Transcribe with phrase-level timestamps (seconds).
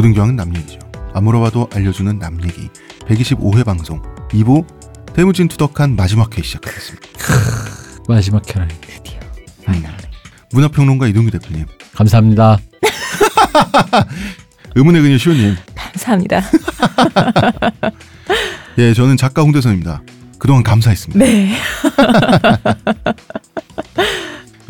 [0.00, 0.78] 모든 교양은 남 얘기죠.
[1.12, 2.70] 아무로와도 알려주는 남 얘기
[3.06, 4.64] 125회 방송 2부
[5.12, 7.06] 대무진 투덕한 마지막 회 시작하겠습니다.
[8.08, 8.68] 마지막 혈안.
[8.80, 9.64] 드디어 음.
[9.66, 9.92] 파이널.
[10.52, 12.56] 문화평론가 이동규 대표님, 감사합니다.
[14.74, 16.40] 의문의 그녀 시호님, 감사합니다.
[18.78, 20.02] 예, 저는 작가 홍대선입니다.
[20.38, 21.22] 그동안 감사했습니다.
[21.22, 21.52] 네.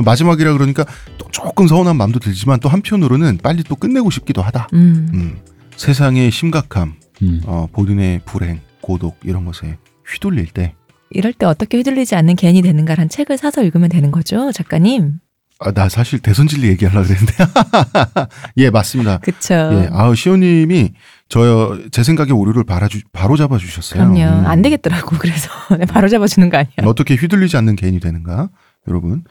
[0.04, 0.84] 마지막이라 그러니까
[1.18, 4.68] 또 조금 서운한 마음도 들지만 또 한편으로는 빨리 또 끝내고 싶기도 하다.
[4.72, 5.08] 음.
[5.14, 5.38] 음,
[5.77, 7.41] 세상의 심각함, 음.
[7.46, 10.74] 어, 본인의 불행, 고독 이런 것에 휘둘릴 때,
[11.10, 15.14] 이럴 때 어떻게 휘둘리지 않는 개인이 되는가란 책을 사서 읽으면 되는 거죠, 작가님.
[15.62, 17.34] 아, 나 사실 대선 진리 얘기하려고 그랬는데,
[18.58, 19.19] 예, 맞습니다.
[19.19, 19.55] 그쵸.
[19.55, 20.92] 예, 아우 시호님이
[21.28, 24.03] 저 제 생각에 오류를 바라주, 바로 잡아주셨어요.
[24.03, 24.41] 그럼요.
[24.41, 24.47] 음.
[24.47, 25.16] 안 되겠더라고.
[25.19, 26.70] 그래서 네, 바로 잡아주는 거 아니야.
[26.84, 28.48] 어떻게 휘둘리지 않는 개인이 되는가,
[28.88, 29.22] 여러분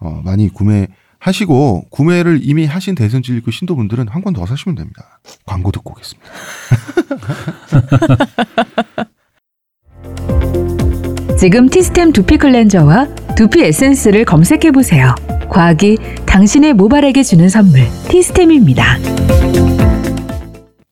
[0.00, 5.20] 어, 많이 구매하시고 구매를 이미 하신 대선 진리교 신도분들은 한 권 더 사시면 됩니다.
[5.46, 6.30] 광고 듣고 오겠습니다.
[11.38, 15.14] 지금 티스템 두피 클렌저와 두피 에센스를 검색해 보세요.
[15.50, 18.96] 과학이 당신의 모발에게 주는 선물 티스템입니다.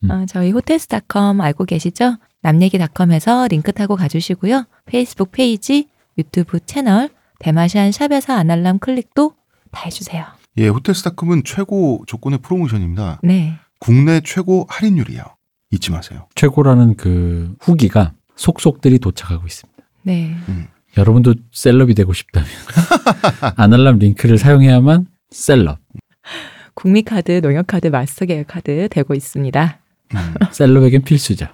[0.09, 2.15] 어, 저희 호텔스닷컴 알고 계시죠?
[2.41, 4.65] 남얘기닷컴에서 링크 타고 가주시고요.
[4.85, 7.09] 페이스북 페이지, 유튜브 채널,
[7.39, 9.33] 대마시안 샵에서 아날람 클릭도
[9.71, 10.25] 다 해주세요.
[10.57, 13.19] 예, 호텔스닷컴은 최고 조건의 프로모션입니다.
[13.23, 13.53] 네.
[13.79, 15.23] 국내 최고 할인율이에요.
[15.71, 16.27] 잊지 마세요.
[16.35, 19.83] 최고라는 그 후기가 속속들이 도착하고 있습니다.
[20.03, 20.35] 네.
[20.97, 22.47] 여러분도 셀럽이 되고 싶다면
[23.55, 25.79] 아날람 링크를 사용해야만 셀럽.
[26.73, 29.79] 국민카드, 농협카드, 마스터계열카드 되고 있습니다.
[30.13, 30.33] 음.
[30.51, 31.47] 셀럽에겐 필수죠.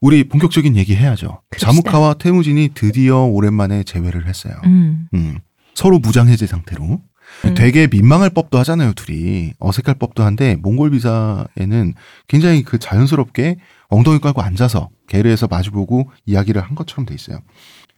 [0.00, 1.40] 우리 본격적인 얘기 해야죠.
[1.50, 1.72] 그럽시다.
[1.72, 4.54] 자무카와 태무진이 드디어 오랜만에 재회를 했어요.
[4.64, 5.08] 음.
[5.14, 5.38] 음,
[5.74, 7.00] 서로 무장해제 상태로.
[7.46, 7.54] 음.
[7.54, 9.54] 되게 민망할 법도 하잖아요, 둘이.
[9.58, 11.94] 어색할 법도 한데, 몽골 비사에는
[12.28, 13.56] 굉장히 그 자연스럽게
[13.88, 17.40] 엉덩이 깔고 앉아서 게르에서 마주보고 이야기를 한 것처럼 돼 있어요.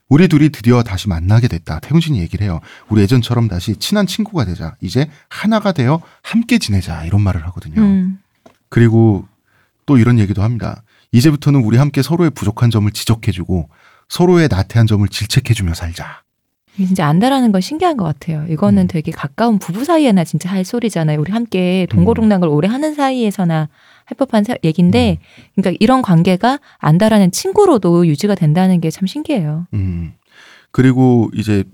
[0.08, 1.80] 우리 둘이 드디어 다시 만나게 됐다.
[1.80, 2.60] 태훈진이 얘기를 해요.
[2.88, 4.76] 우리 예전처럼 다시 친한 친구가 되자.
[4.80, 7.04] 이제 하나가 되어 함께 지내자.
[7.04, 7.82] 이런 말을 하거든요.
[7.82, 8.18] 음.
[8.68, 9.26] 그리고
[9.86, 10.82] 또 이런 얘기도 합니다.
[11.12, 13.68] 이제부터는 우리 함께 서로의 부족한 점을 지적해주고
[14.08, 16.22] 서로의 나태한 점을 질책해주며 살자.
[16.76, 18.44] 진짜 안다라는 건 신기한 것 같아요.
[18.50, 18.86] 이거는 음.
[18.88, 21.18] 되게 가까운 부부 사이에나 진짜 할 소리잖아요.
[21.18, 23.68] 우리 함께 동고동락을 오래 하는 사이에서나
[24.04, 25.18] 할 법한 사- 얘기인데,
[25.54, 29.66] 그러니까 이런 관계가 안다라는 친구로도 유지가 된다는 게 참 신기해요.
[29.72, 30.12] 음.
[30.70, 31.64] 그리고 이제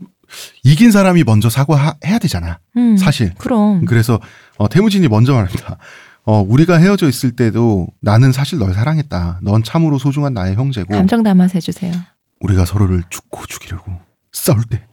[0.62, 2.60] 이긴 사람이 먼저 사과해야 되잖아.
[2.76, 3.34] 음, 사실.
[3.38, 3.84] 그럼.
[3.86, 4.20] 그래서
[4.56, 5.78] 어, 태무진이 먼저 말합니다.
[6.24, 9.40] 어, 우리가 헤어져 있을 때도 나는 사실 널 사랑했다.
[9.42, 11.92] 넌 참으로 소중한 나의 형제고 감정 담아서 해주세요.
[12.40, 13.92] 우리가 서로를 죽고 죽이려고
[14.32, 14.84] 싸울 때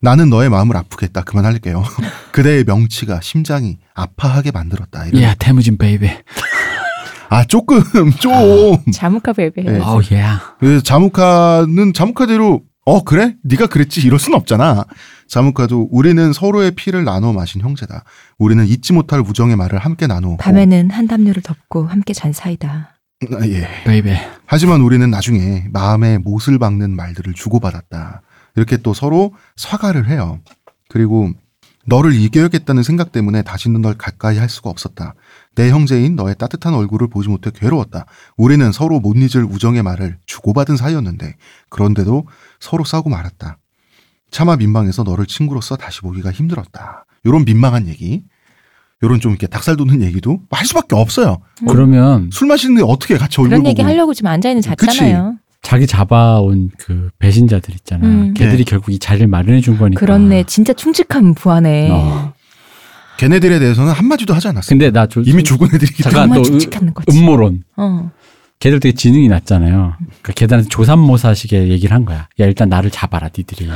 [0.00, 1.22] 나는 너의 마음을 아프게 했다.
[1.22, 1.82] 그만할게요.
[2.32, 5.06] 그대의 명치가 심장이 아파하게 만들었다.
[5.06, 5.22] 이런.
[5.22, 6.08] 야 태무진 baby.
[7.30, 7.82] 아 조금
[8.20, 8.76] 좀.
[8.92, 9.62] 자무카 베베.
[9.62, 9.80] 네.
[9.80, 10.54] 어우 야.
[10.60, 14.84] 그래서 자무카는 자무카대로 어 그래 네가 그랬지 이럴 순 없잖아.
[15.26, 18.04] 자무카도 우리는 서로의 피를 나눠 마신 형제다.
[18.38, 22.94] 우리는 잊지 못할 우정의 말을 함께 나누고 밤에는 한 담요를 덮고 함께 잔 사이다.
[23.32, 23.66] 아, 예.
[23.84, 24.10] baby.
[24.46, 28.22] 하지만 우리는 나중에 마음에 못을 박는 말들을 주고받았다.
[28.54, 30.38] 이렇게 또 서로 사과를 해요.
[30.88, 31.30] 그리고
[31.86, 35.14] 너를 이겨야겠다는 생각 때문에 다시는 널 가까이 할 수가 없었다.
[35.56, 38.06] 내 형제인 너의 따뜻한 얼굴을 보지 못해 괴로웠다.
[38.36, 41.34] 우리는 서로 못 잊을 우정의 말을 주고받은 사이였는데
[41.70, 42.26] 그런데도
[42.60, 43.58] 서로 싸우고 말았다.
[44.30, 47.06] 차마 민망해서 너를 친구로서 다시 보기가 힘들었다.
[47.24, 48.22] 요런 민망한 얘기,
[49.02, 51.38] 요런 좀 이렇게 닭살 돋는 얘기도 할 수밖에 없어요.
[51.66, 54.86] 그러면 술 마시는데 어떻게 같이 얼굴 그런 보고 얘기 하려고 지금 앉아 있는 그치.
[54.86, 55.38] 자잖아요.
[55.62, 58.06] 자기 잡아온 그 배신자들 있잖아.
[58.06, 58.34] 음.
[58.34, 58.64] 걔들이 네.
[58.64, 59.98] 결국 이 자리를 마련해 준 거니까.
[59.98, 60.44] 그렇네.
[60.44, 61.90] 진짜 충직한 부하네.
[61.90, 62.32] 어.
[63.18, 64.68] 걔네들에 대해서는 한마디도 하지 않았어요.
[64.68, 66.20] 근데 나 조, 이미 죽은 애들이기 때문에.
[66.34, 67.18] 잠깐 또 거지.
[67.18, 67.62] 음모론.
[67.76, 68.10] 어.
[68.58, 69.94] 걔들 되게 지능이 낮잖아요.
[69.98, 72.20] 그러니까 걔들한테 조삼모사식의 얘기를 한 거야.
[72.40, 73.68] 야 일단 나를 잡아라 니들이.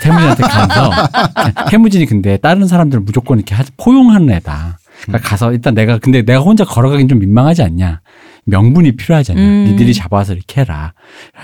[0.00, 0.90] 태무진한테 가서
[1.70, 4.78] 태무진이 근데 다른 사람들을 무조건 이렇게 하- 포용하는 애다.
[5.02, 8.00] 그러니까 가서 일단 내가 근데 내가 혼자 걸어가긴 좀 민망하지 않냐.
[8.46, 9.40] 명분이 필요하지 않냐.
[9.42, 9.64] 음.
[9.68, 10.94] 니들이 잡아서 이렇게 해라.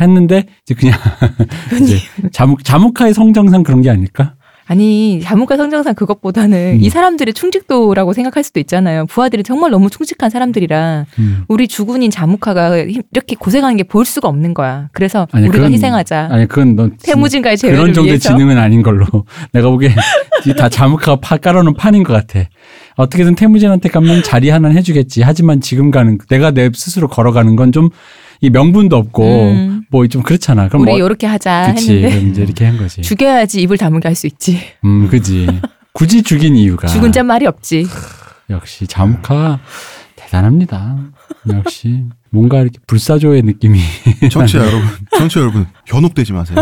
[0.01, 0.99] 했는데 이제 그냥
[1.83, 1.99] 이제
[2.33, 4.35] 자무 자무카의 성정상 그런 게 아닐까?
[4.71, 6.79] 아니 자문과 성장상 그것보다는 음.
[6.83, 9.07] 이 사람들의 충직도라고 생각할 수도 있잖아요.
[9.07, 11.45] 부하들이 정말 너무 충직한 사람들이라 음.
[11.49, 14.91] 우리 주군인 자무카가 힘- 이렇게 고생하는 게 보일 수가 없는 거야.
[14.93, 16.29] 그래서 아니, 우리가 그건- 희생하자.
[16.31, 18.29] 아니 그건 너 태무진과의 그런 재회를 정도의 위해서.
[18.29, 19.07] 지능은 아닌 걸로
[19.53, 19.95] 내가 보기엔
[20.47, 22.47] 이다 자무카가 파 깔아놓은 판인 것 같아.
[22.97, 25.23] 어떻게든 태무진한테 가면 자리 하나는 해주겠지.
[25.23, 27.89] 하지만 지금 가는 내가 내 스스로 걸어가는 건 좀
[28.41, 29.83] 이 명분도 없고 음.
[29.91, 30.69] 뭐좀 그렇잖아.
[30.69, 33.03] 그럼 우리 뭐 요렇게 하자 그치 했는데 이제 이렇게 한 거지.
[33.03, 34.61] 죽여야지 입을 다물게 할 수 있지.
[34.85, 35.47] 음 그지.
[35.93, 37.87] 굳이 죽인 이유가 죽은 자 말이 없지.
[38.51, 39.61] 역시 자무카
[40.17, 40.97] 대단합니다.
[41.53, 43.79] 역시 뭔가 이렇게 불사조의 느낌이
[44.31, 46.59] 청취자 여러분, 청취자 여러분, 현혹되지 마세요.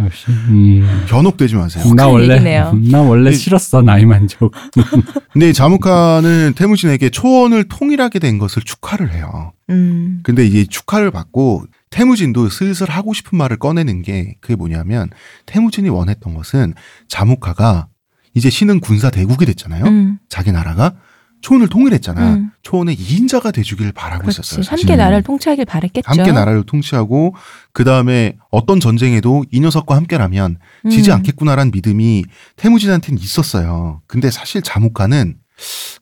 [0.00, 1.82] 역시 음, 현혹되지 마세요.
[1.94, 2.72] 나 혹한 원래 얘기네요.
[2.90, 4.52] 나 원래 이- 싫었어 나이 만족.
[5.32, 9.52] 근데 이 자무카는 태무진에게 초원을 통일하게 된 것을 축하를 해요.
[9.70, 10.20] 음.
[10.22, 15.08] 근데 이제 축하를 받고 태무진도 슬슬 하고 싶은 말을 꺼내는 게 그게 뭐냐면
[15.46, 16.74] 태무진이 원했던 것은
[17.08, 17.88] 자무카가
[18.34, 19.84] 이제 신은 군사 대국이 됐잖아요.
[19.84, 20.18] 음.
[20.28, 20.94] 자기 나라가
[21.44, 22.34] 초원을 통일했잖아.
[22.36, 22.50] 음.
[22.62, 24.56] 초원의 2인자가 돼주길 바라고 있었어요.
[24.56, 24.70] 그렇지.
[24.70, 24.88] 사실.
[24.88, 26.08] 함께 나라를 통치하길 바랬겠죠.
[26.08, 27.34] 함께 나라를 통치하고
[27.74, 30.56] 그 다음에 어떤 전쟁에도 이 녀석과 함께라면
[30.90, 31.16] 지지 음.
[31.16, 32.24] 않겠구나라는 믿음이
[32.56, 34.00] 태무진한테는 있었어요.
[34.06, 35.36] 근데 사실 자무카는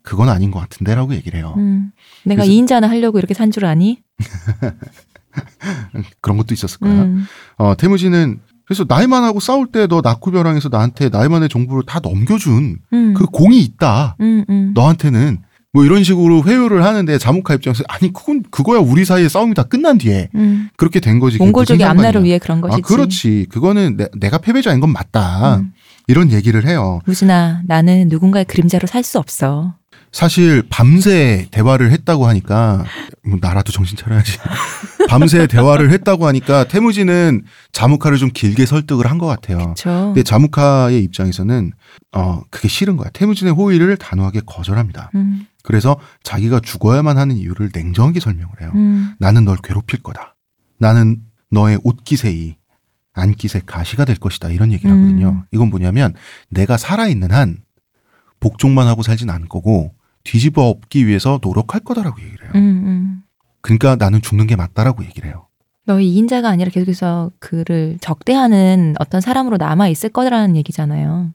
[0.03, 1.55] 그건 아닌 것 같은데라고 얘기를 해요.
[1.57, 1.91] 음.
[2.25, 3.99] 내가 그래서- 2인자 하나 하려고 이렇게 산 줄 아니?
[6.21, 6.93] 그런 것도 있었을 거야.
[7.03, 7.27] 음.
[7.57, 13.15] 어, 태무진은 그래서 나이만하고 싸울 때 너 나쿠벼랑에서 나한테 나이만의 정보를 다 넘겨준 음.
[13.15, 14.17] 그 공이 있다.
[14.21, 14.71] 음, 음.
[14.75, 15.39] 너한테는
[15.75, 19.99] 뭐 이런 식으로 회유를 하는데 자무카 입장에서 아니 그건 그거야 우리 사이의 싸움이 다 끝난
[19.99, 20.69] 뒤에 음.
[20.77, 21.39] 그렇게 된 거지.
[21.39, 21.89] 상관이야.
[21.91, 22.83] 앞날을 위해 그런 것이지.
[22.85, 23.47] 아 그렇지.
[23.51, 25.57] 그거는 내, 가 패배자인 건 맞다.
[25.57, 25.73] 음.
[26.09, 27.01] 이런 얘기를 해요.
[27.07, 29.75] 무진아, 나는 누군가의 그림자로 살 수 없어.
[30.13, 32.85] 사실 밤새 대화를 했다고 하니까
[33.25, 34.39] 뭐 나라도 정신 차려야지.
[35.09, 39.59] 밤새 대화를 했다고 하니까 태무진은 자무카를 좀 길게 설득을 한 것 같아요.
[39.59, 39.91] 그렇죠.
[40.07, 41.73] 근데 자무카의 입장에서는
[42.13, 43.09] 어 그게 싫은 거야.
[43.11, 45.11] 태무진의 호의를 단호하게 거절합니다.
[45.15, 48.73] 음, 그래서 자기가 죽어야만 하는 이유를 냉정하게 설명을 해요.
[48.75, 50.35] 음, 나는 널 괴롭힐 거다.
[50.79, 52.57] 나는 너의 옷기세이
[53.15, 54.49] 안기세 가시가 될 것이다.
[54.51, 55.29] 이런 얘기를 하거든요.
[55.31, 55.43] 음.
[55.53, 56.15] 이건 뭐냐면
[56.51, 57.59] 내가 살아있는 한
[58.41, 59.95] 복종만 하고 살진 않을 거고
[60.25, 62.53] 뒤집어 엎기 위해서 노력할 거다라고 얘기를 해요.
[62.55, 63.23] 음, 음.
[63.61, 65.47] 그러니까 나는 죽는 게 맞다라고 얘기를 해요.
[65.85, 71.31] 너희 2인자가 아니라 계속해서 그를 적대하는 어떤 사람으로 남아 있을 거라는 얘기잖아요.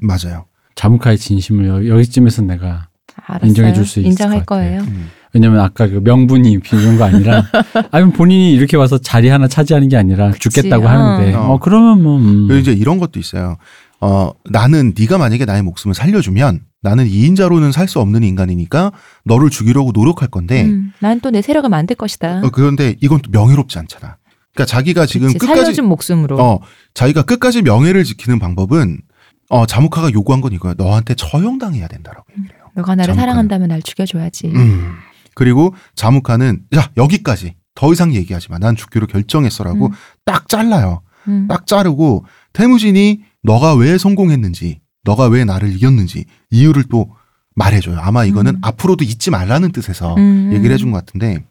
[0.00, 0.46] 맞아요.
[0.74, 2.88] 자무카의 진심을 여- 여기쯤에서 내가
[3.26, 3.48] 알았어요.
[3.48, 4.78] 인정해 줄 수 있을 인정할 것 같아요.
[4.78, 4.82] 거예요.
[4.92, 5.08] 음.
[5.32, 7.44] 왜냐면 아까 그 명분이 비는 거 아니라
[7.92, 10.88] 아니 본인이 이렇게 와서 자리 하나 차지하는 게 아니라 그치, 죽겠다고 어.
[10.88, 11.52] 하는데 어.
[11.52, 12.48] 어 그러면 뭐 음.
[12.58, 13.56] 이제 이런 것도 있어요.
[14.00, 18.92] 어, 나는 네가 만약에 나의 목숨을 살려주면 나는 2인자로는 살 수 없는 인간이니까
[19.24, 22.42] 너를 죽이려고 노력할 건데 음, 난또 내 세력을 만들 것이다.
[22.44, 24.16] 어, 그런데 이건 또 명예롭지 않잖아.
[24.54, 26.38] 그러니까 자기가 지금 그치, 끝까지 살려준 목숨으로.
[26.40, 26.60] 어,
[26.94, 29.00] 자기가 끝까지 명예를 지키는 방법은
[29.48, 30.74] 어, 자무카가 요구한 건 이거야.
[30.76, 32.64] 너한테 처형당해야 된다라고 얘기를 해요.
[32.74, 33.20] 너가 나를 자무카는.
[33.22, 34.48] 사랑한다면 날 죽여줘야지.
[34.54, 34.94] 음.
[35.34, 37.54] 그리고 자무카는 자, 여기까지.
[37.74, 38.58] 더 이상 얘기하지 마.
[38.58, 39.92] 난 죽기로 결정했어라고 음.
[40.24, 41.02] 딱 잘라요.
[41.28, 41.46] 음.
[41.48, 47.14] 딱 자르고 태무진이 너가 왜 성공했는지, 너가 왜 나를 이겼는지 이유를 또
[47.54, 47.98] 말해줘요.
[47.98, 48.60] 아마 이거는 음.
[48.62, 50.50] 앞으로도 잊지 말라는 뜻에서 음.
[50.52, 51.44] 얘기를 해준 것 같은데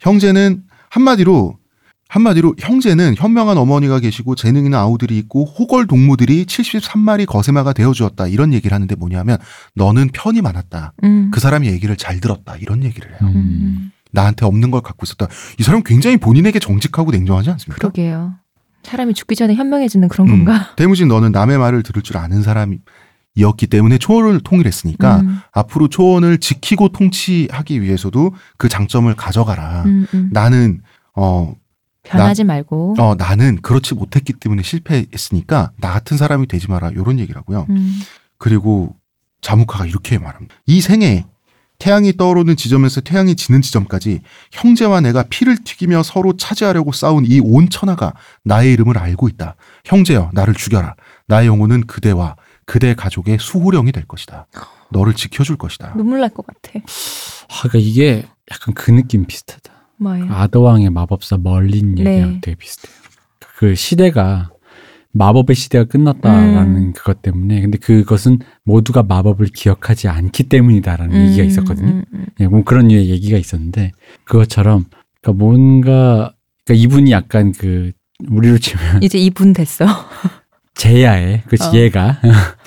[0.00, 1.58] 형제는 한마디로
[2.08, 8.52] 한마디로 형제는 현명한 어머니가 계시고 재능 있는 아우들이 있고 호걸 동무들이 73마리 거세마가 되어주었다 이런
[8.52, 9.38] 얘기를 하는데 뭐냐면
[9.74, 11.30] 너는 편이 많았다 음.
[11.32, 13.34] 그 사람이 얘기를 잘 들었다 이런 얘기를 해요 음.
[13.34, 13.92] 음.
[14.12, 15.26] 나한테 없는 걸 갖고 있었다
[15.58, 17.78] 이 사람 굉장히 본인에게 정직하고 냉정하지 않습니까?
[17.78, 18.34] 그러게요.
[18.84, 20.44] 사람이 죽기 전에 현명해지는 그런 음.
[20.44, 20.74] 건가?
[20.76, 25.40] 대무진 너는 남의 말을 들을 줄 아는 사람이었기 때문에 초원을 통일했으니까 음.
[25.52, 30.30] 앞으로 초원을 지키고 통치하기 위해서도 그 장점을 가져가라 음, 음.
[30.32, 30.80] 나는
[31.14, 31.54] 어
[32.04, 32.96] 변하지 말고.
[32.98, 36.92] 어, 나는 그렇지 못했기 때문에 실패했으니까 나 같은 사람이 되지 마라.
[36.94, 37.66] 요런 얘기라고요.
[37.70, 38.00] 음.
[38.38, 38.94] 그리고
[39.40, 40.54] 자무카가 이렇게 말합니다.
[40.66, 41.26] 이 생에
[41.78, 44.20] 태양이 떠오르는 지점에서 태양이 지는 지점까지
[44.52, 48.14] 형제와 내가 피를 튀기며 서로 차지하려고 싸운 이 온 천하가
[48.44, 49.56] 나의 이름을 알고 있다.
[49.84, 50.94] 형제여, 나를 죽여라.
[51.26, 54.46] 나의 영혼은 그대와 그대 가족의 수호령이 될 것이다.
[54.90, 55.94] 너를 지켜줄 것이다.
[55.96, 56.78] 눈물 날 것 같아.
[56.78, 59.72] 아, 그러니까 이게 약간 그 느낌 비슷하다.
[59.98, 60.26] 뭐예요?
[60.32, 62.12] 아더왕의 마법사 멀린 네.
[62.12, 62.94] 얘기랑 되게 비슷해요.
[63.56, 64.50] 그 시대가
[65.14, 66.92] 마법의 시대가 끝났다라는 음.
[66.92, 71.88] 그것 때문에 근데 그것은 모두가 마법을 기억하지 않기 때문이다라는 음, 얘기가 있었거든요.
[71.88, 72.26] 음, 음.
[72.40, 73.92] 예, 뭐 그런 류의 얘기가 있었는데
[74.24, 74.86] 그것처럼
[75.22, 77.92] 그러니까 뭔가 그러니까 이분이 약간 그
[78.28, 79.86] 우리로 치면 이제 이분 됐어.
[80.74, 81.74] 제야에 그치 어.
[81.74, 82.20] 얘가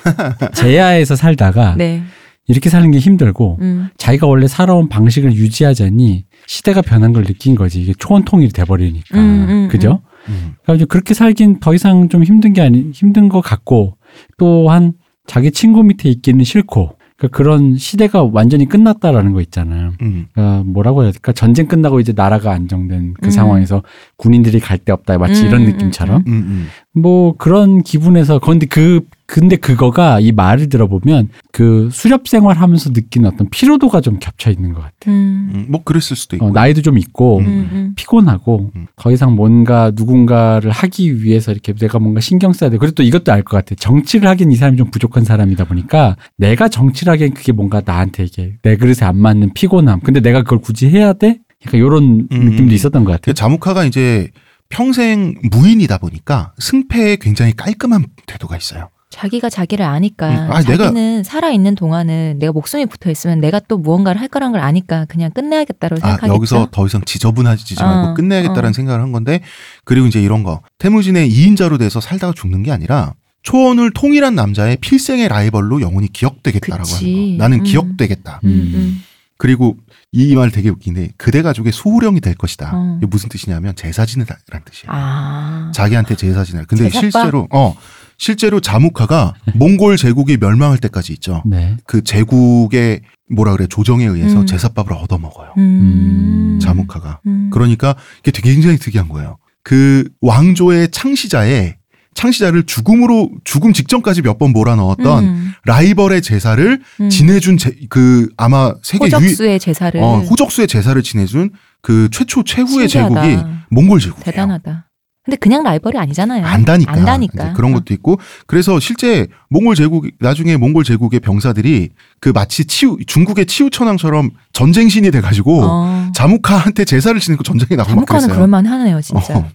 [0.56, 2.02] 제야에서 살다가 네.
[2.46, 3.88] 이렇게 사는 게 힘들고 음.
[3.98, 9.46] 자기가 원래 살아온 방식을 유지하자니 시대가 변한 걸 느낀 거지 이게 초원 통일이 돼버리니까 음,
[9.48, 10.00] 음, 그죠?
[10.28, 10.54] 음.
[10.62, 13.96] 그러니까 그렇게 살긴 더 이상 좀 힘든 게 아니 힘든 것 같고
[14.38, 14.92] 또한
[15.26, 19.92] 자기 친구 밑에 있기는 싫고 그러니까 그런 시대가 완전히 끝났다라는 거 있잖아요.
[20.02, 20.26] 음.
[20.32, 21.32] 그러니까 뭐라고 해야 될까?
[21.32, 23.30] 전쟁 끝나고 이제 나라가 안정된 그 음.
[23.30, 23.82] 상황에서
[24.16, 26.66] 군인들이 갈 데 없다 마치 음, 이런 음, 느낌처럼 음, 음.
[26.94, 33.50] 뭐 그런 기분에서 그런데 그 근데 그거가 이 말을 들어보면 그 수렵 생활하면서 느끼는 어떤
[33.50, 35.10] 피로도가 좀 겹쳐 있는 것 같아.
[35.10, 35.50] 음.
[35.54, 36.46] 음, 뭐 그랬을 수도 있고.
[36.46, 37.44] 어, 나이도 좀 있고 음.
[37.46, 37.92] 음.
[37.94, 38.86] 피곤하고 음.
[38.96, 42.78] 더 이상 뭔가 누군가를 하기 위해서 이렇게 내가 뭔가 신경 써야 돼.
[42.78, 43.74] 그리고 또 이것도 알 것 같아.
[43.74, 48.56] 정치를 하기엔 이 사람이 좀 부족한 사람이다 보니까 내가 정치를 하기엔 그게 뭔가 나한테 이게
[48.62, 50.00] 내 그릇에 안 맞는 피곤함.
[50.00, 51.38] 근데 내가 그걸 굳이 해야 돼?
[51.66, 52.44] 약간 이런 음.
[52.50, 53.34] 느낌도 있었던 것그 같아요.
[53.34, 54.30] 자무카가 이제
[54.70, 58.88] 평생 무인이다 보니까 승패에 굉장히 깔끔한 태도가 있어요.
[59.10, 63.58] 자기가 자기를 아니까 음, 아니, 내가- 자기는 살아 있는 동안은 내가 목숨이 붙어 있으면 내가
[63.60, 66.34] 또 무언가를 할 거란 걸 아니까 그냥 끝내야겠다고 아, 생각하겠죠.
[66.34, 68.72] 여기서 더 이상 지저분하지 말고 어, 끝내야겠다는 어.
[68.72, 69.40] 생각을 한 건데
[69.84, 75.28] 그리고 이제 이런 거 태무진의 2인자로 돼서 살다가 죽는 게 아니라 초원을 통일한 남자의 필생의
[75.28, 77.04] 라이벌로 영원히 기억되겠다라고 그치.
[77.06, 77.44] 하는 거.
[77.44, 77.64] 나는 음.
[77.64, 78.40] 기억되겠다.
[78.44, 78.72] 음, 음.
[78.74, 79.02] 음.
[79.38, 79.76] 그리고
[80.12, 82.72] 이 말 되게 웃긴데 그대 가족의 수호령이 될 것이다.
[82.74, 82.96] 어.
[82.98, 84.86] 이게 무슨 뜻이냐면 제사 지내라는 뜻이에요.
[84.88, 85.70] 아.
[85.74, 86.64] 자기한테 제사 지내.
[86.66, 87.00] 근데 제사밥?
[87.12, 87.74] 실제로 어
[88.18, 91.42] 실제로 자무카가 몽골 제국이 멸망할 때까지 있죠.
[91.46, 91.76] 네.
[91.86, 93.00] 그 제국의
[93.34, 94.46] 뭐라 그래 조정에 의해서 음.
[94.46, 95.52] 제사밥을 얻어 먹어요.
[95.56, 96.58] 음.
[96.60, 97.20] 자무카가.
[97.26, 97.50] 음.
[97.52, 99.38] 그러니까 이게 되게 굉장히 특이한 거예요.
[99.62, 101.76] 그 왕조의 창시자의
[102.14, 105.52] 창시자를 죽음으로 죽음 직전까지 몇 번 몰아 넣었던 음.
[105.66, 107.10] 라이벌의 제사를 음.
[107.10, 111.50] 지내준 제, 그 아마 세계 유일 호적수의 제사를 어, 호적수의 제사를 지내준
[111.82, 113.22] 그 최초 최후의 신기하다.
[113.22, 114.24] 제국이 몽골 제국이에요.
[114.24, 114.87] 대단하다.
[115.28, 116.46] 근데 그냥 라이벌이 아니잖아요.
[116.46, 116.90] 안다니까.
[116.90, 117.52] 안다니까.
[117.52, 117.74] 그런 어.
[117.74, 124.30] 것도 있고 그래서 실제 몽골 제국 나중에 몽골 제국의 병사들이 그 마치 치우 중국의 치우천왕처럼
[124.54, 126.10] 전쟁신이 돼가지고 어.
[126.14, 128.34] 자무카한테 제사를 지내고 전쟁에 나가고 막 자무카는 그랬어요.
[128.36, 129.36] 그럴만 하네요, 진짜.
[129.36, 129.46] 어.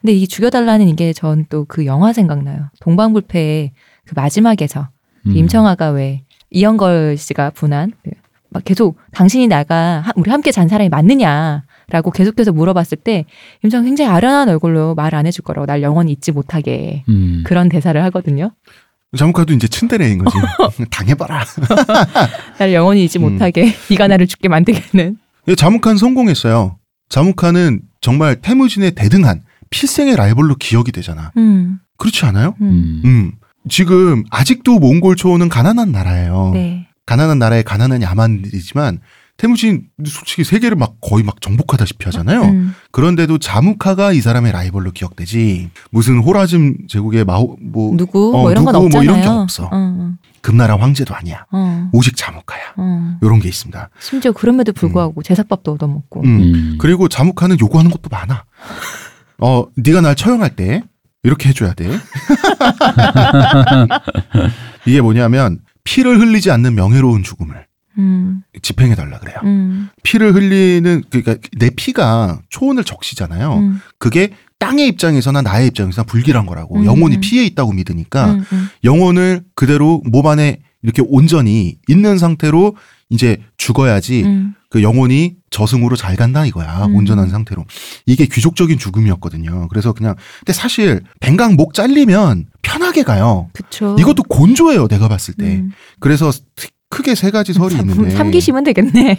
[0.00, 2.68] 근데 이 죽여달라는 이게 전 또 그 영화 생각나요.
[2.80, 3.70] 동방불패의
[4.06, 4.88] 그 마지막에서
[5.28, 5.36] 음.
[5.36, 7.92] 임청아가 왜 이영걸 씨가 분한
[8.50, 13.24] 그막 계속 당신이 나가 하- 우리 함께 잔 사람이 맞느냐 라고 계속해서 물어봤을 때
[13.62, 17.42] 임청 굉장히 아련한 얼굴로 말 안 해줄 거라고 날 영원히 잊지 못하게 음.
[17.44, 18.52] 그런 대사를 하거든요.
[19.16, 20.36] 자무카도 이제 츤데레인 거지.
[20.90, 21.44] 당해봐라.
[22.58, 23.22] 날 영원히 잊지 음.
[23.22, 25.16] 못하게 네가 나를 죽게 만들겠는.
[25.56, 26.78] 자무카는 성공했어요.
[27.08, 31.32] 자무카는 정말 태무진의 대등한 필생의 라이벌로 기억이 되잖아.
[31.36, 32.54] 음, 그렇지 않아요?
[32.60, 33.02] 음.
[33.04, 33.08] 음.
[33.08, 33.32] 음.
[33.68, 36.50] 지금 아직도 몽골 초원은 가난한 나라예요.
[36.54, 36.86] 네.
[37.06, 39.00] 가난한 나라의 가난한 야만들이지만
[39.40, 42.42] 태무진 솔직히 세계를 막 거의 막 정복하다시피 하잖아요.
[42.42, 42.74] 음.
[42.90, 45.70] 그런데도 자무카가 이 사람의 라이벌로 기억되지.
[45.90, 49.10] 무슨 호라즘 제국의 마호 뭐 누구 어, 뭐 이런 건 누구 뭐 없잖아요.
[49.10, 49.70] 이런 게 없어.
[49.72, 51.46] 어, 금나라 황제도 아니야.
[51.50, 52.74] 어, 오직 자무카야.
[52.76, 53.16] 어.
[53.22, 53.88] 요런 게 있습니다.
[53.98, 56.20] 심지어 그럼에도 불구하고 제사밥도 얻어먹고.
[56.20, 56.26] 음.
[56.26, 56.76] 음.
[56.78, 58.44] 그리고 자무카는 요구하는 것도 많아.
[59.38, 60.82] 어, 네가 날 처형할 때
[61.22, 61.88] 이렇게 해줘야 돼.
[64.84, 67.69] 이게 뭐냐면 피를 흘리지 않는 명예로운 죽음을
[68.00, 69.36] 음, 집행해 달라 그래요.
[69.44, 73.54] 음, 피를 흘리는 그러니까 내 피가 초원을 적시잖아요.
[73.58, 76.84] 음, 그게 땅의 입장에서나 나의 입장에서나 불길한 거라고 음.
[76.84, 78.68] 영혼이 피해 있다고 믿으니까 음, 음.
[78.84, 82.76] 영혼을 그대로 몸 안에 이렇게 온전히 있는 상태로
[83.08, 84.54] 이제 죽어야지 음.
[84.70, 86.94] 그 영혼이 저승으로 잘 간다 이거야 음.
[86.94, 87.64] 온전한 상태로
[88.06, 93.96] 이게 귀족적인 죽음이었거든요 그래서 그냥 근데 사실 뱅강 목 잘리면 편하게 가요 그쵸.
[93.98, 95.72] 이것도 곤조예요 내가 봤을 때 음.
[95.98, 96.30] 그래서
[96.90, 99.18] 크게 세 가지 설이 있는데 삼기시면 되겠네.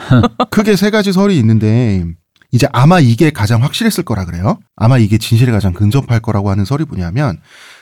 [0.50, 2.04] 크게 세 가지 설이 있는데
[2.52, 4.58] 이제 아마 이게 가장 확실했을 거라 그래요.
[4.76, 7.40] 아마 이게 진실에 가장 근접할 거라고 하는 설이 뭐냐면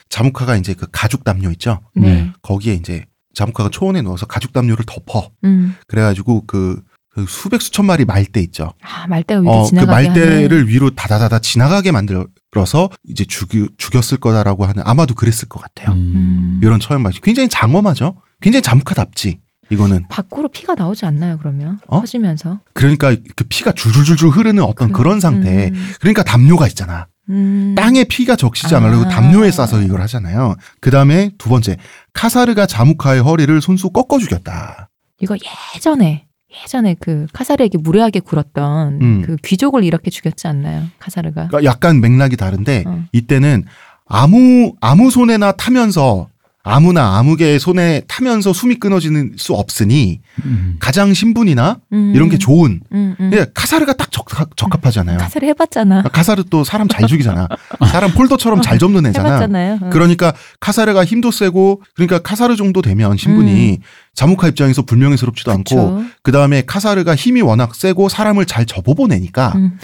[0.08, 1.80] 자무카가 이제 그 가죽 담요 있죠.
[1.94, 2.30] 네.
[2.42, 5.30] 거기에 이제 자무카가 초원에 누워서 가죽 담요를 덮어.
[5.44, 5.74] 음.
[5.88, 8.72] 그래가지고 그, 그 수백 수천 마리 말대 있죠.
[8.82, 10.68] 아, 말대가 위로 어, 그 지나가게 말대를 하는.
[10.68, 12.26] 위로 다다다다 지나가게 만들
[12.62, 15.94] 어서 이제 죽, 죽였을 거다라고 하는 아마도 그랬을 것 같아요.
[15.94, 16.60] 음.
[16.62, 18.16] 이런 처형 맛이 굉장히 장엄하죠.
[18.40, 19.40] 굉장히 자무카답지.
[19.70, 21.78] 이거는 밖으로 피가 나오지 않나요, 그러면?
[21.88, 22.00] 어?
[22.00, 22.60] 터지면서.
[22.74, 25.68] 그러니까 그 피가 줄줄줄줄 흐르는 어떤 그- 그, 런 상태.
[25.72, 25.92] 음.
[26.00, 27.06] 그러니까 담요가 있잖아.
[27.30, 27.74] 음.
[27.74, 28.78] 땅에 피가 적시지 아.
[28.78, 30.56] 않으려고 담요에 싸서 이걸 하잖아요.
[30.80, 31.78] 그 다음에 두 번째,
[32.12, 34.90] 카사르가 자무카의 허리를 손수 꺾어 죽였다.
[35.20, 35.34] 이거
[35.74, 36.26] 예전에
[36.62, 39.22] 예전에 그 카사르에게 무례하게 굴었던 음.
[39.24, 41.48] 그 귀족을 이렇게 죽였지 않나요, 카사르가?
[41.48, 43.04] 그러니까 약간 맥락이 다른데 어.
[43.12, 43.64] 이때는
[44.06, 46.28] 아무 아무 손에나 타면서
[46.66, 50.76] 아무나 아무개의 손에 타면서 숨이 끊어지는 수 없으니 음.
[50.80, 52.12] 가장 신분이나 음.
[52.14, 52.80] 이런 게 좋은.
[52.90, 53.30] 음, 음.
[53.34, 54.24] 예, 카사르가 딱 적,
[54.56, 55.18] 적합 하잖아요.
[55.18, 56.02] 카사르 해봤잖아.
[56.04, 57.48] 카사르 또 사람 잘 죽이잖아.
[57.86, 59.28] 사람 폴더처럼 잘 접는 애잖아.
[59.28, 59.78] 해봤잖아요.
[59.82, 59.90] 어.
[59.90, 63.80] 그러니까 카사르가 힘도 세고 그러니까 카사르 정도 되면 신분이
[64.14, 65.96] 자무카 입장에서 불명예스럽지도 않고 음.
[65.98, 66.10] 그쵸.
[66.22, 69.78] 그 다음에 카사르가 힘이 워낙 세고 사람을 잘 접어보내니까 음.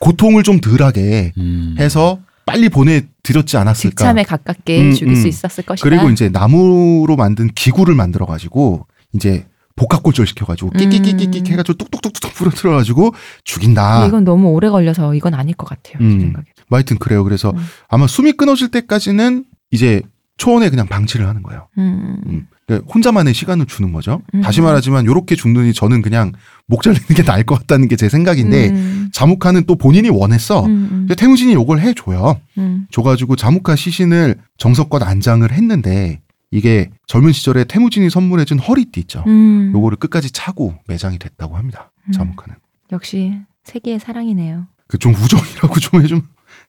[0.00, 1.76] 고통을 좀 덜하게 음.
[1.78, 3.90] 해서 빨리 보내드렸지 않았을까.
[3.90, 5.14] 직참에 가깝게 음, 죽일 음.
[5.16, 5.86] 수 있었을 것이다.
[5.86, 10.78] 그리고 이제 나무로 만든 기구를 만들어가지고 이제 복합골절 시켜가지고 음.
[10.78, 13.12] 끽끽끽끽 해가지고 뚝뚝뚝뚝 부러뜨려가지고
[13.44, 14.06] 죽인다.
[14.06, 15.98] 이건 너무 오래 걸려서 이건 아닐 것 같아요.
[15.98, 16.20] 제 음.
[16.20, 16.46] 생각에.
[16.68, 17.24] 뭐 하여튼 그래요.
[17.24, 17.58] 그래서 음.
[17.88, 20.00] 아마 숨이 끊어질 때까지는 이제
[20.38, 21.68] 초원에 그냥 방치를 하는 거예요.
[21.78, 22.46] 음.
[22.66, 22.74] 음.
[22.74, 24.22] 그러니까 혼자만의 시간을 주는 거죠.
[24.34, 24.40] 음.
[24.40, 26.32] 다시 말하지만 요렇게 죽느니 저는 그냥
[26.66, 29.08] 목 잘리는 게 나을 것 같다는 게 제 생각인데 음.
[29.12, 30.66] 자무카는 또 본인이 원했어.
[30.66, 32.38] 음, 음, 태무진이 요걸 해줘요.
[32.58, 32.86] 음.
[32.90, 36.20] 줘가지고 자무카 시신을 정석껏 안장을 했는데
[36.50, 39.24] 이게 젊은 시절에 태무진이 선물해준 허리띠 있죠.
[39.26, 39.72] 음.
[39.74, 41.90] 요거를 끝까지 차고 매장이 됐다고 합니다.
[42.08, 42.12] 음.
[42.12, 42.56] 자무카는.
[42.92, 43.32] 역시
[43.64, 44.66] 세계의 사랑이네요.
[44.88, 46.22] 그 좀 우정이라고 좀 해좀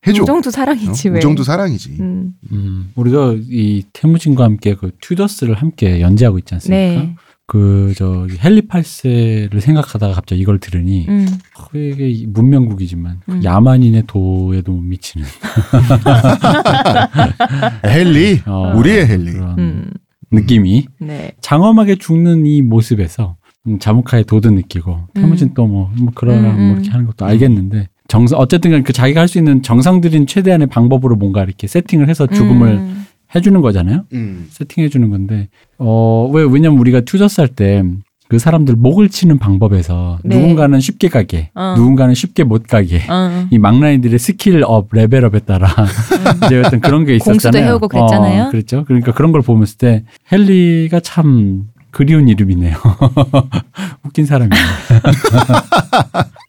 [0.06, 0.24] 해줘.
[0.24, 1.14] 우정도 사랑이지 어?
[1.14, 1.18] 왜?
[1.18, 1.98] 우정도 사랑이지.
[2.00, 2.34] 음.
[2.52, 7.02] 음, 우리가 이 태무진과 함께 그 튜더스를 함께 연재하고 있지 않습니까?
[7.02, 7.16] 네.
[7.50, 11.26] 그, 저, 헬리팔세를 생각하다가 갑자기 이걸 들으니, 음.
[11.56, 13.42] 그게 문명국이지만, 그 음.
[13.42, 15.26] 야만인의 도에도 못 미치는.
[17.88, 19.32] 헨리, 어, 우리의 헨리.
[19.32, 19.92] 그런 음.
[20.32, 21.32] 느낌이 네.
[21.42, 23.38] 장엄하게 죽는 이 모습에서
[23.68, 25.54] 음, 자무카의 도도 느끼고 태무진 음.
[25.54, 26.72] 또뭐 뭐 그러나 음, 뭐 음.
[26.74, 31.16] 이렇게 하는 것도 알겠는데 정상 어쨌든 간에 그 자기가 할 수 있는 정상들인 최대한의 방법으로
[31.16, 33.06] 뭔가 이렇게 세팅을 해서 죽음을 음.
[33.36, 34.06] 해주는 거잖아요.
[34.14, 34.48] 음.
[34.50, 37.84] 세팅해 주는 건데 어왜 왜냐면 우리가 튜더스 할 때
[38.30, 40.36] 그 사람들 목을 치는 방법에서 네.
[40.38, 41.76] 누군가는 쉽게 가게, 어.
[41.78, 43.02] 누군가는 쉽게 못 가게.
[43.10, 43.48] 어.
[43.50, 45.70] 이 망나니들의 skill up level up에 따라
[46.46, 47.34] 이제 어떤 그런 게 있었잖아요.
[47.34, 48.44] 공수도 해오고 그랬잖아요.
[48.44, 48.84] 어, 그랬죠.
[48.86, 52.76] 그러니까 그런 걸 보면서 때 헨리가 참 그리운 이름이네요.
[54.04, 54.62] 웃긴 사람이네요.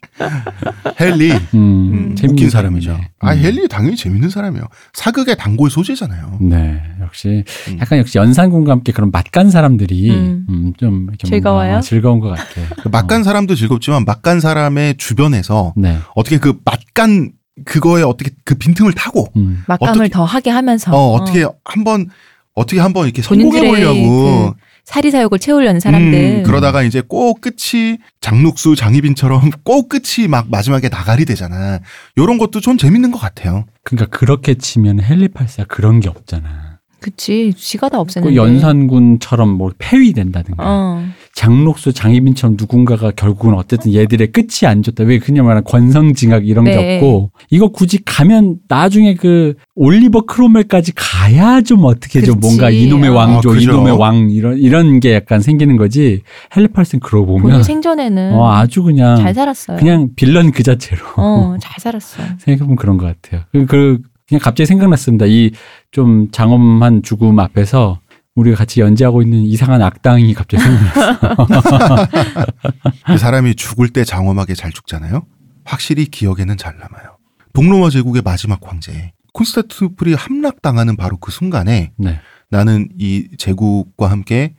[1.01, 1.33] 헨리.
[1.33, 2.15] 음, 음.
[2.17, 2.91] 재밌는 웃긴 사람이죠.
[2.91, 3.11] 사람이죠.
[3.21, 3.39] 아, 음.
[3.45, 4.65] 헨리 당연히 재밌는 사람이에요.
[4.93, 6.39] 사극의 단골 소재잖아요.
[6.41, 7.79] 네, 역시 음.
[7.81, 10.47] 약간 역시 연산군과 함께 그런 맛간 사람들이 음.
[10.49, 11.69] 음, 좀 이렇게 즐거워요?
[11.71, 12.45] 뭔가 즐거운 것 같아.
[12.83, 17.33] 그 맛간 사람도 즐겁지만 맛간 사람의 주변에서 네, 어떻게 그 맛간
[17.65, 22.09] 그거에 어떻게 그 빈틈을 타고 음, 막감을 어떻게- 더 하게 하면서 어, 어떻게 한번
[22.55, 24.55] 어떻게 한번 이렇게 성공해 보려고
[24.89, 26.19] 사리사욕을 채우려는 사람들.
[26.19, 31.81] 음, 그러다가 이제 꼭 끝이 장룩수 장희빈처럼 꼭 끝이 막 마지막에 나가리 되잖아.
[32.17, 33.67] 요런 것도 좀 재밌는 것 같아요.
[33.83, 36.79] 그러니까 그렇게 치면 헬리팔스가 그런 게 없잖아.
[37.01, 37.53] 그치.
[37.55, 38.35] 지가 다그 없애는데.
[38.35, 41.05] 연산군처럼 뭐 폐위된다든가 어.
[41.35, 45.05] 장록수 장희빈처럼 누군가가 결국은 어쨌든 얘들의 끝이 안 좋다.
[45.05, 46.97] 왜 그냥 말하는 권성징악 이런 게 네.
[46.97, 52.57] 없고 이거 굳이 가면 나중에 그 올리버 크로멜까지 가야 좀 어떻게 좀 그렇지.
[52.57, 53.15] 뭔가 이놈의 어.
[53.15, 53.57] 왕조, 아.
[53.57, 56.23] 이놈의 왕 이런 이런 게 약간 생기는 거지.
[56.57, 59.77] 헬리팔슨 그러고 보면 생전에는 어 아주 그냥 잘 살았어요.
[59.79, 62.23] 그냥 빌런 그 자체로 어, 잘 살았어.
[62.39, 63.43] 생각해보면 그런 것 같아요.
[63.53, 63.99] 그, 그
[64.29, 65.27] 그냥 갑자기 생각났습니다.
[65.27, 65.51] 이
[65.91, 67.99] 좀 장엄한 죽음 앞에서
[68.39, 72.07] 우리가 같이 연재하고 있는 이상한 악당이 갑자기 생각났어.
[73.07, 75.27] 그 사람이 죽을 때 장엄하게 잘 죽잖아요.
[75.65, 77.19] 확실히 기억에는 잘 남아요.
[77.53, 82.21] 동로마 제국의 마지막 황제 콘스타티노플이 함락당하는 바로 그 순간에 네.
[82.49, 84.55] 나는 이 제국과 함께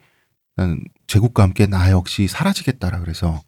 [0.58, 3.42] 나는 제국과 함께 나 역시 사라지겠다라 그래서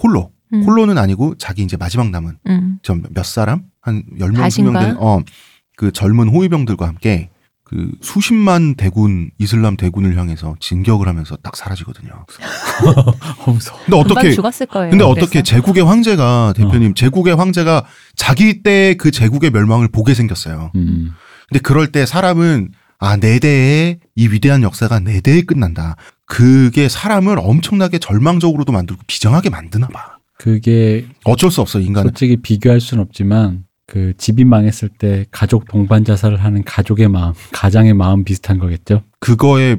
[0.00, 0.62] 홀로 음.
[0.62, 2.78] 홀로는 아니고 자기 이제 마지막 남은 음.
[2.82, 4.80] 저몇 사람 한 열명 가신가?
[4.80, 7.31] 수명 된어그 젊은 호위병들과 함께
[7.72, 12.10] 그 수십만 대군 이슬람 대군을 향해서 진격을 하면서 딱 사라지거든요.
[13.46, 13.78] 어, 무서워.
[13.84, 14.90] 근데 어떻게 죽었을 거예요.
[14.90, 15.10] 근데 그래서.
[15.10, 17.84] 어떻게 제국의 황제가 대표님 제국의 황제가
[18.16, 20.70] 자기 때 그 제국의 멸망을 보게 생겼어요.
[20.74, 21.12] 음.
[21.48, 25.96] 근데 그럴 때 사람은 아내 대에 이 위대한 역사가 내 대에 끝난다.
[26.26, 30.18] 그게 사람을 엄청나게 절망적으로도 만들고 비정하게 만드나 봐.
[30.38, 32.08] 그게 어쩔 수 없어 인간은.
[32.10, 37.92] 솔직히 비교할 수는 없지만 그 집이 망했을 때 가족 동반 자살을 하는 가족의 마음, 가장의
[37.92, 39.02] 마음 비슷한 거겠죠.
[39.20, 39.76] 그거에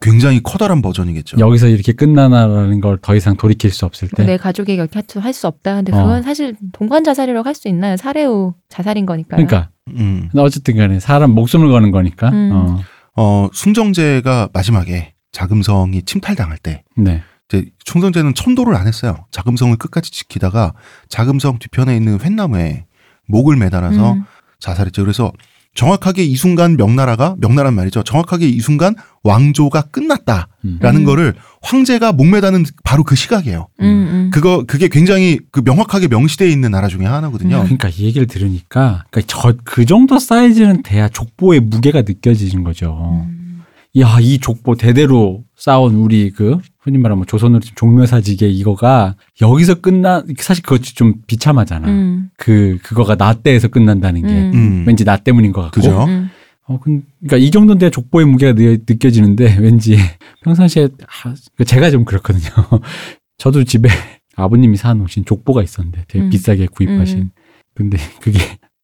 [0.00, 1.36] 굉장히 커다란 버전이겠죠.
[1.38, 4.24] 여기서 이렇게 끝나나라는 걸 더 이상 돌이킬 수 없을 때.
[4.24, 5.74] 내 가족에게 이렇게 할수 없다.
[5.74, 6.02] 근데 어.
[6.02, 7.98] 그건 사실 동반 자살이라고 할 수 있나요?
[7.98, 9.46] 살해 후 자살인 거니까요.
[9.46, 10.30] 그러니까 음.
[10.36, 12.30] 어쨌든 간에 사람 목숨을 거는 거니까.
[12.30, 12.50] 음.
[12.54, 12.78] 어.
[13.16, 17.22] 어 숭정제가 마지막에 자금성이 침탈당할 때 네.
[17.50, 19.26] 이제 충성제는 천도를 안 했어요.
[19.32, 20.72] 자금성을 끝까지 지키다가
[21.10, 22.86] 자금성 뒤편에 있는 횟나무에
[23.30, 24.24] 목을 매달아서 음.
[24.58, 25.02] 자살했죠.
[25.02, 25.32] 그래서
[25.74, 28.02] 정확하게 이 순간 명나라가 명나라는 말이죠.
[28.02, 30.78] 정확하게 이 순간 왕조가 끝났다라는 음.
[30.82, 31.04] 음.
[31.04, 33.68] 거를 황제가 목매다는 바로 그 시각이에요.
[33.80, 34.30] 음, 음.
[34.32, 37.58] 그거 그게 굉장히 그 명확하게 명시되어 있는 나라 중에 하나거든요.
[37.58, 37.62] 음.
[37.64, 43.22] 그러니까 이 얘기를 들으니까 그러니까 저 그 정도 사이즈는 돼야 족보의 무게가 느껴지는 거죠.
[43.26, 43.62] 음.
[43.98, 50.22] 야, 이 족보 대대로 쌓은 우리 그 흔히 말하면 조선으로 치면 종묘사직의 이거가 여기서 끝나
[50.38, 51.88] 사실 그것 좀 비참하잖아.
[51.88, 52.30] 음.
[52.36, 54.52] 그 그거가 나 때에서 끝난다는 게 음.
[54.54, 54.84] 음.
[54.86, 55.74] 왠지 나 때문인 것 같고.
[55.80, 56.04] 그죠?
[56.04, 56.30] 음.
[56.66, 59.96] 어, 근- 그러니까 이 정도는 돼야 족보의 무게가 느, 느껴지는데 왠지
[60.42, 60.88] 평상시에
[61.24, 62.48] 아, 그 제가 좀 그렇거든요.
[63.36, 63.88] 저도 집에
[64.36, 66.30] 아버님이 사놓으신 족보가 있었는데 되게 음.
[66.30, 67.18] 비싸게 구입하신.
[67.18, 67.30] 음.
[67.74, 68.38] 근데 그게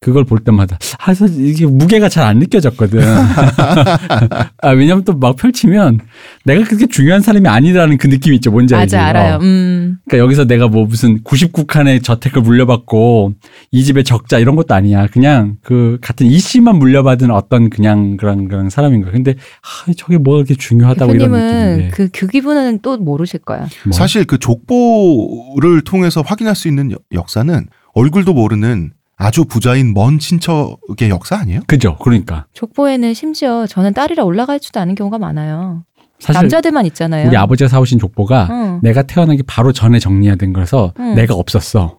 [0.07, 3.01] 그걸 볼 때마다 아 사실 이게 무게가 잘 안 느껴졌거든.
[4.63, 5.99] 아 왜냐면 또 막 펼치면
[6.45, 8.51] 내가 그렇게 중요한 사람이 아니라는 그 느낌이 있죠.
[8.53, 8.95] 뭔지 알지?
[8.95, 9.35] 맞아 알아요.
[9.37, 9.39] 어.
[9.41, 9.97] 음.
[10.07, 13.33] 그러니까 여기서 내가 뭐 무슨 99칸의 저택을 물려받고
[13.73, 15.09] 이 집의 적자 이런 것도 아니야.
[15.09, 19.11] 그냥 그 같은 이 씨만 물려받은 어떤 그냥 그런 그런 사람인 거야.
[19.13, 21.91] 근데 아, 저게 뭐가 그렇게 중요하다고 이런 느낌인데.
[21.95, 23.67] 그, 그 기분은 또 모르실 거야.
[23.85, 23.93] 뭐.
[23.93, 31.09] 사실 그 족보를 통해서 확인할 수 있는 여- 역사는 얼굴도 모르는 아주 부자인 먼 친척의
[31.09, 31.61] 역사 아니에요?
[31.67, 31.97] 그죠.
[32.03, 35.85] 그러니까 족보에는 심지어 저는 딸이라 올라가 있지도 않은 경우가 많아요.
[36.19, 37.29] 사실 남자들만 있잖아요.
[37.29, 38.81] 우리 아버지가 사오신 족보가 응.
[38.83, 41.15] 내가 태어나기 바로 전에 정리가 된 거라서 응.
[41.15, 41.99] 내가 없었어.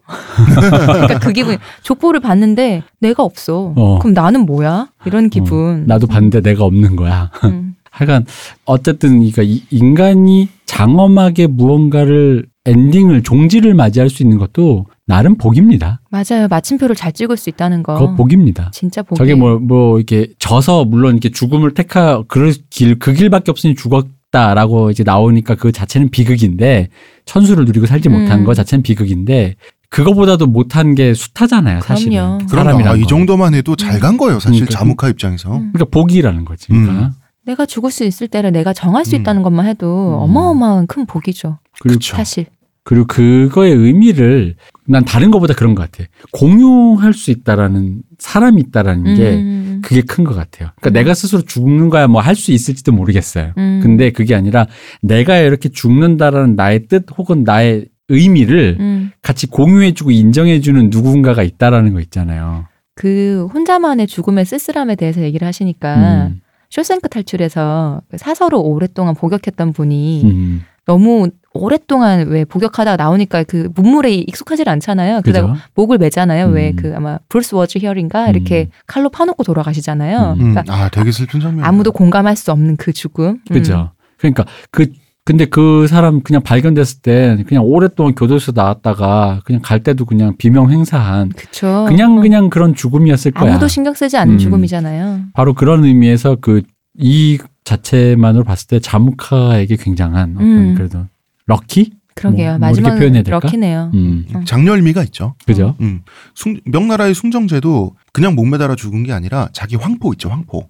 [0.86, 1.56] 그러니까 그 기분.
[1.82, 3.72] 족보를 봤는데 내가 없어.
[3.76, 3.98] 어.
[4.00, 4.88] 그럼 나는 뭐야?
[5.04, 5.84] 이런 기분.
[5.86, 7.30] 나도 봤는데 내가 없는 거야.
[7.44, 7.74] 음.
[7.90, 8.26] 하여간
[8.64, 16.00] 어쨌든 그러니까 이 인간이 장엄하게 무언가를 엔딩을 종지를 맞이할 수 있는 것도 나름 복입니다.
[16.10, 16.48] 맞아요.
[16.48, 17.94] 마침표를 잘 찍을 수 있다는 거.
[17.94, 18.70] 그거 복입니다.
[18.74, 19.16] 진짜 복이.
[19.18, 24.90] 저게 뭐, 뭐, 이렇게 져서 물론 이렇게 죽음을 택하, 그 길, 그 길밖에 없으니 죽었다라고
[24.90, 26.88] 이제 나오니까 그 자체는 비극인데,
[27.24, 28.44] 천수를 누리고 살지 못한 음.
[28.44, 29.54] 거 자체는 비극인데,
[29.88, 32.46] 그거보다도 못한 게 숱하잖아요, 사실은.
[32.46, 32.86] 그럼요.
[32.86, 33.06] 아, 이 거.
[33.06, 35.48] 정도만 해도 잘 간 거예요, 사실 그러니까 자무카 입장에서.
[35.56, 35.72] 음.
[35.72, 36.68] 그러니까 복이라는 거지.
[36.68, 36.92] 그러니까.
[36.92, 37.10] 음.
[37.46, 39.22] 내가 죽을 수 있을 때를 내가 정할 수 음.
[39.22, 39.86] 있다는 것만 해도
[40.18, 40.22] 음.
[40.30, 41.58] 어마어마한 큰 복이죠.
[41.80, 42.14] 그쵸.
[42.14, 42.44] 사실.
[42.84, 44.56] 그리고 그거의 의미를
[44.88, 46.08] 난 다른 것보다 그런 것 같아.
[46.32, 49.82] 공유할 수 있다라는 사람이 있다라는 게 음.
[49.84, 50.70] 그게 큰 것 같아요.
[50.80, 50.92] 그러니까 음.
[50.92, 53.52] 내가 스스로 죽는 거야 뭐 할 수 있을지도 모르겠어요.
[53.58, 53.80] 음.
[53.82, 54.66] 근데 그게 아니라
[55.02, 59.10] 내가 이렇게 죽는다라는 나의 뜻 혹은 나의 의미를 음.
[59.22, 62.66] 같이 공유해주고 인정해주는 누군가가 있다라는 거 있잖아요.
[62.94, 70.22] 그 혼자만의 죽음의 쓸쓸함에 대해서 얘기를 하시니까 음, 쇼생크 탈출에서 그 사서로 오랫동안 복역했던 분이
[70.24, 75.20] 음, 너무 오랫동안 왜 복역하다가 나오니까 그 문물에 익숙하지 않잖아요.
[75.22, 75.60] 그래서 그죠?
[75.74, 76.46] 목을 매잖아요.
[76.46, 76.54] 음.
[76.54, 78.70] 왜그 아마 Brooks was here인가 이렇게 음.
[78.86, 80.36] 칼로 파놓고 돌아가시잖아요.
[80.38, 80.40] 음.
[80.40, 81.62] 음, 그러니까 아, 되게 슬픈 장면.
[81.66, 83.26] 아무도 공감할 수 없는 그 죽음.
[83.26, 83.38] 음.
[83.52, 83.90] 그죠?
[84.16, 84.86] 그러니까 그
[85.26, 90.70] 근데 그 사람 그냥 발견됐을 때 그냥 오랫동안 교도소 나왔다가 그냥 갈 때도 그냥 비명
[90.70, 91.84] 횡사한 그쵸.
[91.86, 92.20] 그냥 어.
[92.22, 93.50] 그냥 그런 죽음이었을 거야.
[93.50, 94.38] 아무도 신경 쓰지 않는 음.
[94.38, 95.20] 죽음이잖아요.
[95.34, 100.74] 바로 그런 의미에서 그이 자체만으로 봤을 때 자무카에게 굉장한 어떤 음.
[100.74, 101.06] 그래도
[101.46, 101.92] 럭키?
[102.14, 102.58] 그러게요.
[102.58, 103.30] 뭐, 뭐 표현해야 될까?
[103.42, 103.90] 럭키네요.
[103.94, 104.26] 음.
[104.34, 104.40] 어.
[104.44, 105.34] 장렬미가 있죠.
[105.46, 105.76] 그죠?
[105.80, 106.00] 음.
[106.34, 110.68] 숭- 명나라의 숭정제도 그냥 목 매달아 죽은 게 아니라 자기 황포 있죠, 황포.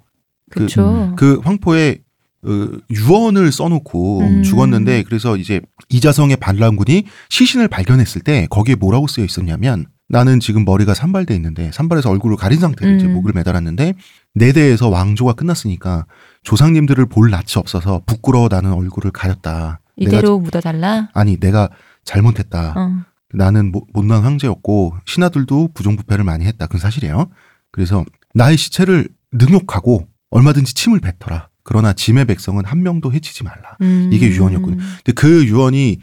[0.50, 1.14] 그- 그쵸.
[1.16, 1.98] 그 황포에
[2.44, 2.50] 어,
[2.90, 4.42] 유언을 써놓고 음.
[4.44, 10.94] 죽었는데 그래서 이제 이자성의 반란군이 시신을 발견했을 때 거기에 뭐라고 쓰여 있었냐면 나는 지금 머리가
[10.94, 13.14] 산발돼 있는데 산발해서 얼굴을 가린 상태로 이제 음.
[13.14, 13.94] 목을 매달았는데
[14.34, 16.06] 내 대에서 왕조가 끝났으니까
[16.52, 19.80] 조상님들을 볼 낯이 없어서 부끄러워 나는 얼굴을 가렸다.
[19.98, 21.10] 내가 이대로 묻어달라.
[21.12, 21.68] 아니 내가
[22.04, 22.72] 잘못했다.
[22.74, 23.04] 어.
[23.34, 26.64] 나는 못- 못난 황제였고 신하들도 부정부패를 많이 했다.
[26.66, 27.28] 그건 사실이에요.
[27.70, 31.50] 그래서 나의 시체를 능욕하고 얼마든지 침을 뱉어라.
[31.64, 33.76] 그러나 짐의 백성은 한 명도 해치지 말라.
[33.82, 34.08] 음.
[34.10, 34.76] 이게 유언이었군요.
[34.78, 35.98] 근데 그 유언이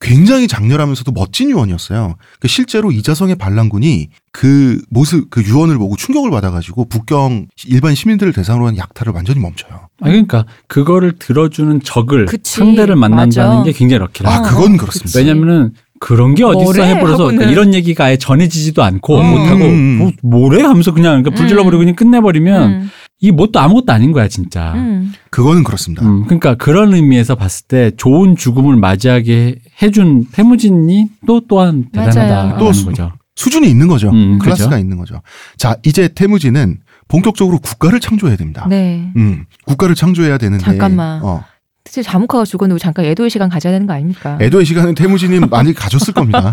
[0.00, 2.14] 굉장히 장렬하면서도 멋진 유언이었어요.
[2.38, 8.68] 그 실제로 이자성의 반란군이 그 모습, 그 유언을 보고 충격을 받아가지고 북경 일반 시민들을 대상으로
[8.68, 9.88] 한 약탈을 완전히 멈춰요.
[10.00, 12.58] 아 그러니까 그거를 들어주는 적을 그치.
[12.58, 13.64] 상대를 만난다는 맞아.
[13.64, 14.30] 게 굉장히 럭키라.
[14.30, 15.18] 아, 어, 그건 어, 그렇습니다.
[15.18, 16.84] 왜냐면은 그런 게 어딨어?
[16.84, 17.24] 해버려서.
[17.24, 19.30] 그러니까 이런 얘기가 아예 전해지지도 않고 음.
[19.30, 19.98] 못하고 음.
[19.98, 22.90] 뭐, 뭐래 하면서 그냥 그러니까 불질러버리고 그냥 끝내버리면 음.
[23.20, 24.72] 이 뭣도 아무것도 아닌 거야 진짜.
[24.74, 25.12] 음.
[25.30, 26.06] 그거는 그렇습니다.
[26.06, 32.10] 음, 그러니까 그런 의미에서 봤을 때 좋은 죽음을 맞이하게 해준 태무진이 또 또한 맞아요.
[32.10, 33.12] 대단하다는 또 수- 거죠.
[33.34, 34.10] 수준이 있는 거죠.
[34.10, 34.80] 음, 클래스가 그렇죠.
[34.80, 35.20] 있는 거죠.
[35.56, 36.78] 자, 이제 태무진은
[37.08, 38.66] 본격적으로 국가를 창조해야 됩니다.
[38.68, 39.12] 네.
[39.16, 40.64] 음, 국가를 창조해야 되는데.
[40.64, 41.20] 잠깐만.
[41.22, 41.44] 어,
[41.88, 44.36] 사실 자무카가 죽었는데 잠깐 애도의 시간 가져야 되는 거 아닙니까?
[44.42, 46.52] 애도의 시간은 태무진이 많이 가졌을 겁니다.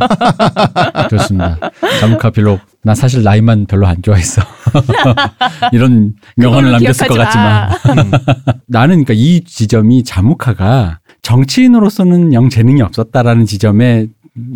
[1.09, 1.59] 그렇습니다.
[1.99, 4.41] 자무카 비록 나 사실 나이만 별로 안 좋아했어.
[5.73, 7.15] 이런 명언을 남겼을 것.
[7.15, 8.11] 같지만 음,
[8.69, 14.07] 나는 그러니까 이 지점이 자무카가 정치인으로서는 영 재능이 없었다라는 지점에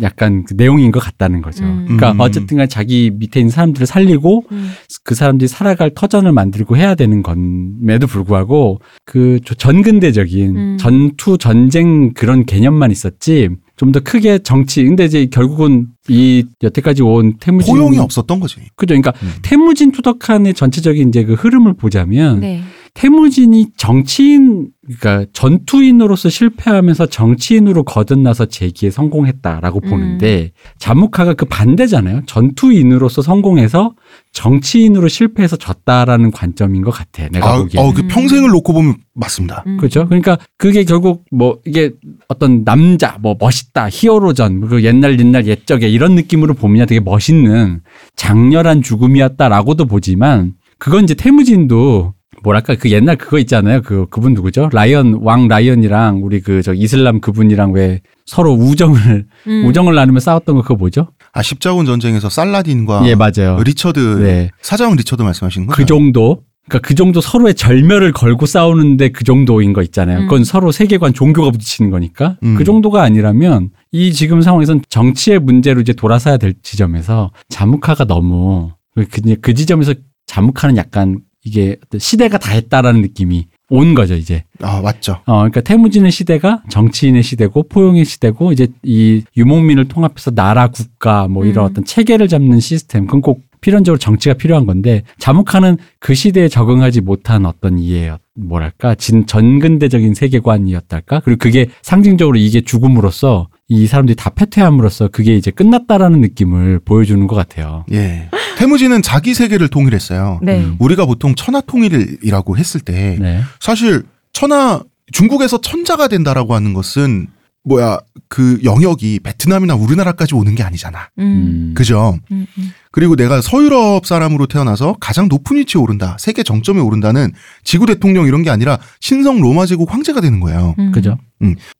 [0.02, 1.64] 약간 그 내용인 것 같다는 거죠.
[1.64, 1.84] 음.
[1.84, 2.20] 그러니까 음.
[2.20, 4.72] 어쨌든 간 자기 밑에 있는 사람들을 살리고 음.
[5.04, 10.76] 그 사람들이 살아갈 터전을 만들고 해야 되는 건에도 불구하고 그 전근대적인 음.
[10.78, 13.48] 전투 전쟁 그런 개념만 있었지
[13.80, 18.56] 좀 더 크게 정치 근데 이제 결국은 이 여태까지 온 태무진 포용이 없었던 거지.
[18.76, 19.32] 그죠 그러니까 음.
[19.42, 22.62] 태무진 투덕한의 전체적인 이제 그 흐름을 보자면 네.
[22.94, 29.90] 태무진이 정치인 그러니까 전투인으로서 실패하면서 정치인으로 거듭나서 재기에 성공했다라고 음.
[29.90, 32.22] 보는데 자무카가 그 반대잖아요.
[32.26, 33.94] 전투인으로서 성공해서
[34.32, 37.28] 정치인으로 실패해서 졌다라는 관점인 것 같아.
[37.28, 37.80] 내가 아, 보기에.
[37.80, 38.08] 어, 그 음.
[38.08, 39.62] 평생을 놓고 보면 맞습니다.
[39.66, 39.76] 음.
[39.76, 40.06] 그렇죠.
[40.06, 41.92] 그러니까 그게 결국 뭐 이게
[42.28, 47.80] 어떤 남자 뭐 멋있다 히어로전 그 옛날 옛날 옛적에 이런 느낌으로 보면 되게 멋있는
[48.16, 53.82] 장렬한 죽음이었다라고도 보지만 그건 이제 태무진도 뭐랄까 그 옛날 그거 있잖아요.
[53.82, 54.68] 그 그분 누구죠?
[54.72, 59.66] lion 왕 lion이랑 우리 그 저 이슬람 그분이랑 왜 서로 우정을 음.
[59.66, 61.08] 우정을 나누며 싸웠던 거 그거 뭐죠?
[61.32, 63.60] 아 십자군 전쟁에서 살라딘과 예 맞아요.
[63.64, 64.50] 리처드 네.
[64.62, 65.76] 사자왕 리처드 말씀하시는 거죠?
[65.76, 66.42] 그 정도.
[66.68, 70.20] 그러니까 그 정도 서로의 절멸을 걸고 싸우는데 그 정도인 거 있잖아요.
[70.20, 70.44] 그건 음.
[70.44, 72.36] 서로 세계관, 종교가 부딪히는 거니까.
[72.44, 72.54] 음.
[72.54, 79.06] 그 정도가 아니라면 이 지금 상황에선 정치의 문제로 이제 돌아서야 될 지점에서 자무카가 너무 그,
[79.40, 79.94] 그 지점에서
[80.26, 84.44] 자무카는 약간 이게 어떤 시대가 다 했다라는 느낌이 온 거죠, 이제.
[84.60, 85.20] 아 맞죠.
[85.26, 91.46] 어, 그러니까 태무진의 시대가 정치인의 시대고 포용의 시대고 이제 이 유목민을 통합해서 나라 국가 뭐
[91.46, 91.70] 이런 음.
[91.70, 97.46] 어떤 체계를 잡는 시스템 그건 꼭 필연적으로 정치가 필요한 건데 자무카는 그 시대에 적응하지 못한
[97.46, 105.08] 어떤 이해 뭐랄까 진 전근대적인 세계관이었달까 그리고 그게 상징적으로 이게 죽음으로써 이 사람들이 다 패퇴함으로써
[105.08, 107.84] 그게 이제 끝났다라는 느낌을 보여주는 것 같아요.
[107.92, 108.28] 예.
[108.60, 110.38] 태무진은 자기 세계를 통일했어요.
[110.42, 110.62] 네.
[110.62, 110.76] 음.
[110.78, 113.40] 우리가 보통 천하 통일이라고 했을 때 네.
[113.58, 114.02] 사실
[114.34, 117.28] 천하 중국에서 천자가 된다라고 하는 것은
[117.64, 121.08] 뭐야 그 영역이 베트남이나 우리나라까지 오는 게 아니잖아.
[121.18, 121.24] 음.
[121.24, 121.74] 음.
[121.74, 122.18] 그죠?
[122.32, 122.46] 음.
[122.58, 122.72] 음.
[122.92, 127.32] 그리고 내가 서유럽 사람으로 태어나서 가장 높은 위치에 오른다, 세계 정점에 오른다는
[127.64, 130.74] 지구 대통령 이런 게 아니라 신성 로마 제국 황제가 되는 거예요.
[130.78, 130.92] 음.
[130.92, 131.16] 그죠?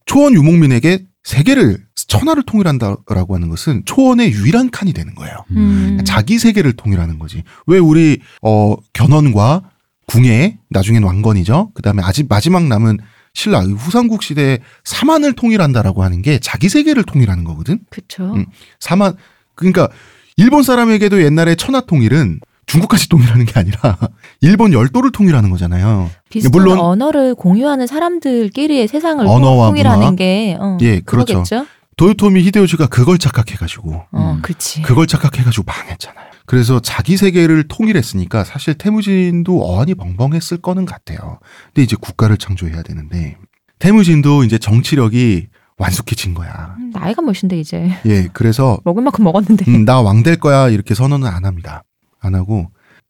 [0.07, 1.77] 초원 유목민에게 세계를
[2.19, 5.35] 천하를 통일한다라고 하는 것은 초원의 유일한 칸이 되는 거예요.
[5.51, 5.99] 음.
[6.05, 7.43] 자기 세계를 통일하는 거지.
[7.67, 9.63] 왜 우리 어 견훤과
[10.07, 11.71] 궁예, 나중엔 왕건이죠.
[11.73, 12.97] 그다음에 아직 마지막 남은
[13.33, 17.79] 신라 후삼국 시대의 사만을 통일한다라고 하는 게 자기 세계를 통일하는 거거든.
[17.89, 18.33] 그쵸.
[18.35, 18.45] 음.
[18.79, 19.15] 사만
[19.55, 19.87] 그러니까
[20.35, 23.97] 일본 사람에게도 옛날에 천하 통일은 중국까지 통일하는 게 아니라
[24.41, 26.09] 일본 열도를 통일하는 거잖아요.
[26.29, 30.15] 비슷한 물론- 언어를 공유하는 사람들끼리의 세상을 언어와 통일하는 문화.
[30.15, 31.25] 게 어, 예, 그렇죠.
[31.43, 31.65] 그거겠죠?
[31.97, 34.41] 도요토미 히데요시가 그걸 착각해가지고 어, 음.
[34.41, 34.81] 그렇지.
[34.81, 36.31] 그걸 착각해가지고 망했잖아요.
[36.45, 41.39] 그래서 자기 세계를 통일했으니까 사실 태무진도 어안이 벙벙했을 거는 같아요.
[41.67, 43.37] 근데 이제 국가를 창조해야 되는데
[43.79, 46.75] 태무진도 이제 정치력이 완숙해진 거야.
[46.79, 50.93] 음, 나이가 몇인데 이제 예, 그래서 먹을 만큼 먹었는데 음, 나 왕 될 거야 이렇게
[50.93, 51.83] 선언은 안 합니다.
[52.19, 52.67] 안 하고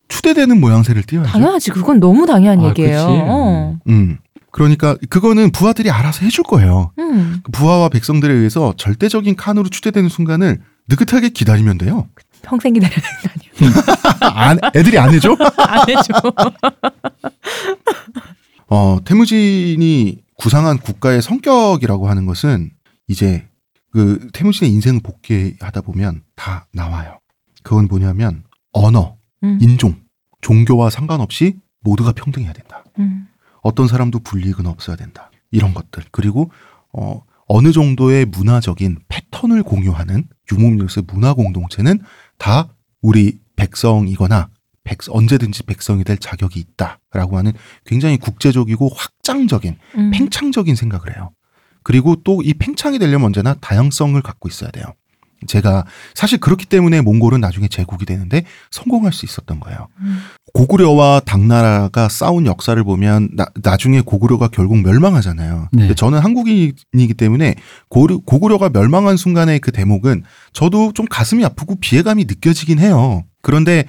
[0.08, 1.32] 추대되는 모양새를 띄워야죠.
[1.32, 1.72] 당연하지.
[1.72, 2.98] 그건 너무 당연한 아, 얘기예요.
[3.08, 3.20] 그치.
[3.28, 3.78] 어.
[3.88, 4.18] 음.
[4.52, 6.92] 그러니까 그거는 부하들이 알아서 해줄 거예요.
[7.00, 7.40] 음.
[7.44, 12.08] 그 부하와 백성들에 의해서 절대적인 칸으로 추대되는 순간을 느긋하게 기다리면 돼요.
[12.42, 13.00] 평생 기다려야
[13.58, 13.82] 되는 거
[14.28, 15.36] 안, 애들이 안 해줘?
[15.58, 16.14] 안 해줘.
[18.68, 22.72] 어, 태무진이 구상한 국가의 성격이라고 하는 것은
[23.08, 23.48] 이제
[23.92, 27.20] 그 태무진의 인생을 복귀하다 보면 다 나와요.
[27.64, 29.60] 그건 뭐냐면 언어, 음.
[29.62, 29.96] 인종,
[30.42, 32.84] 종교와 상관없이 모두가 평등해야 된다.
[33.00, 33.28] 음.
[33.62, 35.32] 어떤 사람도 불이익은 없어야 된다.
[35.52, 36.04] 이런 것들.
[36.12, 36.52] 그리고
[36.94, 42.00] 어 어느 정도의 문화적인 패턴을 공유하는 유목민으로서의 문화 공동체는
[42.38, 42.70] 다
[43.02, 44.50] 우리 백성이거나
[44.84, 47.54] 백, 언제든지 백성이 될 자격이 있다라고 하는
[47.86, 50.12] 굉장히 국제적이고 확장적인 음.
[50.12, 51.32] 팽창적인 생각을 해요.
[51.84, 54.86] 그리고 또 이 팽창이 되려면 언제나 다양성을 갖고 있어야 돼요.
[55.48, 59.88] 제가 사실 그렇기 때문에 몽골은 나중에 제국이 되는데 성공할 수 있었던 거예요.
[60.00, 60.20] 음.
[60.54, 65.70] 고구려와 당나라가 싸운 역사를 보면 나, 나중에 고구려가 결국 멸망하잖아요.
[65.72, 65.82] 네.
[65.82, 67.56] 근데 저는 한국인이기 때문에
[67.90, 70.24] 고르, 고구려가 멸망한 순간의 그 대목은
[70.54, 73.24] 저도 좀 가슴이 아프고 비애감이 느껴지긴 해요.
[73.42, 73.86] 그런데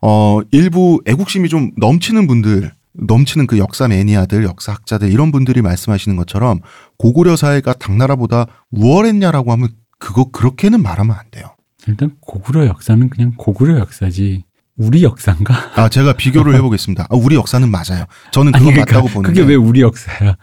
[0.00, 6.60] 어 일부 애국심이 좀 넘치는 분들 넘치는 그 역사 매니아들, 역사학자들 이런 분들이 말씀하시는 것처럼
[6.96, 11.54] 고구려 사회가 당나라보다 우월했냐라고 하면 그거 그렇게는 말하면 안 돼요.
[11.86, 14.44] 일단 고구려 역사는 그냥 고구려 역사지
[14.76, 15.72] 우리 역사인가?
[15.76, 17.04] 아 제가 비교를 해보겠습니다.
[17.08, 18.06] 아, 우리 역사는 맞아요.
[18.32, 20.36] 저는 그건 아니, 맞다고 그러니까 보는데 그게 왜 우리 역사야?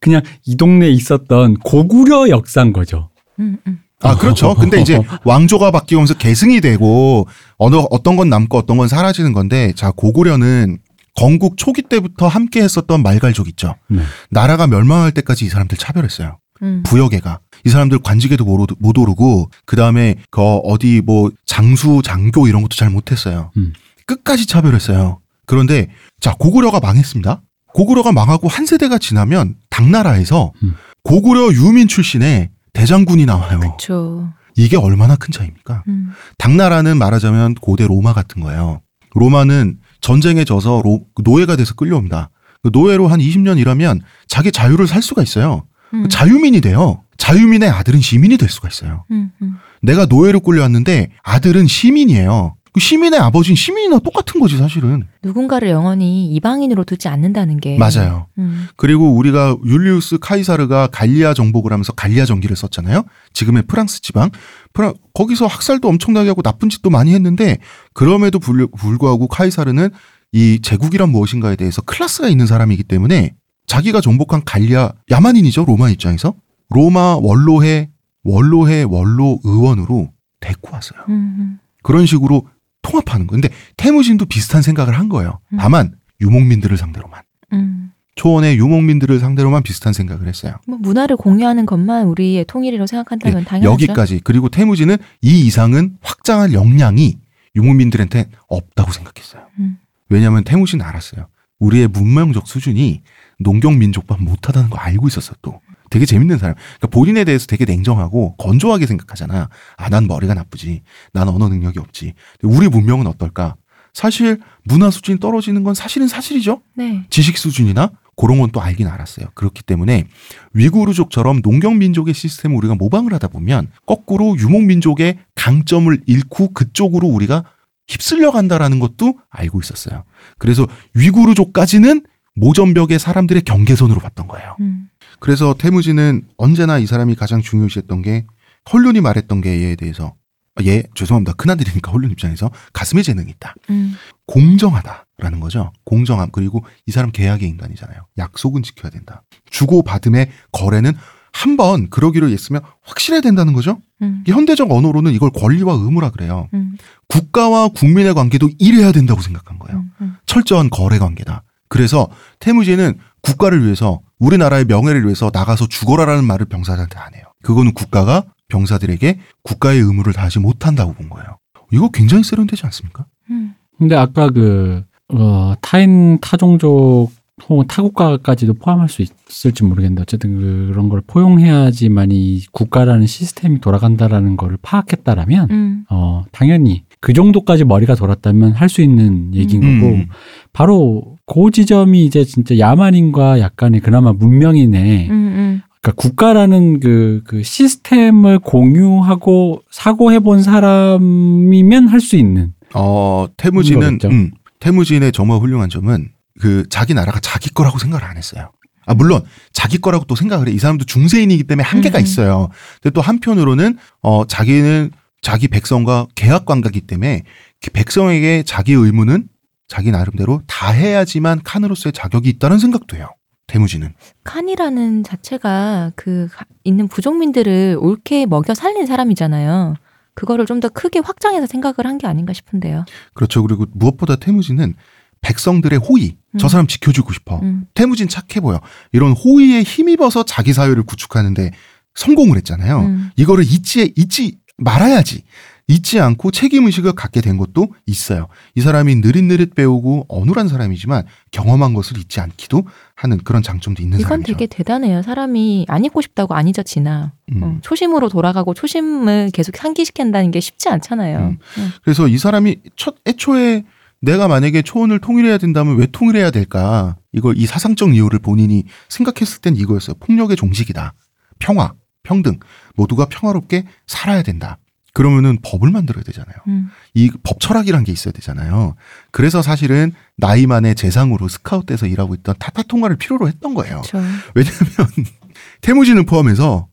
[0.00, 3.10] 그냥 이 동네에 있었던 고구려 역사인 거죠.
[3.40, 3.80] 음, 음.
[4.00, 4.54] 아, 그렇죠.
[4.54, 9.90] 근데 이제 왕조가 바뀌면서 계승이 되고 어느 어떤 건 남고 어떤 건 사라지는 건데 자,
[9.90, 10.78] 고구려는
[11.16, 13.74] 건국 초기 때부터 함께 했었던 말갈족 있죠.
[13.88, 14.02] 네.
[14.30, 16.38] 나라가 멸망할 때까지 이 사람들 차별했어요.
[16.62, 16.82] 음.
[16.84, 17.40] 부역애가.
[17.64, 22.76] 이 사람들 관직에도 못, 오르- 못 오르고 그다음에 그 어디 뭐 장수 장교 이런 것도
[22.76, 23.50] 잘 못했어요.
[23.56, 23.72] 음.
[24.06, 25.20] 끝까지 차별했어요.
[25.46, 25.88] 그런데
[26.20, 27.42] 자 고구려가 망했습니다.
[27.74, 30.74] 고구려가 망하고 한 세대가 지나면 당나라에서 음.
[31.02, 33.58] 고구려 유민 출신의 대장군이 나와요.
[33.60, 34.32] 그렇죠.
[34.56, 35.84] 이게 얼마나 큰 차이입니까?
[35.88, 36.10] 음.
[36.38, 38.80] 당나라는 말하자면 고대 로마 같은 거예요.
[39.14, 42.30] 로마는 전쟁에 져서 로- 노예가 돼서 끌려옵니다.
[42.62, 45.64] 그 노예로 한 20년 일하면 자기 자유를 살 수가 있어요.
[45.94, 46.08] 음.
[46.08, 47.02] 자유민이 돼요.
[47.32, 49.04] 자유민의 아들은 시민이 될 수가 있어요.
[49.10, 49.56] 음, 음.
[49.82, 52.54] 내가 노예로 끌려왔는데 아들은 시민이에요.
[52.72, 55.04] 그 시민의 아버지는 시민이나 똑같은 거지 사실은.
[55.22, 58.26] 누군가를 영원히 이방인으로 두지 않는다는 게 맞아요.
[58.38, 58.68] 음.
[58.76, 63.04] 그리고 우리가 율리우스 카이사르가 갈리아 정복을 하면서 갈리아 정기를 썼잖아요.
[63.34, 64.30] 지금의 프랑스 지방.
[64.72, 67.58] 프랑 거기서 학살도 엄청나게 하고 나쁜 짓도 많이 했는데
[67.92, 69.90] 그럼에도 불- 불구하고 카이사르는
[70.32, 73.34] 이 제국이란 무엇인가에 대해서 클래스가 있는 사람이기 때문에
[73.66, 76.34] 자기가 정복한 갈리아 야만인이죠 로마 입장에서
[76.70, 77.90] 로마 원로회
[78.24, 81.00] 원로회 원로 의원으로 데리고 왔어요.
[81.08, 82.46] 음, 그런 식으로
[82.82, 83.32] 통합하는 거.
[83.32, 85.40] 근데 태무진도 비슷한 생각을 한 거예요.
[85.52, 85.58] 음.
[85.58, 87.22] 다만 유목민들을 상대로만.
[87.52, 87.92] 음.
[88.16, 90.54] 초원의 유목민들을 상대로만 비슷한 생각을 했어요.
[90.66, 93.68] 뭐 문화를 공유하는 것만 우리의 통일이라고 생각한다면 당연하죠.
[93.68, 94.20] 예, 여기까지.
[94.24, 97.16] 그리고 태무지는 이 이상은 확장할 역량이
[97.54, 99.46] 유목민들한테 없다고 생각했어요.
[99.60, 99.78] 음.
[100.08, 101.28] 왜냐하면 태무지는 알았어요.
[101.60, 103.02] 우리의 문명적 수준이
[103.38, 105.60] 농경민족밥 못하다는 거 알고 있었어 또.
[105.90, 106.54] 되게 재밌는 사람.
[106.54, 109.48] 그러니까 본인에 대해서 되게 냉정하고 건조하게 생각하잖아.
[109.76, 110.82] 아, 난 머리가 나쁘지.
[111.12, 112.14] 난 언어 능력이 없지.
[112.42, 113.56] 우리 문명은 어떨까?
[113.92, 116.60] 사실 문화 수준이 떨어지는 건 사실은 사실이죠.
[116.76, 117.04] 네.
[117.10, 119.26] 지식 수준이나 그런 건 또 알긴 알았어요.
[119.34, 120.04] 그렇기 때문에
[120.52, 127.44] 위구르족처럼 농경 민족의 시스템을 우리가 모방을 하다 보면 거꾸로 유목 민족의 강점을 잃고 그쪽으로 우리가
[127.88, 130.04] 휩쓸려 간다라는 것도 알고 있었어요.
[130.38, 134.56] 그래서 위구르족까지는 모전벽의 사람들의 경계선으로 봤던 거예요.
[134.60, 134.88] 음.
[135.20, 138.26] 그래서 태무지는 언제나 이 사람이 가장 중요시했던 게
[138.72, 140.14] 헐륜이 말했던 게 얘에 대해서
[140.56, 141.34] 아, 얘 죄송합니다.
[141.34, 143.54] 큰아들이니까 헐륜 입장에서 가슴에 재능이 있다.
[143.70, 143.94] 음.
[144.26, 145.72] 공정하다라는 거죠.
[145.84, 148.06] 공정함 그리고 이 사람 계약의 인간이잖아요.
[148.18, 149.22] 약속은 지켜야 된다.
[149.50, 150.92] 주고 받음의 거래는
[151.32, 153.80] 한 번 그러기로 했으면 확실해야 된다는 거죠.
[154.02, 154.24] 음.
[154.26, 156.48] 이 현대적 언어로는 이걸 권리와 의무라 그래요.
[156.54, 156.76] 음.
[157.08, 159.78] 국가와 국민의 관계도 이래야 된다고 생각한 거예요.
[159.80, 159.92] 음.
[160.00, 160.16] 음.
[160.26, 161.44] 철저한 거래 관계다.
[161.68, 162.08] 그래서
[162.40, 167.24] 태무지는 국가를 위해서 우리나라의 명예를 위해서 나가서 죽어라라는 말을 병사들한테 안 해요.
[167.42, 171.38] 그거는 국가가 병사들에게 국가의 의무를 다하지 못한다고 본 거예요.
[171.72, 173.04] 이거 굉장히 세련되지 않습니까?
[173.30, 173.54] 음.
[173.76, 177.12] 근데 아까 그, 어, 타인, 타종족,
[177.48, 184.56] 혹은 타국가까지도 포함할 수 있을지 모르겠는데, 어쨌든 그런 걸 포용해야지만 이 국가라는 시스템이 돌아간다라는 걸
[184.60, 185.84] 파악했다라면, 음.
[185.88, 189.80] 어, 당연히 그 정도까지 머리가 돌았다면 할 수 있는 얘기인 음.
[189.80, 190.14] 거고,
[190.52, 195.12] 바로 그 지점이 이제 진짜 야만인과 약간의 그나마 문명인의 음.
[195.12, 195.62] 음.
[195.80, 202.52] 그러니까 국가라는 그, 그 시스템을 공유하고 사고해본 사람이면 할 수 있는.
[202.74, 204.08] 어, 태무지는, 거겠죠.
[204.08, 206.08] 음, 태무진의 정말 훌륭한 점은
[206.40, 208.50] 그 자기 나라가 자기 거라고 생각을 안 했어요.
[208.86, 210.52] 아, 물론 자기 거라고 또 생각을 해.
[210.52, 212.02] 이 사람도 중세인이기 때문에 한계가 음.
[212.02, 212.48] 있어요.
[212.82, 217.24] 근데 또 한편으로는 어, 자기는 자기 백성과 계약 관계이기 때문에
[217.60, 219.28] 그 백성에게 자기 의무는
[219.68, 223.08] 자기 나름대로 다 해야지만 칸으로서의 자격이 있다는 생각도 해요.
[223.46, 223.94] 태무지는.
[224.24, 229.74] 칸이라는 자체가 그 가- 있는 부족민들을 옳게 먹여 살린 사람이잖아요.
[230.14, 232.84] 그거를 좀 더 크게 확장해서 생각을 한 게 아닌가 싶은데요.
[233.14, 233.42] 그렇죠.
[233.42, 234.74] 그리고 무엇보다 태무지는
[235.20, 236.48] 백성들의 호의, 저 음.
[236.48, 237.38] 사람 지켜주고 싶어.
[237.42, 237.66] 음.
[237.74, 238.60] 태무진 착해 보여.
[238.92, 241.50] 이런 호의에 힘입어서 자기 사회를 구축하는데
[241.94, 242.80] 성공을 했잖아요.
[242.80, 243.10] 음.
[243.16, 245.22] 이거를 잊지, 잊지 말아야지.
[245.68, 248.28] 잊지 않고 책임의식을 갖게 된 것도 있어요.
[248.54, 254.08] 이 사람이 느릿느릿 배우고 어눌한 사람이지만 경험한 것을 잊지 않기도 하는 그런 장점도 있는 이건
[254.08, 254.32] 사람이죠.
[254.32, 255.02] 되게 대단해요.
[255.02, 257.12] 사람이 안 잊고 싶다고 안 잊어지나.
[257.32, 257.42] 음.
[257.42, 261.18] 어, 초심으로 돌아가고 초심을 계속 상기시킨다는 게 쉽지 않잖아요.
[261.18, 261.38] 음.
[261.58, 261.70] 음.
[261.82, 263.64] 그래서 이 사람이 첫 애초에
[264.00, 266.96] 내가 만약에 초원을 통일해야 된다면 왜 통일해야 될까?
[267.12, 269.96] 이걸 이 사상적 이유를 본인이 생각했을 땐 이거였어요.
[270.00, 270.94] 폭력의 종식이다.
[271.38, 272.38] 평화, 평등,
[272.74, 274.58] 모두가 평화롭게 살아야 된다.
[274.94, 276.36] 그러면은 법을 만들어야 되잖아요.
[276.48, 276.70] 음.
[276.94, 278.74] 이법 철학이란 게 있어야 되잖아요.
[279.10, 283.82] 그래서 사실은 나이만의 재상으로 스카웃돼서 일하고 있던 타타통화를 필요로 했던 거예요.
[283.82, 283.98] 그렇죠.
[284.34, 285.06] 왜냐하면
[285.60, 286.68] 태무진을 포함해서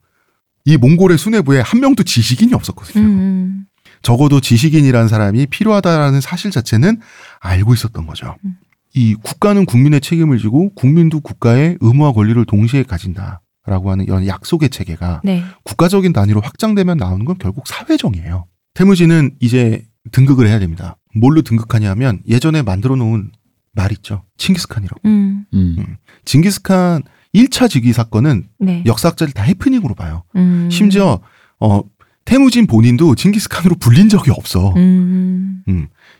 [0.65, 3.03] 이 몽골의 수뇌부에 한 명도 지식인이 없었거든요.
[3.03, 3.65] 음.
[4.01, 6.99] 적어도 지식인이라는 사람이 필요하다라는 사실 자체는
[7.39, 8.35] 알고 있었던 거죠.
[8.45, 8.55] 음.
[8.93, 14.69] 이 국가는 국민의 책임을 지고 국민도 국가의 의무와 권리를 동시에 가진다 라고 하는 이런 약속의
[14.69, 15.43] 체계가 네.
[15.63, 18.45] 국가적인 단위로 확장되면 나오는 건 결국 사회정의예요.
[18.75, 20.97] 태무지는 이제 등극을 해야 됩니다.
[21.15, 23.31] 뭘로 등극하냐 하면 예전에 만들어 놓은
[23.73, 24.23] 말 있죠.
[24.37, 25.01] 칭기스칸이라고.
[25.05, 25.45] 음.
[25.53, 25.97] 음.
[26.25, 28.83] 징기스칸 1차 즉위 사건은 네.
[28.85, 30.23] 역사학자들 다 해프닝으로 봐요.
[30.35, 30.69] 음.
[30.71, 31.19] 심지어
[31.59, 31.81] 어
[32.23, 34.73] 태무진 본인도 징기스칸으로 불린 적이 없어.
[34.75, 35.63] 음.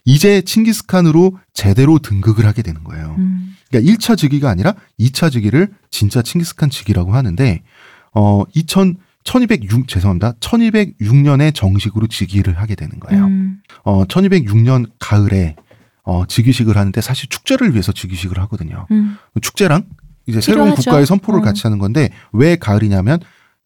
[0.05, 3.15] 이제 칭기스칸으로 제대로 등극을 하게 되는 거예요.
[3.17, 3.55] 음.
[3.75, 7.61] 그러니까 1차 즉위가 아니라 2차 즉위를 진짜 칭기스칸 즉위라고 하는데
[8.13, 10.33] 어 2000, 1206 죄송합니다.
[10.39, 13.25] 1206년에 정식으로 즉위를 하게 되는 거예요.
[13.25, 13.61] 음.
[13.83, 15.55] 어 1206년 가을에
[16.03, 18.85] 어, 즉위식을 하는데 사실 축제를 위해서 즉위식을 하거든요.
[18.91, 19.17] 음.
[19.41, 19.83] 축제랑
[20.27, 20.83] 이제 새로운 필요하죠.
[20.83, 21.43] 국가의 선포를 어.
[21.43, 23.19] 같이 하는 건데 왜 가을이냐면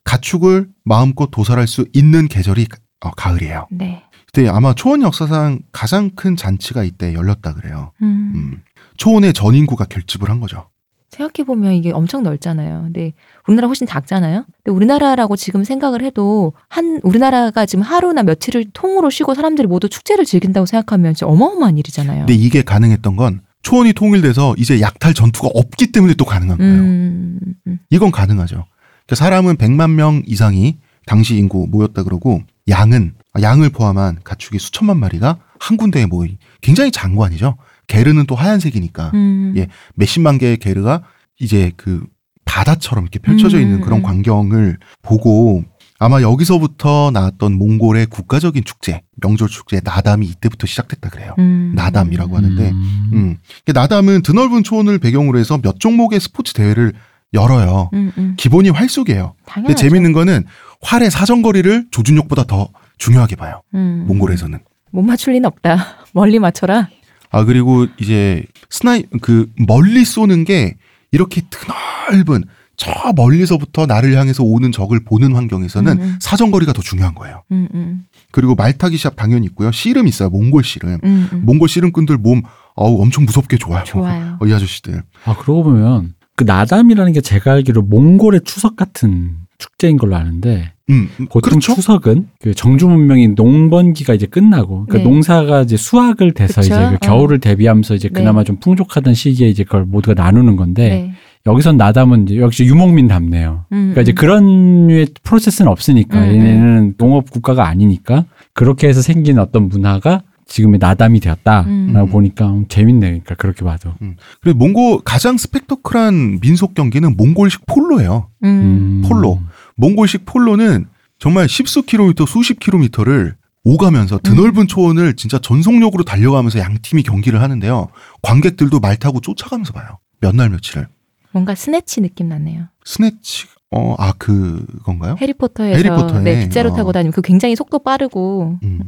[0.05, 2.67] 가축을 마음껏 도살할 수 있는 계절이
[3.01, 3.67] 어, 가을이에요.
[3.71, 4.03] 네.
[4.25, 7.91] 그때 아마 초원 역사상 가장 큰 잔치가 이때 열렸다 그래요.
[8.01, 8.31] 음.
[8.35, 8.63] 음.
[8.99, 10.67] 초원의 전 인구가 결집을 한 거죠.
[11.09, 12.83] 생각해 보면 이게 엄청 넓잖아요.
[12.83, 13.13] 근데
[13.47, 14.45] 우리나라 훨씬 작잖아요.
[14.63, 20.25] 근데 우리나라라고 지금 생각을 해도 한 우리나라가 지금 하루나 며칠을 통으로 쉬고 사람들이 모두 축제를
[20.25, 22.19] 즐긴다고 생각하면 진짜 어마어마한 일이잖아요.
[22.19, 26.73] 근데 이게 가능했던 건 초원이 통일돼서 이제 약탈 전투가 없기 때문에 또 가능한 거예요.
[26.73, 27.79] 음, 음.
[27.89, 28.65] 이건 가능하죠.
[29.07, 30.77] 그러니까 사람은 100만 명 이상이
[31.07, 37.57] 당시 인구 모였다 그러고 양은 양을 포함한 가축이 수천만 마리가 한 군데에 모이 굉장히 장관이죠.
[37.89, 39.53] 게르는 또 하얀색이니까 음.
[39.57, 39.67] 예.
[39.95, 41.03] 몇십만 개의 게르가
[41.39, 42.05] 이제 그
[42.45, 44.03] 바다처럼 이렇게 펼쳐져 음, 있는 그런 음.
[44.03, 45.65] 광경을 보고
[45.99, 51.35] 아마 여기서부터 나왔던 몽골의 국가적인 축제, 명절 축제 나담이 이때부터 시작됐다 그래요.
[51.39, 51.73] 음.
[51.75, 53.09] 나담이라고 하는데 음.
[53.13, 53.37] 음.
[53.65, 56.93] 그 나담은 드넓은 초원을 배경으로 해서 몇 종목의 스포츠 대회를
[57.33, 57.89] 열어요.
[57.93, 58.33] 음, 음.
[58.37, 59.35] 기본이 활쏘기예요.
[59.45, 59.75] 근데.
[59.75, 60.45] 재밌는 거는
[60.81, 63.61] 활의 사정거리를 조준력보다 더 중요하게 봐요.
[63.75, 64.05] 음.
[64.07, 64.59] 몽골에서는.
[64.91, 66.05] 못 맞출 리는 없다.
[66.13, 66.89] 멀리 맞춰라.
[67.31, 70.75] 아 그리고 이제 스나이 그 멀리 쏘는 게
[71.11, 72.43] 이렇게 드넓은
[72.75, 76.15] 저 멀리서부터 나를 향해서 오는 적을 보는 환경에서는 음, 음.
[76.21, 77.43] 사정거리가 더 중요한 거예요.
[77.51, 78.05] 음, 음.
[78.31, 79.71] 그리고 말타기 시합 당연히 있고요.
[79.71, 80.29] 씨름 있어요.
[80.29, 80.97] 몽골 씨름.
[81.03, 81.41] 음, 음.
[81.45, 82.41] 몽골 씨름꾼들 몸
[82.75, 83.83] 어우 엄청 무섭게 좋아요.
[83.83, 84.37] 좋아요.
[84.41, 85.03] 어, 이 아저씨들.
[85.25, 91.09] 아 그러고 보면 그 나담이라는 게 제가 알기로 몽골의 추석 같은 축제인 걸로 아는데 음,
[91.19, 91.75] 음, 보통 그렇죠.
[91.75, 95.03] 추석은 그 정주 문명인 농번기가 이제 끝나고 그러니까 네.
[95.03, 96.73] 농사가 이제 수확을 돼서 그쵸?
[96.73, 96.97] 이제 그 어.
[97.01, 98.13] 겨울을 대비하면서 이제 네.
[98.13, 101.11] 그나마 좀 풍족하던 시기에 이제 그걸 모두가 나누는 건데 네.
[101.45, 103.65] 여기선 나담은 이제 역시 유목민 답네요.
[103.71, 104.15] 음, 그러니까 이제 음.
[104.15, 106.29] 그런 류의 프로세스는 없으니까 음, 음.
[106.29, 112.09] 얘네는 농업 국가가 아니니까 그렇게 해서 생긴 어떤 문화가 지금의 나담이 되었다라고 음.
[112.09, 113.07] 보니까 음, 재밌네.
[113.07, 113.93] 그러니까 그렇게 봐도.
[114.41, 118.29] 그리고 몽골 가장 스펙터클한 민속 경기는 몽골식 폴로예요.
[118.43, 118.47] 음.
[118.47, 119.01] 음.
[119.07, 119.39] 폴로.
[119.77, 120.87] 몽골식 폴로는
[121.19, 127.89] 정말 십수 킬로미터, 수십 킬로미터를 오가면서 드넓은 초원을 진짜 전속력으로 달려가면서 양 팀이 경기를 하는데요.
[128.21, 129.99] 관객들도 말 타고 쫓아가면서 봐요.
[130.21, 130.87] 몇 날 며칠을.
[131.31, 132.63] 뭔가 Snitch 느낌 나네요.
[132.85, 135.17] Snitch, 어, 아, 그건가요?
[135.21, 136.21] 해리포터에서 해리포터에.
[136.23, 136.75] 네, 빗자루 어.
[136.75, 138.79] 타고 다니면 그 굉장히 속도 빠르고 음,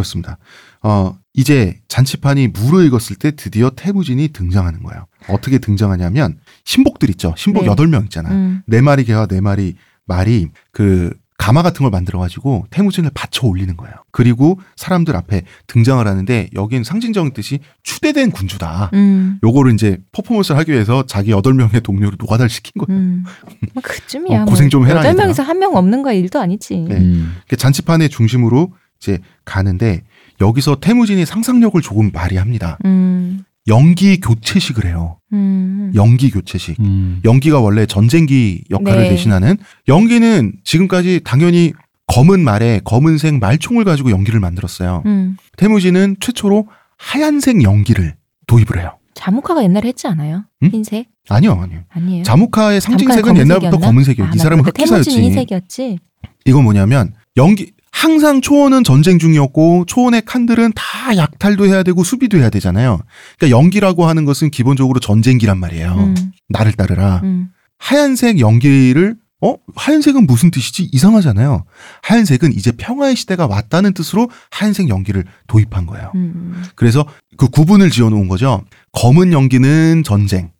[0.00, 0.36] 그렇습니다.
[0.82, 5.06] 어, 이제 잔치판이 무르익었을 때 드디어 태무진이 등장하는 거예요.
[5.28, 7.32] 어떻게 등장하냐면, 신복들 있죠.
[7.38, 7.70] 신복 네.
[7.70, 8.30] 여덟 명 있잖아.
[8.30, 8.62] 음.
[8.66, 9.74] 네 마리 개와 네 마리
[10.04, 13.94] 말이 그 가마 같은 걸 만들어 가지고 태무진을 받쳐 올리는 거예요.
[14.10, 18.90] 그리고 사람들 앞에 등장을 하는데 여긴 상징적인 뜻이 추대된 군주다.
[18.94, 19.38] 음.
[19.44, 23.00] 요거를 이제 퍼포먼스를 하기 위해서 자기 여덟 명의 동료를 노가다를 시킨 거예요.
[23.00, 23.24] 음.
[23.74, 24.42] 뭐 그쯤이야.
[24.42, 25.14] 어, 고생 좀 해라, 여덟.
[25.14, 26.76] 명에서 한 명 없는 거야 일도 아니지.
[26.88, 26.96] 네.
[26.96, 27.36] 음.
[27.48, 30.02] 그 잔치판의 중심으로 이제 가는데
[30.40, 32.78] 여기서 태무진이 상상력을 조금 발휘합니다.
[32.84, 33.44] 음.
[33.68, 35.18] 연기 교체식을 해요.
[35.32, 35.90] 음.
[35.94, 36.78] 연기 교체식.
[36.80, 37.20] 음.
[37.24, 39.08] 연기가 원래 전쟁기 역할을 네.
[39.10, 39.56] 대신하는
[39.88, 41.72] 연기는 지금까지 당연히
[42.06, 45.02] 검은 말에 검은색 말총을 가지고 연기를 만들었어요.
[45.06, 45.36] 음.
[45.56, 46.68] 태무진은 최초로
[46.98, 48.14] 하얀색 연기를
[48.46, 48.96] 도입을 해요.
[49.14, 50.44] 자무카가 옛날에 했지 않아요?
[50.62, 50.68] 음?
[50.70, 51.08] 흰색?
[51.28, 51.80] 아니요, 아니요.
[51.88, 52.22] 아니에요.
[52.22, 53.86] 자무카의 상징색은 옛날부터 검은색이었나?
[53.86, 54.28] 검은색이에요.
[54.28, 55.10] 아, 이나 사람은 그때 흑기사였지.
[55.22, 55.98] 흰색이었지.
[56.44, 62.50] 이건 뭐냐면 연기 항상 초원은 전쟁 중이었고 초원의 칸들은 다 약탈도 해야 되고 수비도 해야
[62.50, 63.00] 되잖아요.
[63.38, 65.94] 그러니까 연기라고 하는 것은 기본적으로 전쟁기란 말이에요.
[65.94, 66.14] 음.
[66.50, 67.22] 나를 따르라.
[67.24, 67.48] 음.
[67.78, 71.64] 하얀색 연기를 어 하얀색은 무슨 뜻이지 이상하잖아요.
[72.02, 76.12] 하얀색은 이제 평화의 시대가 왔다는 뜻으로 하얀색 연기를 도입한 거예요.
[76.16, 76.62] 음.
[76.74, 77.06] 그래서
[77.38, 78.62] 그 구분을 지어 놓은 거죠.
[78.92, 80.50] 검은 연기는 전쟁을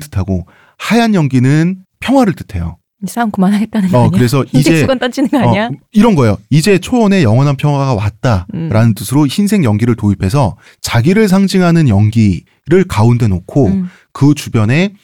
[0.00, 0.46] 뜻하고
[0.78, 2.78] 하얀 연기는 평화를 뜻해요.
[3.06, 4.10] 싸움 그만하겠다는 거 어 아니야?
[4.10, 5.66] 그래서 이제 수건 던지는 거 아니야?
[5.66, 6.38] 어, 이런 거예요.
[6.50, 8.94] 이제 초원에 영원한 평화가 왔다라는 음.
[8.94, 13.88] 뜻으로 흰색 연기를 도입해서 자기를 상징하는 연기를 가운데 놓고 음.
[14.12, 14.94] 그 주변에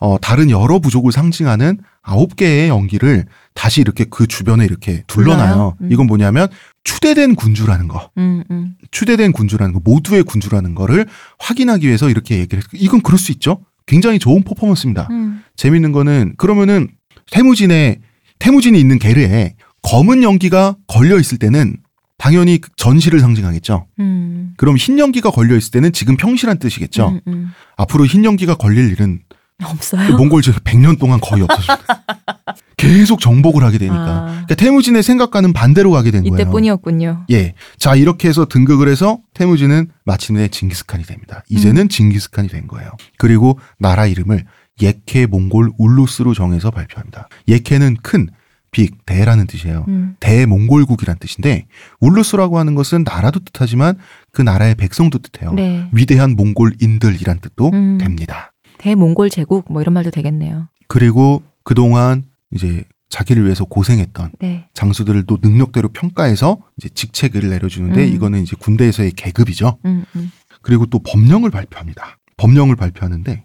[0.00, 3.24] 어, 다른 여러 부족을 상징하는 아홉 개의 연기를
[3.54, 5.76] 다시 이렇게 그 주변에 이렇게 둘러놔요.
[5.80, 5.88] 음.
[5.90, 6.48] 이건 뭐냐면
[6.84, 8.44] 추대된 군주라는 거, 음.
[8.50, 8.74] 음.
[8.92, 11.06] 추대된 군주라는 거, 모두의 군주라는 거를
[11.38, 12.70] 확인하기 위해서 이렇게 얘기를 했어요.
[12.80, 13.64] 이건 그럴 수 있죠.
[13.86, 15.08] 굉장히 좋은 퍼포먼스입니다.
[15.10, 15.42] 음.
[15.56, 16.88] 재밌는 거는 그러면은
[17.30, 18.00] 태무진의
[18.38, 21.76] 태무진이 있는 게르에 검은 연기가 걸려 있을 때는
[22.18, 23.86] 당연히 그 전시를 상징하겠죠.
[24.00, 24.54] 음.
[24.56, 27.08] 그럼 흰 연기가 걸려 있을 때는 지금 평시란 뜻이겠죠.
[27.08, 27.20] 음.
[27.28, 27.52] 음.
[27.76, 29.20] 앞으로 흰 연기가 걸릴 일은
[29.62, 30.16] 없어요.
[30.16, 32.04] 몽골 제가 100년 동안 거의 없어집니다.
[32.76, 33.96] 계속 정복을 하게 되니까.
[33.98, 34.24] 아.
[34.26, 36.42] 그러니까 태무진의 생각과는 반대로 가게 된 거예요.
[36.42, 37.26] 이때뿐이었군요.
[37.30, 37.54] 예.
[37.76, 41.42] 자, 이렇게 해서 등극을 해서 태무진은 마침내 징기스칸이 됩니다.
[41.48, 41.88] 이제는 음.
[41.88, 42.90] 징기스칸이 된 거예요.
[43.18, 44.44] 그리고 나라 이름을
[44.80, 47.28] 예케 몽골 울루스로 정해서 발표합니다.
[47.48, 48.28] 예케는 큰
[48.70, 49.84] 빅 대라는 뜻이에요.
[49.88, 50.16] 음.
[50.20, 51.66] 대몽골국이란 뜻인데
[52.00, 53.96] 울루스라고 하는 것은 나라도 뜻하지만
[54.32, 55.52] 그 나라의 백성도 뜻해요.
[55.52, 55.88] 네.
[55.92, 57.98] 위대한 몽골인들이란 뜻도 음.
[57.98, 58.52] 됩니다.
[58.78, 60.68] 대몽골 제국 뭐 이런 말도 되겠네요.
[60.86, 64.68] 그리고 그동안 이제 자기를 위해서 고생했던 네.
[64.74, 68.14] 장수들을 또 능력대로 평가해서 이제 직책을 내려주는데 음.
[68.14, 69.78] 이거는 이제 군대에서의 계급이죠.
[69.86, 70.30] 음, 음.
[70.60, 72.18] 그리고 또 법령을 발표합니다.
[72.36, 73.44] 법령을 발표하는데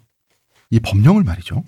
[0.74, 1.64] 이 법령을 말이죠.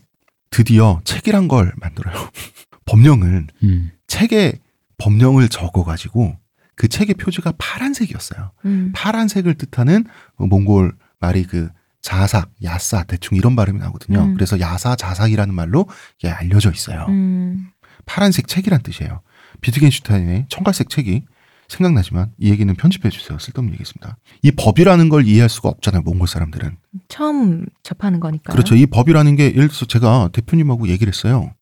[0.50, 2.16] 드디어 책이란 걸 만들어요.
[2.86, 3.92] 법령을 음.
[4.08, 4.54] 책에
[4.98, 6.36] 법령을 적어가지고
[6.76, 8.52] 그 책의 표지가 파란색이었어요.
[8.66, 8.92] 음.
[8.96, 10.06] 파란색을 뜻하는
[10.38, 11.70] 어, 몽골 말이 그
[12.02, 14.24] 자삭, 야사 대충 이런 발음이 나거든요.
[14.24, 14.34] 음.
[14.34, 15.88] 그래서 야사, 자삭이라는 말로
[16.18, 17.06] 이게 알려져 있어요.
[17.10, 17.68] 음.
[18.08, 19.22] 파란색 책이란 뜻이에요.
[19.62, 21.26] 비트겐슈타인의 청갈색 책이
[21.68, 23.38] 생각나지만 이 얘기는 편집해 주세요.
[23.40, 24.18] 쓸데없는 얘기입니다.
[24.42, 26.02] 이 법이라는 걸 이해할 수가 없잖아요.
[26.04, 26.78] 몽골 사람들은.
[27.08, 28.54] 처음 접하는 거니까.
[28.54, 28.76] 그렇죠.
[28.76, 31.54] 이 법이라는 게 예를 들어서 제가 대표님하고 얘기를 했어요.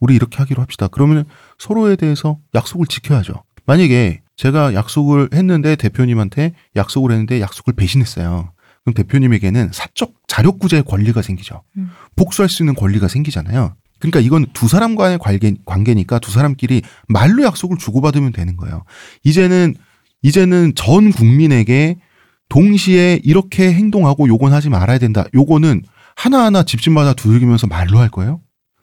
[0.00, 0.88] 우리 이렇게 하기로 합시다.
[0.88, 1.24] 그러면
[1.58, 3.34] 서로에 대해서 약속을 지켜야죠.
[3.66, 8.52] 만약에 제가 약속을 했는데 대표님한테 약속을 했는데 약속을 배신했어요.
[8.84, 11.62] 그럼 대표님에게는 사적 자력구제의 권리가 생기죠.
[11.76, 11.90] 음.
[12.16, 13.76] 복수할 수 있는 권리가 생기잖아요.
[14.02, 18.82] 그러니까 이건 두 사람 간의 관계, 관계니까 두 사람끼리 말로 약속을 주고받으면 되는 거예요.
[19.22, 19.76] 이제는
[20.22, 21.98] 이제는 전 국민에게
[22.48, 25.24] 동시에 이렇게 행동하고 요건 하지 말아야 된다.
[25.34, 25.82] 요거는
[26.16, 28.40] 하나하나 집집마다 두들기면서 말로 할 거예요?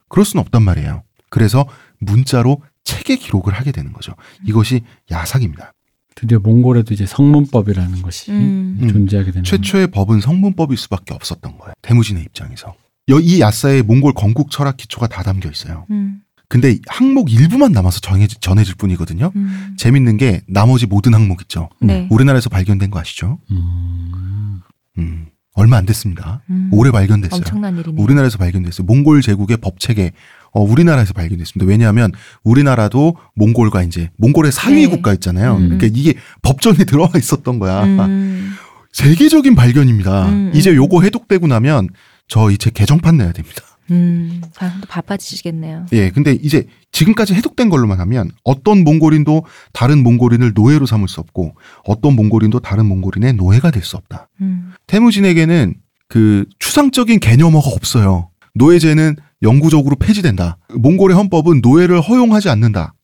[0.08, 1.02] 그럴 수는 없단 말이에요.
[1.28, 1.66] 그래서
[1.98, 4.14] 문자로 책에 기록을 하게 되는 거죠.
[4.46, 5.74] 이것이 야삭입니다.
[6.14, 8.88] 드디어 몽골에도 이제 성문법이라는 것이 음.
[8.90, 11.74] 존재하게 되는 최초의 법은 성문법일 수밖에 없었던 거예요.
[11.82, 12.74] 대무진의 입장에서.
[13.08, 15.86] 여- 이 야사에 몽골 건국 철학 기초가 다 담겨 있어요.
[15.90, 16.20] 음.
[16.48, 19.30] 근데 항목 일부만 남아서 정해지, 전해질 뿐이거든요.
[19.36, 19.74] 음.
[19.78, 21.68] 재밌는 게 나머지 모든 항목 있죠.
[21.80, 22.08] 네.
[22.10, 23.38] 우리나라에서 발견된 거 아시죠?
[23.52, 24.60] 음.
[24.98, 26.42] 음, 얼마 안 됐습니다.
[26.50, 26.68] 음.
[26.72, 27.38] 올해 발견됐어요.
[27.38, 28.02] 엄청난 일이네요.
[28.02, 28.84] 우리나라에서 발견됐어요.
[28.84, 30.10] 몽골 제국의 법체계
[30.52, 31.68] 어, 우리나라에서 발견됐습니다.
[31.70, 32.10] 왜냐하면
[32.42, 34.88] 우리나라도 몽골과 이제 몽골의 상위 네.
[34.88, 35.54] 국가였잖아요.
[35.56, 35.68] 음.
[35.78, 37.84] 그러니까 이게 법전에 들어와 있었던 거야.
[37.84, 38.54] 음.
[38.92, 40.28] 세계적인 발견입니다.
[40.28, 40.76] 음, 이제 음.
[40.76, 41.86] 요거 해독되고 나면
[42.30, 43.62] 저 이제 개정판 내야 됩니다.
[43.90, 44.40] 음.
[44.60, 45.86] 아, 또 바빠지시겠네요.
[45.92, 51.56] 예, 근데 이제 지금까지 해독된 걸로만 하면 어떤 몽골인도 다른 몽골인을 노예로 삼을 수 없고
[51.84, 54.28] 어떤 몽골인도 다른 몽골인의 노예가 될 수 없다.
[54.40, 54.72] 음.
[54.86, 55.74] 태무진에게는
[56.08, 58.30] 그 추상적인 개념어가 없어요.
[58.54, 60.58] 노예제는 영구적으로 폐지된다.
[60.74, 62.94] 몽골의 헌법은 노예를 허용하지 않는다.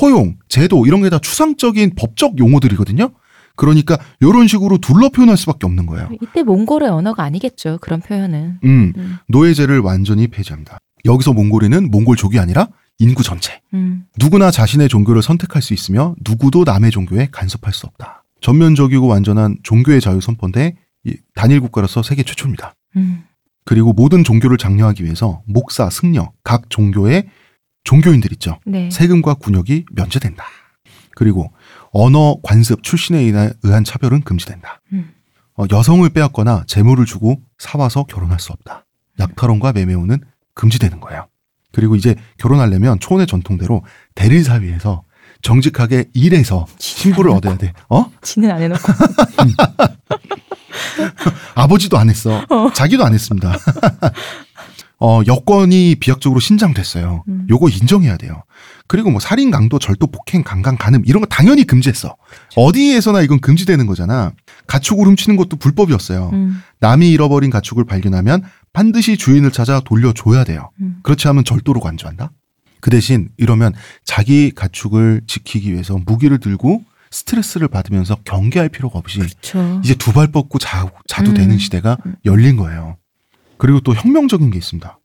[0.00, 3.10] 허용, 제도 이런 게 다 추상적인 법적 용어들이거든요.
[3.56, 6.08] 그러니까 이런 식으로 둘러 표현할 수밖에 없는 거예요.
[6.22, 7.78] 이때 몽골의 언어가 아니겠죠.
[7.80, 8.58] 그런 표현은.
[8.64, 9.16] 음, 음.
[9.28, 10.78] 노예제를 완전히 폐지합니다.
[11.04, 13.60] 여기서 몽골인은 몽골족이 아니라 인구 전체.
[13.74, 14.04] 음.
[14.18, 18.24] 누구나 자신의 종교를 선택할 수 있으며 누구도 남의 종교에 간섭할 수 없다.
[18.40, 22.74] 전면적이고 완전한 종교의 자유 선포인데 이 단일 국가로서 세계 최초입니다.
[22.96, 23.24] 음.
[23.64, 27.28] 그리고 모든 종교를 장려하기 위해서 목사, 승려, 각 종교의
[27.84, 28.58] 종교인들 있죠.
[28.64, 28.90] 네.
[28.90, 30.44] 세금과 군역이 면제된다.
[31.14, 31.50] 그리고
[31.98, 34.80] 언어, 관습, 출신에 의한- 차별은 금지된다.
[34.92, 35.12] 음.
[35.56, 38.84] 어, 여성을 빼앗거나 재물을 주고 사와서 결혼할 수 없다.
[39.18, 40.20] 약탈혼과 매매혼은
[40.52, 41.26] 금지되는 거예요.
[41.72, 43.82] 그리고 이제 결혼하려면 초원의 전통대로
[44.14, 45.04] 대릴 사위에서
[45.40, 47.72] 정직하게 일해서 신부를 얻어야 돼.
[47.88, 48.10] 어?
[48.20, 48.82] 지는 안 해놓고.
[51.54, 52.44] 아버지도 안 했어.
[52.74, 53.56] 자기도 안 했습니다.
[55.00, 57.24] 어, 여건이 비약적으로 신장됐어요.
[57.28, 57.46] 음.
[57.50, 58.42] 요거 인정해야 돼요.
[58.88, 62.16] 그리고 뭐 살인, 강도, 절도, 폭행, 강간, 간음 이런 거 당연히 금지했어.
[62.56, 64.32] 어디에서나 이건 금지되는 거잖아.
[64.66, 66.30] 가축을 훔치는 것도 불법이었어요.
[66.32, 66.62] 음.
[66.80, 70.70] 남이 잃어버린 가축을 발견하면 반드시 주인을 찾아 돌려줘야 돼요.
[70.80, 70.98] 음.
[71.02, 72.30] 그렇지 않으면 절도로 간주한다.
[72.80, 73.72] 그 대신 이러면
[74.04, 79.80] 자기 가축을 지키기 위해서 무기를 들고 스트레스를 받으면서 경계할 필요가 없이 그렇죠.
[79.82, 81.34] 이제 두 발 뻗고 자, 자도 음.
[81.34, 82.16] 되는 시대가 음.
[82.24, 82.96] 열린 거예요.
[83.58, 84.98] 그리고 또 혁명적인 게 있습니다.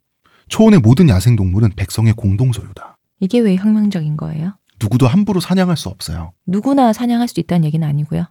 [0.49, 2.90] 초원의 모든 야생 동물은 백성의 공동 소유다.
[3.21, 4.53] 이게 왜 혁명적인 거예요?
[4.81, 6.33] 누구도 함부로 사냥할 수 없어요.
[6.45, 8.25] 누구나 사냥할 수 있다는 얘기는 아니고요.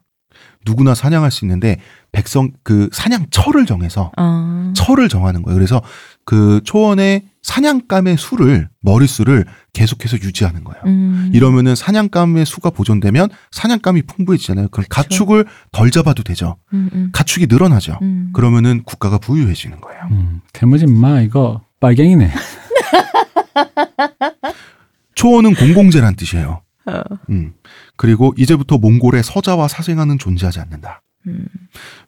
[0.67, 1.79] 누구나 사냥할 수 있는데
[2.13, 4.73] 백성 그 사냥처를 정해서 어.
[4.75, 5.57] 처를 정하는 거예요.
[5.57, 5.81] 그래서
[6.25, 10.83] 그 초원의 사냥감의 수를 머릿수를 계속해서 유지하는 거예요.
[10.87, 11.31] 음.
[11.33, 14.69] 이러면은 사냥감의 수가 보존되면 사냥감이 풍부해지잖아요.
[14.69, 15.03] 그럼 그쵸.
[15.03, 16.57] 가축을 덜 잡아도 되죠.
[16.73, 17.11] 음, 음.
[17.13, 17.99] 가축이 늘어나죠.
[18.03, 18.31] 음.
[18.33, 20.03] 그러면은 국가가 부유해지는 거예요.
[20.11, 20.41] 음.
[20.53, 22.33] 태무진 마 이거 빨갱이네.
[25.15, 26.63] 초원은 공공재란 뜻이에요.
[26.87, 27.03] 어.
[27.31, 27.53] 음.
[27.97, 31.03] 그리고 이제부터 몽골의 서자와 사생아는 존재하지 않는다.
[31.27, 31.47] 음.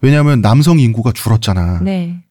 [0.01, 1.81] 왜냐하면 남성 인구가 줄었잖아.
[1.83, 2.23] 네.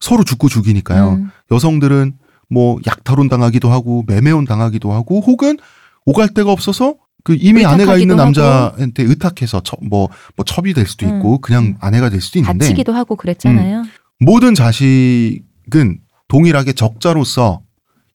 [0.00, 1.12] 서로 죽고 죽이니까요.
[1.12, 1.30] 음.
[1.50, 2.18] 여성들은
[2.48, 5.58] 뭐 약탈혼 당하기도 하고 매매혼 당하기도 하고 혹은
[6.04, 11.06] 오갈 데가 없어서 그 이미 아내가 있는 남자한테 의탁해서 처, 뭐, 뭐 첩이 될 수도
[11.06, 11.16] 음.
[11.16, 11.74] 있고 그냥 음.
[11.80, 13.84] 아내가 될 수도 있는데 다치기도 하고 그랬잖아요.
[14.20, 15.98] 모든 자식은
[16.28, 17.62] 동일하게 적자로서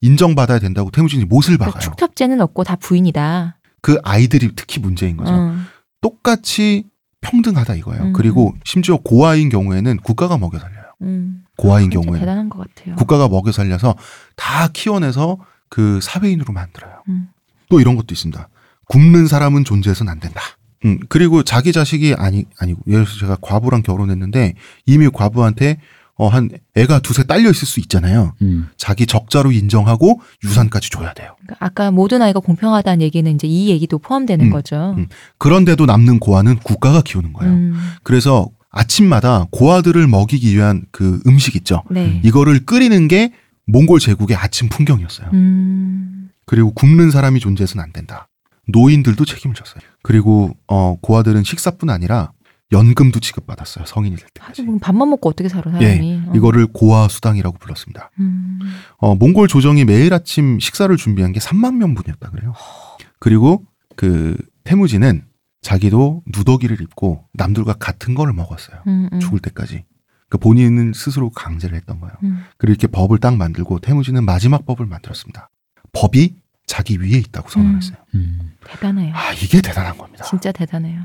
[0.01, 1.81] 인정받아야 된다고 태무진이 못을 그러니까 박아요.
[1.81, 3.57] 축첩제는 없고 다 부인이다.
[3.81, 5.31] 그 아이들이 특히 문제인 거죠.
[5.31, 5.55] 어.
[6.01, 6.85] 똑같이
[7.21, 8.03] 평등하다 이거예요.
[8.05, 8.13] 음.
[8.13, 10.85] 그리고 심지어 고아인 경우에는 국가가 먹여 살려요.
[11.03, 11.43] 음.
[11.55, 12.95] 고아인 진짜 경우에는 대단한 것 같아요.
[12.95, 13.95] 국가가 먹여 살려서
[14.35, 15.37] 다 키워내서
[15.69, 17.03] 그 사회인으로 만들어요.
[17.09, 17.29] 음.
[17.69, 18.49] 또 이런 것도 있습니다.
[18.87, 20.41] 굶는 사람은 존재해서는 안 된다.
[20.83, 24.55] 음, 그리고 자기 자식이 아니 아니고 예를 들어서 제가 과부랑 결혼했는데
[24.87, 25.77] 이미 과부한테
[26.21, 28.33] 어 한 애가 두세 딸려 있을 수 있잖아요.
[28.43, 28.67] 음.
[28.77, 31.35] 자기 적자로 인정하고 유산까지 줘야 돼요.
[31.41, 34.49] 그러니까 아까 모든 아이가 공평하다는 얘기는 이제 이 얘기도 포함되는 음.
[34.51, 34.93] 거죠.
[34.97, 35.07] 음.
[35.39, 37.51] 그런데도 남는 고아는 국가가 키우는 거예요.
[37.53, 37.73] 음.
[38.03, 41.81] 그래서 아침마다 고아들을 먹이기 위한 그 음식 있죠.
[41.89, 42.21] 네.
[42.23, 43.33] 이거를 끓이는 게
[43.65, 45.29] 몽골 제국의 아침 풍경이었어요.
[45.33, 46.29] 음.
[46.45, 48.27] 그리고 굶는 사람이 존재해서는 안 된다.
[48.67, 49.81] 노인들도 책임을 졌어요.
[50.03, 52.31] 그리고 어 고아들은 식사뿐 아니라
[52.71, 53.85] 연금도 지급받았어요.
[53.85, 54.63] 성인이 될 때까지.
[54.63, 56.21] 그럼 밥만 먹고 어떻게 살아 예, 사람이?
[56.27, 56.33] 어.
[56.35, 58.11] 이거를 고아 수당이라고 불렀습니다.
[58.19, 58.59] 음.
[58.97, 62.53] 어 몽골 조정이 매일 아침 식사를 준비한 게 3만 명분이었다 그래요.
[63.19, 63.65] 그리고
[63.95, 65.25] 그 태무진은
[65.61, 68.81] 자기도 누더기를 입고 남들과 같은 거를 먹었어요.
[68.87, 69.19] 음, 음.
[69.19, 69.85] 죽을 때까지.
[70.29, 72.13] 그 본인은 스스로 강제를 했던 거예요.
[72.23, 72.39] 음.
[72.57, 75.49] 그리고 이렇게 법을 딱 만들고 태무진은 마지막 법을 만들었습니다.
[75.91, 76.35] 법이
[76.71, 77.97] 자기 위에 있다고 선언했어요.
[78.15, 78.53] 음.
[78.65, 79.13] 대단해요.
[79.13, 80.23] 아 이게 대단한 겁니다.
[80.23, 81.01] 진짜 대단해요.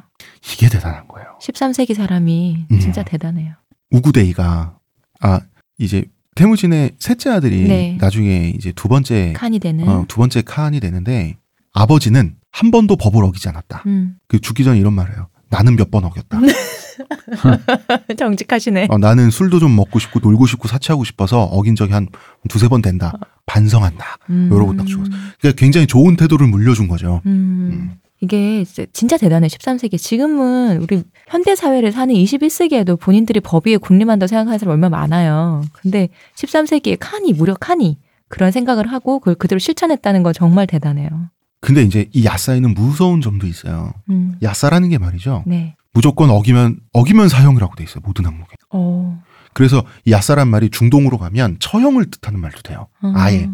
[0.53, 1.37] 이게 대단한 거예요.
[1.43, 2.79] 13세기 사람이 음.
[2.79, 3.55] 진짜 대단해요.
[3.91, 4.79] 우구데이가
[5.23, 5.41] 아
[5.79, 6.05] 이제
[6.37, 7.99] 태무진의 셋째 아들이 네.
[8.01, 9.89] 나중에 이제 두 번째 칸이 되는.
[9.89, 11.37] 어, 두 번째 칸이 되는데
[11.73, 13.83] 아버지는 한 번도 법을 어기지 않았다.
[13.87, 14.19] 음.
[14.29, 15.29] 그 죽기 전에 이런 말을 해요.
[15.51, 16.39] 나는 몇 번 어겼다.
[18.17, 18.89] 정직하시네.
[18.91, 22.09] 어, 나는 술도 좀 먹고 싶고 놀고 싶고 사치하고 싶어서 어긴 적이 한
[22.49, 23.13] 두세 번 된다.
[23.47, 24.05] 반성한다.
[24.31, 24.51] 음.
[24.53, 25.11] 이러고 딱 죽었어.
[25.41, 27.21] 그러니까 굉장히 좋은 태도를 물려준 거죠.
[27.27, 27.31] 음.
[27.73, 27.91] 음.
[28.21, 29.47] 이게 진짜- 대단해.
[29.47, 29.99] 13세기.
[29.99, 35.63] 지금은 우리 현대 사회를 사는 21세기에도 본인들이 법 위에 군림한다고 생각하는 사람 얼마나 많아요.
[35.83, 41.09] 근데 13세기에 칸이 무려 칸이 그런 생각을 하고 그걸 그대로 실천했다는 건 정말 대단해요.
[41.61, 43.93] 근데 이제 이 야사에는 무서운 점도 있어요.
[44.11, 44.37] 음.
[44.43, 45.45] 야사라는 게 말이죠.
[45.47, 45.76] 네.
[45.97, 48.03] 무조건 어기면 어기면 사형이라고 돼 있어요.
[48.05, 48.55] 모든 항목에.
[48.71, 49.19] 어.
[49.55, 52.89] 그래서 이 야사란 말이 중동으로 가면 처형을 뜻하는 말도 돼요.
[53.01, 53.13] 어.
[53.17, 53.49] 아예.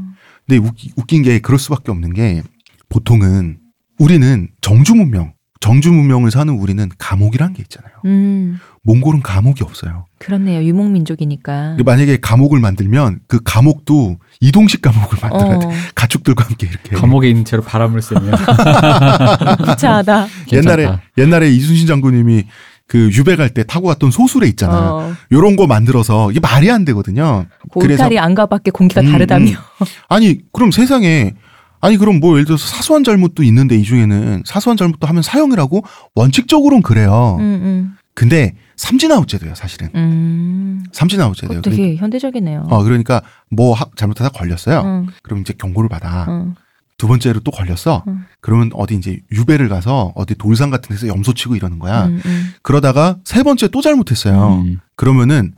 [0.45, 2.43] 근데 웃기, 웃긴 게 그럴 수밖에 없는 게
[2.89, 3.61] 보통은
[4.01, 7.93] 우리는 정주 문명, 정주 문명을 사는 우리는 감옥이란 게 있잖아요.
[8.07, 8.59] 음.
[8.85, 10.07] 몽골은 감옥이 없어요.
[10.19, 10.63] 그렇네요.
[10.65, 11.69] 유목민족이니까.
[11.71, 15.67] 근데 만약에 감옥을 만들면 그 감옥도 이동식 감옥을 만들어야 돼.
[15.67, 15.71] 어.
[15.95, 16.97] 가축들과 함께 이렇게.
[16.97, 18.33] 감옥에 있는 채로 바람을 쐬면
[19.65, 20.27] 구차하다.
[20.53, 20.99] 옛날에.
[21.17, 22.45] 옛날에 이순신 장군님이
[22.89, 24.95] 그 유배 갈 때 타고 갔던 소수레 있잖아.
[24.95, 25.13] 어.
[25.31, 27.47] 요런 거 만들어서 이게 말이 안 되거든요.
[27.73, 29.51] 그 울타리 안과 밖에 공기가 음, 다르다며.
[29.53, 29.87] 음.
[30.09, 31.35] 아니 그럼 세상에
[31.81, 35.85] 아니 그럼 뭐 예를 들어서 사소한 잘못도 있는데 이 중에는 사소한 잘못도 하면 사형이라고
[36.17, 37.37] 원칙적으로는 그래요.
[37.39, 37.97] 음, 음.
[38.15, 39.91] 근데 삼진아웃 제도예요 사실은.
[39.95, 40.83] 음.
[40.93, 41.63] 삼진아웃 제도예요.
[41.63, 42.65] 그거 되게 현대적이네요.
[42.69, 44.83] 어 그러니까 뭐 하- 잘못하다 걸렸어요.
[44.85, 46.27] 응, 그럼 이제 경고를 받아.
[46.29, 46.55] 응.
[46.99, 48.03] 두 번째로 또 걸렸어.
[48.09, 48.25] 응.
[48.41, 52.07] 그러면 어디 이제 유배를 가서 어디 돌산 같은 데서 염소 치고 이러는 거야.
[52.07, 52.55] 음, 음.
[52.63, 54.63] 그러다가 세 번째 또 잘못했어요.
[54.65, 54.81] 음.
[54.97, 55.55] 그러면은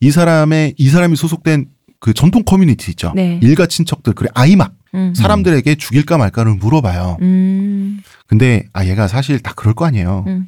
[0.00, 1.66] 이 사람의 이 사람이 소속된
[1.98, 3.12] 그 전통 커뮤니티 있죠.
[3.16, 3.40] 네.
[3.42, 5.14] 일가 친척들 그래 아이막 음.
[5.16, 7.16] 사람들에게 죽일까 말까를 물어봐요.
[7.22, 8.00] 음.
[8.28, 10.22] 근데 아 얘가 사실 다 그럴 거 아니에요.
[10.28, 10.46] 음.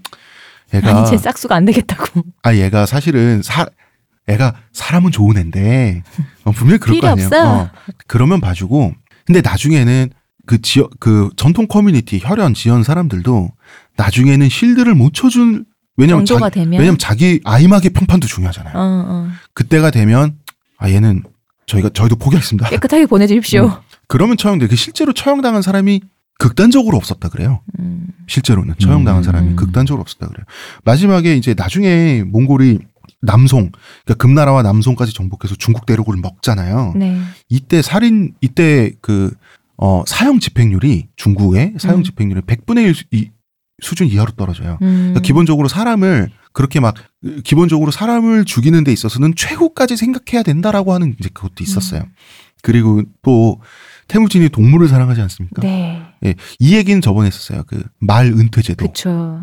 [0.74, 2.22] 얘가 아니 제 싹수가 안 되겠다고.
[2.42, 3.66] 아 얘가 사실은 사
[4.28, 6.02] 애가 사람은 좋은 애인데
[6.44, 7.26] 어, 분명히 그럴 거 아니에요.
[7.26, 7.70] 없어.
[8.06, 8.92] 그러면 봐주고
[9.26, 10.10] 근데 나중에는
[10.46, 13.50] 그 지역 그 전통 커뮤니티 혈연 지연 사람들도
[13.96, 15.64] 나중에는 실드를 못 쳐준
[15.96, 16.72] 왜냐면 자기, 되면.
[16.80, 18.74] 왜냐면 자기 아이막의 평판도 중요하잖아요.
[18.74, 19.28] 어, 어.
[19.54, 20.38] 그때가 되면
[20.78, 21.24] 아 얘는
[21.66, 22.68] 저희가 저희도 포기하겠습니다.
[22.70, 23.82] 깨끗하게 보내주십시오.
[24.08, 24.66] 그러면 처형돼.
[24.66, 26.00] 그 실제로 처형당한 사람이
[26.40, 27.60] 극단적으로 없었다 그래요.
[27.78, 28.08] 음.
[28.26, 29.22] 실제로는 처형당한 음.
[29.22, 30.46] 사람이 극단적으로 없었다 그래요.
[30.84, 32.78] 마지막에 이제 나중에 몽골이
[33.20, 33.70] 남송,
[34.04, 36.94] 그러니까 금나라와 남송까지 정복해서 중국 대륙을 먹잖아요.
[36.96, 37.20] 네.
[37.50, 39.34] 이때 살인, 이때 그,
[39.76, 42.02] 어, 사형 집행률이 중국의 사형 음.
[42.04, 43.30] 집행률이 100분의 1 수, 이,
[43.82, 44.78] 수준 이하로 떨어져요.
[44.80, 44.96] 음.
[44.96, 46.94] 그러니까 기본적으로 사람을 그렇게 막
[47.44, 52.00] 기본적으로 사람을 죽이는 데 있어서는 최후까지 생각해야 된다라고 하는 이제 그것도 있었어요.
[52.00, 52.14] 음.
[52.62, 53.60] 그리고 또
[54.08, 55.62] 태무진이 동물을 사랑하지 않습니까?
[55.62, 56.02] 네.
[56.24, 57.62] 예, 이 얘기는 저번에 했었어요.
[57.66, 58.86] 그 말 은퇴제도.
[58.86, 59.42] 그쵸.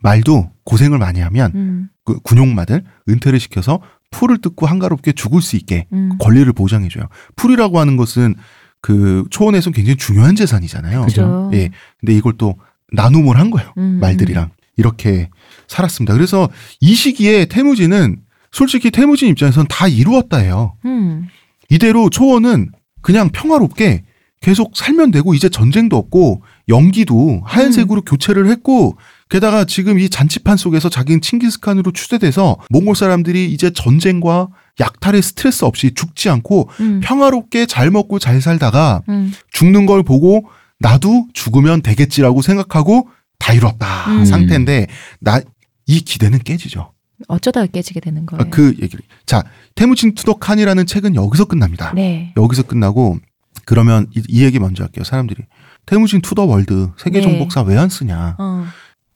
[0.00, 1.88] 말도 고생을 많이 하면 음.
[2.04, 6.10] 그 군용마들 은퇴를 시켜서 풀을 뜯고 한가롭게 죽을 수 있게 음.
[6.18, 7.04] 권리를 보장해줘요.
[7.36, 8.34] 풀이라고 하는 것은
[8.80, 11.04] 그 초원에서 굉장히 중요한 재산이잖아요.
[11.06, 11.50] 그죠.
[11.52, 11.70] 예.
[12.00, 12.56] 근데 이걸 또
[12.92, 13.72] 나눔을 한 거예요.
[13.78, 13.98] 음.
[14.00, 15.28] 말들이랑 이렇게
[15.66, 16.14] 살았습니다.
[16.14, 16.48] 그래서
[16.80, 18.20] 이 시기에 태무진은
[18.52, 20.74] 솔직히 태무진 입장에서는 다 이루었다 해요.
[20.84, 21.26] 음.
[21.68, 22.70] 이대로 초원은
[23.02, 24.04] 그냥 평화롭게
[24.40, 28.96] 계속 살면 되고 이제 전쟁도 없고 연기도 하얀색으로 교체를 했고
[29.28, 34.48] 게다가 지금 이 잔치판 속에서 자기는 칭기스칸으로 추대돼서 몽골 사람들이 이제 전쟁과
[34.80, 37.00] 약탈의 스트레스 없이 죽지 않고 음.
[37.02, 39.32] 평화롭게 잘 먹고 잘 살다가 음.
[39.50, 40.44] 죽는 걸 보고
[40.78, 43.08] 나도 죽으면 되겠지라고 생각하고
[43.38, 44.24] 다 이뤘다 음.
[44.24, 44.86] 상태인데
[45.20, 45.40] 나
[45.88, 46.92] 이 기대는 깨지죠.
[47.26, 48.42] 어쩌다 깨지게 되는 거예요.
[48.42, 49.42] 아, 그 얘기를 자
[49.74, 51.92] 태무진 to the 칸이라는 책은 여기서 끝납니다.
[51.94, 52.32] 네.
[52.36, 53.18] 여기서 끝나고
[53.64, 55.04] 그러면 이, 이 얘기 먼저 할게요.
[55.04, 55.42] 사람들이
[55.86, 57.22] 태무진 to the world 세계 네.
[57.22, 58.36] 정복사 왜 안 쓰냐?
[58.38, 58.66] 어.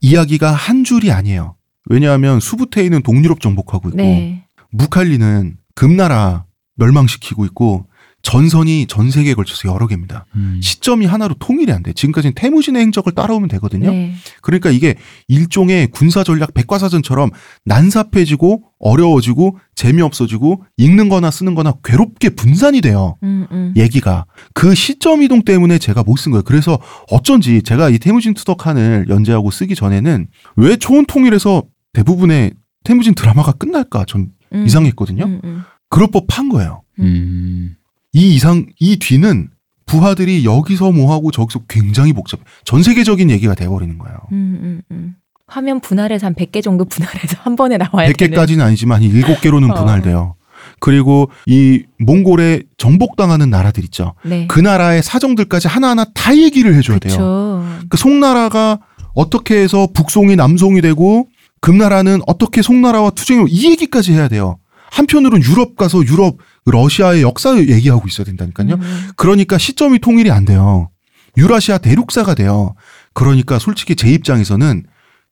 [0.01, 1.57] 이야기가 한 줄이 아니에요.
[1.88, 4.45] 왜냐하면 수부테이는 동유럽 정복하고 있고 네.
[4.70, 6.45] 무칼리는 금나라
[6.76, 7.86] 멸망시키고 있고
[8.23, 10.25] 전선이 전 세계에 걸쳐서 여러 개입니다.
[10.37, 10.59] 음.
[10.62, 11.93] 시점이 하나로 통일이 안 돼.
[11.93, 13.91] 지금까지는 태무진의 행적을 따라오면 되거든요.
[13.91, 14.14] 네.
[14.41, 14.95] 그러니까 이게
[15.29, 17.31] 일종의 군사 전략 백과사전처럼
[17.64, 23.16] 난삽해지고 어려워지고 재미없어지고 읽는 거나 쓰는 거나 괴롭게 분산이 돼요.
[23.23, 23.75] 음, 음.
[23.77, 26.43] 얘기가 그 시점 이동 때문에 제가 못 쓴 거예요.
[26.45, 26.79] 그래서
[27.11, 32.53] 어쩐지 제가 이 태무진 투덕한을 연재하고 쓰기 전에는 왜 초원 통일에서 대부분의
[32.85, 34.64] 태무진 드라마가 끝날까 전 음.
[34.66, 35.25] 이상했거든요.
[35.25, 35.62] 음, 음.
[35.91, 36.83] 그럴 법한 거예요.
[37.01, 37.75] 음.
[38.13, 39.49] 이 이상 이 뒤는
[39.87, 42.43] 부하들이 여기서 뭐 하고 저기서 굉장히 복잡해.
[42.65, 44.19] 전 세계적인 얘기가 돼버리는 거예요.
[44.33, 45.15] 음, 음, 음.
[45.47, 48.37] 화면 분할해서 한 100개 정도 분할해서 한 번에 나와야 되는.
[48.37, 49.75] 100개까지는 아니지만 한 7개로는 어.
[49.75, 50.35] 분할돼요.
[50.79, 54.15] 그리고 이 몽골에 정복당하는 나라들 있죠.
[54.25, 54.47] 네.
[54.47, 57.15] 그 나라의 사정들까지 하나하나 다 얘기를 해줘야 돼요.
[57.15, 57.65] 그렇죠.
[57.89, 58.79] 그 송나라가
[59.15, 61.27] 어떻게 해서 북송이 남송이 되고
[61.61, 64.59] 금나라는 어떻게 송나라와 투쟁을 이 얘기까지 해야 돼요.
[64.93, 66.36] 한편으로는 유럽 가서 유럽
[66.66, 68.74] 러시아의 역사 얘기하고 있어야 된다니까요.
[68.74, 70.90] 음, 그러니까 시점이 통일이 안 돼요.
[71.38, 72.74] 유라시아 대륙사가 돼요.
[73.14, 74.84] 그러니까 솔직히 제 입장에서는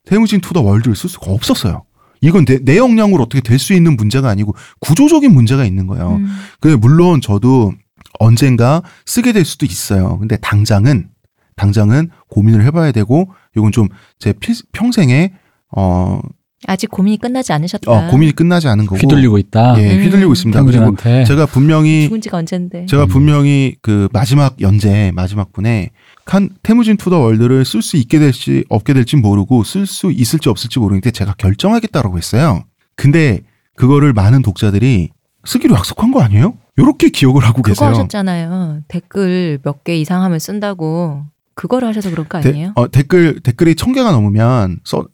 [0.07, 1.85] 태무진 to the world를 쓸 수가 없었어요.
[2.23, 6.17] 이건 내, 내 역량으로 어떻게 될 수 있는 문제가 아니고 구조적인 문제가 있는 거예요.
[6.17, 6.27] 음.
[6.61, 7.73] 그 물론 저도
[8.19, 10.19] 언젠가 쓰게 될 수도 있어요.
[10.19, 11.09] 근데 당장은
[11.57, 13.89] 당장은 고민을 해봐야 되고 이건 좀
[14.19, 14.33] 제
[14.73, 15.33] 평생에
[15.77, 16.21] 어,
[16.67, 17.91] 아직 고민이 끝나지 않으셨다.
[17.91, 19.81] 어, 고민이 끝나지 않은 거고 휘둘리고 있다.
[19.81, 20.03] 예 음.
[20.05, 20.63] 휘둘리고 있습니다.
[20.65, 20.95] 그리고.
[21.27, 22.87] 제가 분명히 죽은 지가 언젠데.
[22.87, 23.09] 제가 음.
[23.09, 25.91] 분명히 그 마지막 연재 마지막 분에
[26.27, 30.49] 칸 태무진 to the world를 쓸 수 있게 될지 없게 될지 모르고 쓸 수 있을지
[30.49, 32.63] 없을지 모르는데 제가 결정하겠다라고 했어요.
[32.95, 33.41] 근데
[33.77, 35.09] 그거를 많은 독자들이
[35.47, 36.55] 쓰기로 약속한 거 아니에요?
[36.79, 37.89] 요렇게 기억을 하고 그거 계세요.
[37.89, 38.83] 하셨잖아요.
[38.89, 41.25] 댓글 몇 개 이상 하면 쓴다고.
[41.55, 42.73] 그거를 하셔서 그런 거 데- 아니에요?
[42.77, 45.05] 어, 댓글 댓글이 천 개가 넘으면 써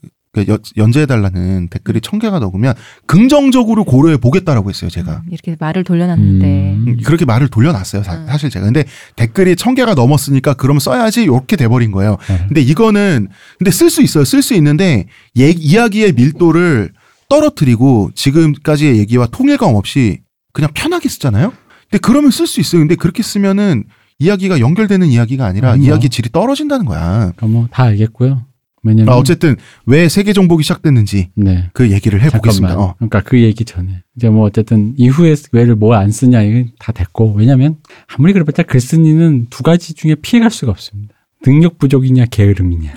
[0.76, 2.74] 연재해달라는 댓글이 천 개가 넘으면
[3.06, 4.90] 긍정적으로 고려해 보겠다라고 했어요.
[4.90, 6.46] 제가 음, 이렇게 말을 돌려놨는데.
[6.46, 6.84] 음.
[6.88, 8.02] 음, 그렇게 말을 돌려놨어요.
[8.02, 8.38] 사, 음.
[8.38, 8.84] 실 제가 근데
[9.16, 12.16] 댓글이 천 개가 넘었으니까 그럼 써야지 이렇게 돼버린 거예요.
[12.28, 12.44] 네.
[12.48, 13.28] 근데 이거는
[13.58, 14.24] 근데 쓸 수 있어요.
[14.24, 15.06] 쓸 수 있는데
[15.38, 16.92] 얘, 이야기의 밀도를
[17.28, 20.20] 떨어뜨리고 지금까지의 얘기와 통일감 없이
[20.52, 21.52] 그냥 편하게 쓰잖아요.
[21.90, 22.80] 근데 그러면 쓸 수 있어요.
[22.80, 23.84] 근데 그렇게 쓰면은
[24.18, 25.90] 이야기가 연결되는 이야기가 아니라 아니요.
[25.90, 27.32] 이야기 질이 떨어진다는 거야.
[27.36, 28.44] 그러니까 뭐다 알겠고요.
[28.86, 31.68] 왜냐면 아, 어쨌든 왜 세계 정복이 시작됐는지 네.
[31.72, 32.78] 그 얘기를 해보겠습니다.
[32.78, 32.94] 어.
[32.98, 37.76] 그러니까 그 얘기 전에 이제 뭐 어쨌든 이후에 왜를 뭐안 쓰냐 이건 다 됐고 왜냐면
[38.16, 41.14] 아무리 그래봤자 글쓴이는 두 가지 중에 피해갈 수가 없습니다.
[41.44, 42.92] 능력 부족이냐 게으름이냐.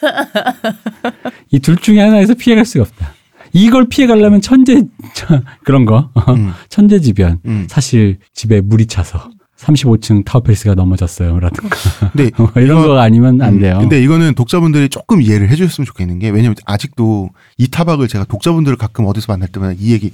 [1.50, 3.14] 이 둘 중에 하나에서 피해갈 수가 없다.
[3.52, 4.82] 이걸 피해가려면 천재
[5.64, 7.66] 그런 거 음, 천재지변 음.
[7.68, 11.76] 사실 집에 물이 차서 35층 타워페리스가 넘어졌어요 라든가
[12.12, 13.78] 근데 뭐 이런 이거- 거 아니면 안 음, 돼요.
[13.80, 18.76] 근데 이거는 독자분들이 조금 이해를 해 주셨으면 좋겠는 게 왜냐면 아직도 이 타박을 제가 독자분들을
[18.78, 20.12] 가끔 어디서 만날 때마다 이 얘기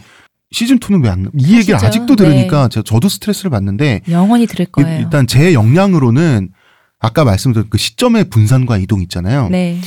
[0.51, 1.30] 시즌 2는 왜 안?
[1.36, 1.74] 이 얘기를.
[1.76, 2.24] 아직도 네.
[2.24, 5.01] 들으니까 저, 저도 스트레스를 받는데 영원히 들을 거예요.
[5.01, 6.51] 일단 제 역량으로는
[7.01, 9.49] 아까 말씀드린 그 시점의 분산과 이동 있잖아요.
[9.51, 9.78] 네.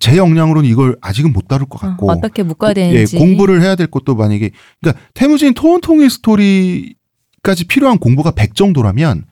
[0.00, 3.16] 제 역량으로는 이걸 아직은 못 다룰 것 어, 같고 어 떻게 묶어야 예, 되는지.
[3.16, 4.50] 공부를 해야 될 것도 만약에
[4.80, 6.94] 그러니까 태무진 토원 통일 스토리
[7.42, 9.24] 까지 필요한 공부가 100 정도라면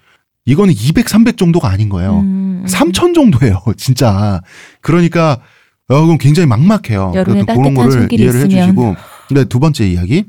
[0.44, 2.20] 이거는 200, 300 정도가 아닌 거예요.
[2.20, 2.66] 음, 음.
[2.66, 4.40] 3천 정도예요, 진짜.
[4.80, 5.40] 그러니까
[5.88, 7.12] 어, 그럼 굉장히 막막해요.
[7.12, 8.50] 그래서 그런 거를 이해를 있으면.
[8.50, 8.96] 해주시고.
[9.28, 10.24] 근데 두 번째 이야기,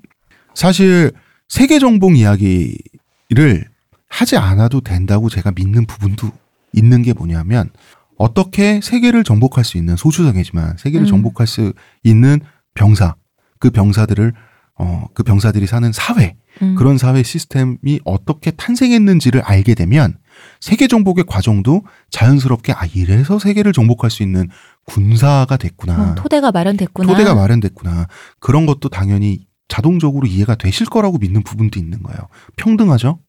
[0.53, 1.11] 사실
[1.47, 3.65] 세계 정복 이야기를
[4.09, 6.31] 하지 않아도 된다고 제가 믿는 부분도
[6.73, 7.69] 있는 게 뭐냐면
[8.17, 11.09] 어떻게 세계를 정복할 수 있는 소수정예지만 세계를 음.
[11.09, 11.73] 정복할 수
[12.03, 12.39] 있는
[12.73, 13.15] 병사,
[13.59, 14.33] 그 병사들을
[14.79, 16.75] 어, 그 병사들이 사는 사회, 음.
[16.75, 20.17] 그런 사회 시스템이 어떻게 탄생했는지를 알게 되면
[20.59, 24.49] 세계 정복의 과정도 자연스럽게 아 이래서 세계를 정복할 수 있는
[24.85, 26.11] 군사가 됐구나.
[26.11, 27.11] 어, 토대가 마련됐구나.
[27.11, 28.07] 토대가 마련됐구나.
[28.39, 32.19] 그런 것도 당연히 자동적으로 이해가 되실 거라고 믿는 부분도 있는 거예요.
[32.55, 33.19] 평등하죠?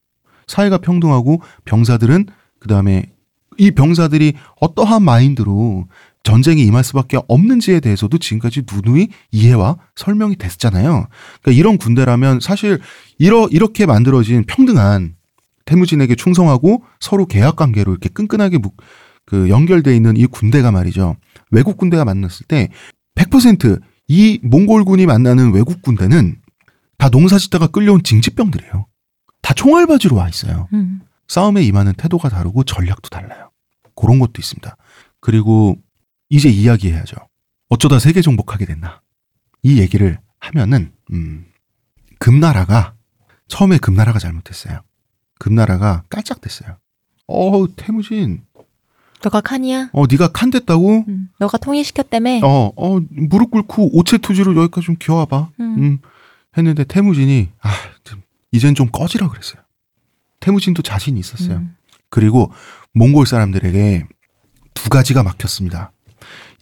[0.47, 2.27] 사회가 평등하고 병사들은
[2.61, 3.07] 그다음에
[3.59, 5.87] 이 병사들이 어떠한 마인드로
[6.23, 11.09] 전쟁에 임할 수밖에 없는지에 대해서도 지금까지 누누이 이해와 설명이 됐잖아요.
[11.43, 12.81] 그러니까 이런 군대라면 사실
[13.19, 15.15] 이러, 이렇게 만들어진 평등한
[15.65, 18.73] 태무진에게 충성하고 서로 계약 관계로 이렇게 끈끈하게 무-
[19.27, 21.17] 그 연결돼 있는 이 군대가 말이죠.
[21.51, 22.69] 외국 군대가 만났을 때
[23.15, 26.37] 100%이 몽골군이 만나는 외국 군대는
[26.97, 28.87] 다 농사 짓다가 끌려온 징집병들이에요.
[29.43, 30.69] 다 총알바지로 와 있어요.
[30.73, 31.01] 음.
[31.29, 33.51] 싸움에 임하는 태도가 다르고 전략도 달라요.
[33.95, 34.77] 그런 것도 있습니다.
[35.21, 35.77] 그리고
[36.29, 37.17] 이제 이야기해야죠.
[37.69, 39.01] 어쩌다 세계 정복하게 됐나?
[39.63, 41.47] 이 얘기를 하면은 음,
[42.19, 42.95] 금나라가
[43.49, 44.81] 처음에 금나라가 잘못했어요.
[45.39, 46.77] 금나라가 깔짝댔어요.
[47.29, 48.45] 어 태무진,
[49.23, 49.91] 너가 칸이야?
[49.93, 51.05] 어 네가 칸 됐다고?
[51.09, 51.29] 음.
[51.39, 52.41] 너가 통일시켰다며?
[52.45, 55.51] 어, 어 무릎 꿇고 오체 투지로 여기까지 좀 기어와봐.
[55.61, 55.79] 음.
[55.79, 55.99] 음,
[56.57, 57.71] 했는데 태무진이 아,
[58.05, 58.23] 좀,
[58.53, 59.63] 이젠 좀 꺼지라 그랬어요.
[60.41, 61.59] 태무진도 자신이 있었어요.
[61.59, 61.77] 음.
[62.11, 62.53] 그리고
[62.95, 64.07] 몽골 사람들에게
[64.75, 65.93] 두 가지가 막혔습니다.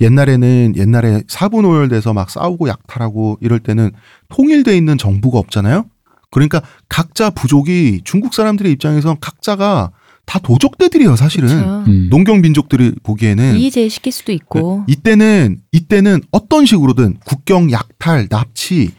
[0.01, 3.93] 옛날에는 옛날에 사분오열돼서 막 싸우고 약탈하고 이럴 때는
[4.29, 5.87] 통일돼 있는 정부가 없잖아요.
[6.31, 9.93] 그러니까 각자 부족이 중국 사람들의 입장에선 각자가
[10.27, 11.49] 다 도적대들이에요, 사실은.
[11.87, 12.09] 음.
[12.11, 14.85] 농경 민족들이 보기에는 이의제의 시킬 수도 있고.
[14.89, 18.91] 이때는 이때는 어떤 식으로든 국경 약탈, 납치,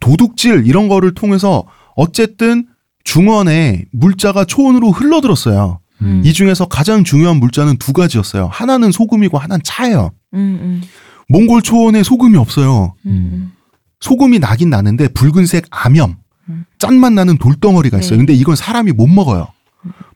[0.00, 1.64] 도둑질 이런 거를 통해서
[1.94, 2.66] 어쨌든
[3.04, 5.78] 중원에 물자가 초원으로 흘러들었어요.
[6.02, 6.22] 음.
[6.24, 8.48] 이 중에서 가장 중요한 물자는 두 가지였어요.
[8.52, 10.10] 하나는 소금이고 하나는 차예요.
[10.36, 10.82] 음, 음,
[11.28, 12.94] 몽골 초원에 소금이 없어요.
[13.06, 13.52] 음,
[14.00, 16.16] 소금이 나긴 나는데 붉은색 암염,
[16.48, 16.64] 음.
[16.78, 18.12] 짠맛 나는 돌덩어리가 있어요.
[18.12, 18.16] 네.
[18.18, 19.48] 근데 이건 사람이 못 먹어요.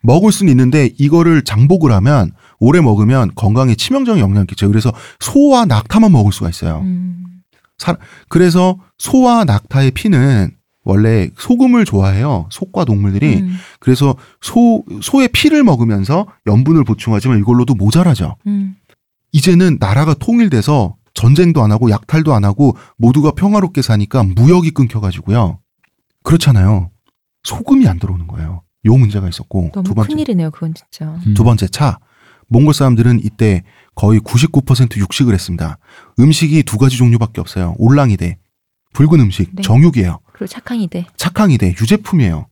[0.02, 4.70] 먹을 수는 있는데 이거를 장복을 하면 오래 먹으면 건강에 치명적인 영향을 끼쳐요.
[4.70, 6.80] 그래서 소와 낙타만 먹을 수가 있어요.
[6.80, 7.24] 음.
[8.28, 10.50] 그래서 소와 낙타의 피는
[10.84, 12.48] 원래 소금을 좋아해요.
[12.50, 13.40] 속과 동물들이.
[13.40, 18.36] 음, 그래서 소 소의 피를 먹으면서 염분을 보충하지만 이걸로도 모자라죠.
[18.46, 18.76] 음.
[19.32, 25.58] 이제는 나라가 통일돼서 전쟁도 안 하고 약탈도 안 하고 모두가 평화롭게 사니까 무역이 끊겨가지고요.
[26.22, 26.90] 그렇잖아요.
[27.42, 28.62] 소금이 안 들어오는 거예요.
[28.86, 31.20] 요 문제가 있었고 너무 두 번째 큰일이네요, 그건 진짜.
[31.26, 31.34] 음.
[31.34, 31.98] 두 번째 차
[32.48, 33.62] 몽골 사람들은 이때
[33.94, 35.78] 거의 99% 육식을 했습니다.
[36.18, 37.74] 음식이 두 가지 종류밖에 없어요.
[37.78, 38.38] 올랑이대
[38.92, 39.62] 붉은 음식 네.
[39.62, 40.20] 정육이에요.
[40.32, 41.06] 그리고 착항이 돼.
[41.16, 42.46] 착항이대 유제품이에요.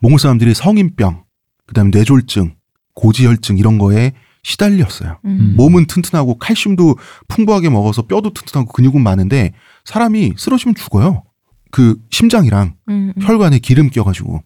[0.00, 1.24] 몽골 사람들이 성인병
[1.66, 2.54] 그다음에 뇌졸중
[2.94, 4.12] 고지혈증 이런 거에
[4.42, 5.18] 시달렸어요.
[5.24, 5.54] 음.
[5.56, 6.96] 몸은 튼튼하고 칼슘도
[7.28, 9.52] 풍부하게 먹어서 뼈도 튼튼하고 근육은 많은데
[9.84, 11.24] 사람이 쓰러지면 죽어요.
[11.70, 13.22] 그 심장이랑 음, 음.
[13.22, 14.42] 혈관에 기름 껴가지고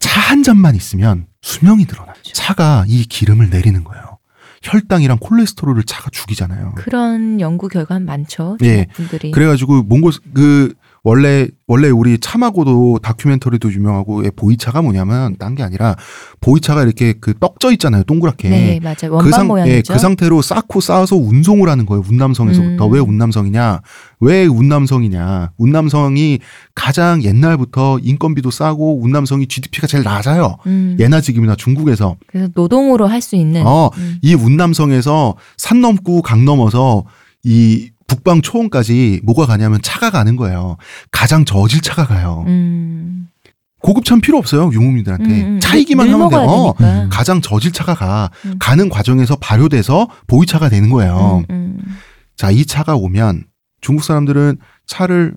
[0.00, 2.14] 차 한 잔만 있으면 수명이 늘어나요.
[2.32, 4.18] 차가 이 기름을 내리는 거예요.
[4.62, 6.72] 혈당이랑 콜레스테롤을 차가 죽이잖아요.
[6.76, 8.56] 그런 연구 결과는 많죠.
[8.62, 8.86] 예.
[8.94, 9.30] 분들이.
[9.30, 10.74] 그래가지고 몽골 그
[11.06, 15.94] 원래 원래 우리 참하고도 다큐멘터리도 유명하고 예, 보이차가 뭐냐면 딴 게 아니라
[16.40, 19.12] 보이차가 이렇게 그 떡져 있잖아요 동그랗게 네, 맞아요.
[19.12, 19.74] 원반 그, 상, 모양이죠.
[19.76, 22.02] 예, 그 상태로 쌓고 쌓아서 운송을 하는 거예요.
[22.08, 22.86] 운남성에서부터.
[22.86, 22.92] 음.
[22.92, 23.80] 왜 운남성이냐?
[24.20, 25.50] 왜 운남성이냐?
[25.58, 26.38] 운남성이
[26.74, 30.56] 가장 옛날부터 인건비도 싸고 운남성이 GDP가 제일 낮아요.
[30.66, 30.96] 음.
[30.98, 32.16] 예나 지금이나 중국에서.
[32.26, 33.66] 그래서 노동으로 할 수 있는.
[33.66, 34.18] 어, 음.
[34.22, 37.04] 이 운남성에서 산 넘고 강 넘어서
[37.44, 40.76] 이 북방 초원까지 뭐가 가냐면 차가 가는 거예요.
[41.10, 42.44] 가장 저질 차가 가요.
[42.46, 43.28] 음.
[43.80, 44.70] 고급차는 필요 없어요.
[44.72, 45.24] 유목민들한테.
[45.28, 45.60] 음, 음.
[45.60, 46.40] 차이기만 늘 하면 돼요.
[46.40, 46.74] 어.
[47.10, 48.30] 가장 저질 차가 가.
[48.46, 48.56] 음.
[48.58, 51.44] 가는 과정에서 발효돼서 보이차가 되는 거예요.
[51.50, 51.96] 음, 음.
[52.36, 53.44] 자, 이 차가 오면
[53.82, 55.34] 중국 사람들은 차를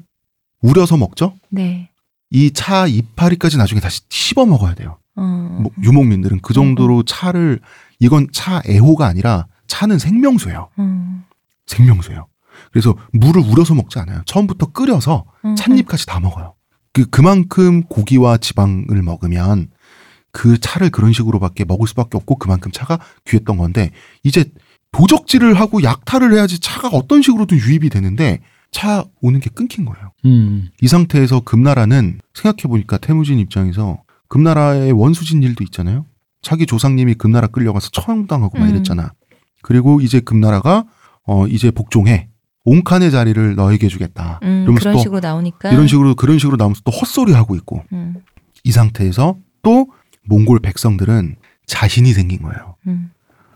[0.61, 1.34] 우려서 먹죠?
[1.49, 1.89] 네.
[2.32, 4.97] 이 차 이파리까지 나중에 다시 씹어 먹어야 돼요.
[5.15, 5.59] 어.
[5.61, 7.59] 뭐 유목민들은 그 정도로 차를
[7.99, 10.70] 이건 차 애호가 아니라 차는 생명수예요.
[10.80, 11.24] 음.
[11.65, 12.28] 생명수예요.
[12.72, 14.22] 그래서 물을 우려서 먹지 않아요.
[14.26, 16.55] 처음부터 끓여서 음, 찻잎까지 다 먹어요.
[16.93, 19.70] 그 그만큼 고기와 지방을 먹으면
[20.32, 23.91] 그 차를 그런 식으로밖에 먹을 수밖에 없고 그만큼 차가 귀했던 건데
[24.24, 24.45] 이제
[24.91, 28.39] 도적질을 하고 약탈을 해야지 차가 어떤 식으로든 유입이 되는데
[28.72, 30.12] 차 오는 게 끊긴 거예요.
[30.26, 30.70] 음.
[30.82, 36.05] 이 상태에서 금나라는 생각해 보니까 태무진 입장에서 금나라의 원수진 일도 있잖아요.
[36.41, 38.70] 자기 조상님이 금나라 끌려가서 처형당하고 막 음.
[38.70, 39.14] 이랬잖아.
[39.62, 40.86] 그리고 이제 금나라가
[41.24, 42.30] 어 이제 복종해
[42.72, 44.39] 옹칸의 자리를 너에게 주겠다.
[44.43, 45.72] 음, 이러면서 그런 또 식으로 나오니까.
[45.72, 48.15] 이런 식으로 그런 식으로 나오면서 또 헛소리 하고 있고 음,
[48.65, 49.88] 이 상태에서 또
[50.26, 52.76] 몽골 백성들은 자신이 생긴 거예요.
[52.88, 53.11] 음,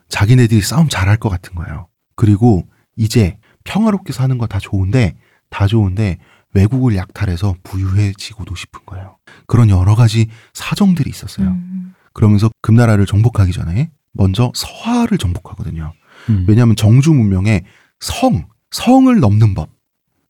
[0.07, 1.88] 자기네들이 싸움 잘할 것 같은 거예요.
[2.16, 2.64] 그리고
[2.95, 5.16] 이제 평화롭게 사는 거 다 좋은데
[5.49, 6.18] 다 좋은데
[6.53, 9.18] 외국을 약탈해서 부유해지고도 싶은 거예요.
[9.45, 11.47] 그런 여러 가지 사정들이 있었어요.
[11.49, 15.91] 음, 그러면서 금나라를 정복하기 전에 먼저 서하를 정복하거든요.
[16.30, 16.45] 음.
[16.47, 17.64] 왜냐하면 정주 문명에
[17.99, 19.69] 성, 성을 넘는 법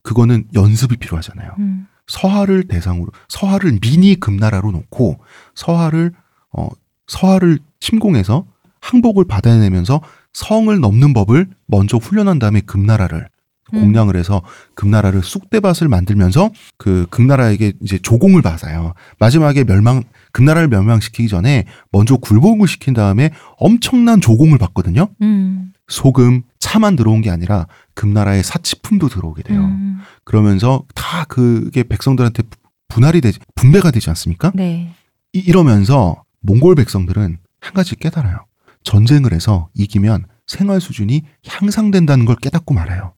[0.02, 1.52] 그거는 연습이 필요하잖아요.
[1.58, 5.18] 음, 서하를 대상으로 서하를 미니 금나라로 놓고
[5.54, 6.12] 서하를
[6.52, 6.68] 어
[7.06, 8.46] 서하를 침공해서
[8.80, 10.00] 항복을 받아내면서
[10.32, 13.28] 성을 넘는 법을 먼저 훈련한 다음에 금나라를
[13.74, 13.80] 음.
[13.80, 14.42] 공략을 해서
[14.74, 18.94] 금나라를 쑥대밭을 만들면서 그 금나라에게 이제 조공을 받아요.
[19.18, 25.08] 마지막에 멸망 금나라를 멸망시키기 전에 먼저 굴복을 시킨 다음에 엄청난 조공을 받거든요.
[25.22, 29.60] 음, 소금, 차만 들어온 게 아니라 금나라의 사치품도 들어오게 돼요.
[29.60, 32.56] 음, 그러면서 다 그게 백성들한테 부-
[32.88, 34.52] 분할이 되지 분배가 되지 않습니까?
[34.54, 34.94] 네.
[35.34, 38.38] 이, 이러면서 몽골 백성들은 한 가지 깨달아요.
[38.84, 43.12] 전쟁을 해서 이기면 생활 수준이 향상된다는 걸 깨닫고 말아요.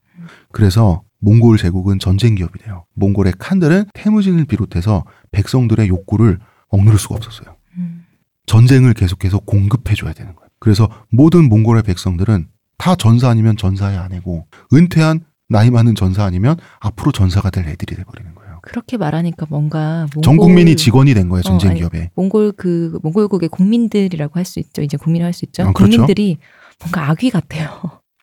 [0.53, 2.85] 그래서 몽골 제국은 전쟁 기업이 돼요.
[2.95, 7.57] 몽골의 칸들은 태무진을 비롯해서 백성들의 욕구를 억누를 수가 없었어요.
[7.79, 8.05] 음.
[8.47, 10.49] 전쟁을 계속해서 공급해줘야 되는 거예요.
[10.59, 12.49] 그래서 모든 몽골의 백성들은
[12.79, 18.35] 다 전사 아니면 전사의 아내고 은퇴한 나이 많은 전사 아니면 앞으로 전사가 될 애들이 돼버리는
[18.35, 18.59] 거예요.
[18.63, 22.11] 그렇게 말하니까 뭔가 몽골, 전 국민이 직원이 된 거예요 전쟁 어, 아니, 기업에.
[22.17, 24.81] 몽골 그 몽골국의 국민들이라고 할 수 있죠.
[24.83, 25.65] 이제 국민을 할 수 있죠.
[25.65, 25.99] 어, 그렇죠.
[25.99, 26.39] 국민들이
[26.81, 27.69] 뭔가 아귀 같아요.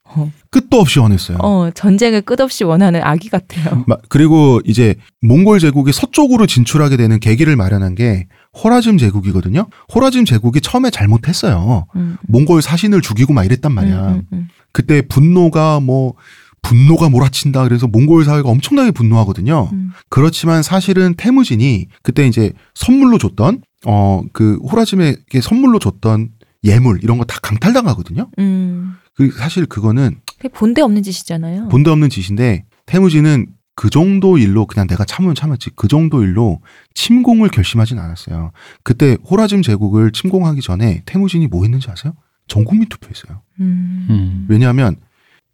[0.49, 1.37] 끝도 없이 원했어요.
[1.41, 3.85] 어, 전쟁을 끝없이 원하는 아귀 같아요.
[3.87, 9.67] 마- 그리고 이제 몽골 제국이 서쪽으로 진출하게 되는 계기를 마련한 게 호라즘 제국이거든요.
[9.93, 11.85] 호라즘 제국이 처음에 잘못했어요.
[11.95, 12.17] 음.
[12.27, 14.07] 몽골 사신을 죽이고 막 이랬단 말이야.
[14.09, 14.47] 음, 음, 음.
[14.73, 16.15] 그때 분노가 뭐
[16.61, 19.69] 분노가 몰아친다 그래서 몽골 사회가 엄청나게 분노하거든요.
[19.71, 19.91] 음.
[20.09, 26.29] 그렇지만 사실은 태무진이 그때 이제 선물로 줬던 어 그 호라즘에게 선물로 줬던
[26.63, 28.29] 예물 이런 거 다 강탈당하거든요.
[28.37, 28.93] 음.
[29.15, 30.19] 그 사실 그거는
[30.53, 31.69] 본데 없는 짓이잖아요.
[31.69, 36.61] 본데 없는 짓인데 태무진은 그 정도 일로 그냥 내가 참으면 참았지 그 정도 일로
[36.93, 38.51] 침공을 결심하진 않았어요.
[38.83, 42.13] 그때 호라즘 제국을 침공하기 전에 태무진이 뭐 했는지 아세요?
[42.47, 43.41] 전 국민 투표했어요.
[43.61, 44.07] 음.
[44.09, 44.45] 음.
[44.49, 44.97] 왜냐하면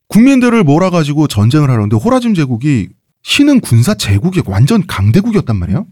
[0.07, 2.89] 국민들을 몰아가지고 전쟁을 하려는데 호라즘 제국이
[3.23, 5.85] 신은 군사 제국이 완전 강대국이었단 말이에요.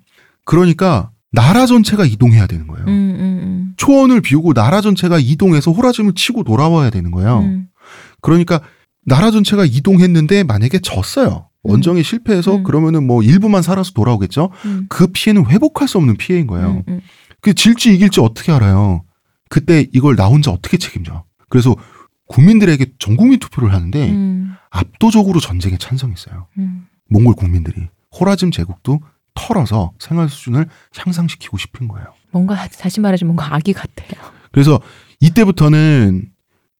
[0.45, 2.85] 그러니까 나라 전체가 이동해야 되는 거예요.
[2.87, 7.11] 음, 음, 초원을 비우고 나라 전체가 이동해서 호라즘을 치고 돌아와야 되는 음.
[7.11, 7.39] 거예요.
[7.41, 7.67] 음.
[8.21, 8.61] 그러니까
[9.05, 11.49] 나라 전체가 이동했는데 만약에 졌어요.
[11.65, 12.63] 원정에 실패해서 음.
[12.63, 14.51] 그러면은 뭐 일부만 살아서 돌아오겠죠.
[14.65, 14.85] 음.
[14.89, 16.71] 그 피해는 회복할 수 없는 피해인 거예요.
[16.71, 17.01] 음, 음.
[17.41, 19.03] 그 질지 이길지 어떻게 알아요?
[19.49, 21.23] 그때 이걸 나 혼자 어떻게 책임져?
[21.49, 21.75] 그래서
[22.27, 26.47] 국민들에게 전국민 투표를 하는데 음, 압도적으로 전쟁에 찬성했어요.
[26.57, 26.87] 음.
[27.09, 27.87] 몽골 국민들이
[28.19, 28.99] 호라즘 제국도
[29.35, 32.07] 털어서 생활 수준을 향상시키고 싶은 거예요.
[32.31, 34.21] 뭔가 다시 말하자면 뭔가 아기 같아요.
[34.51, 34.79] 그래서
[35.19, 36.29] 이때부터는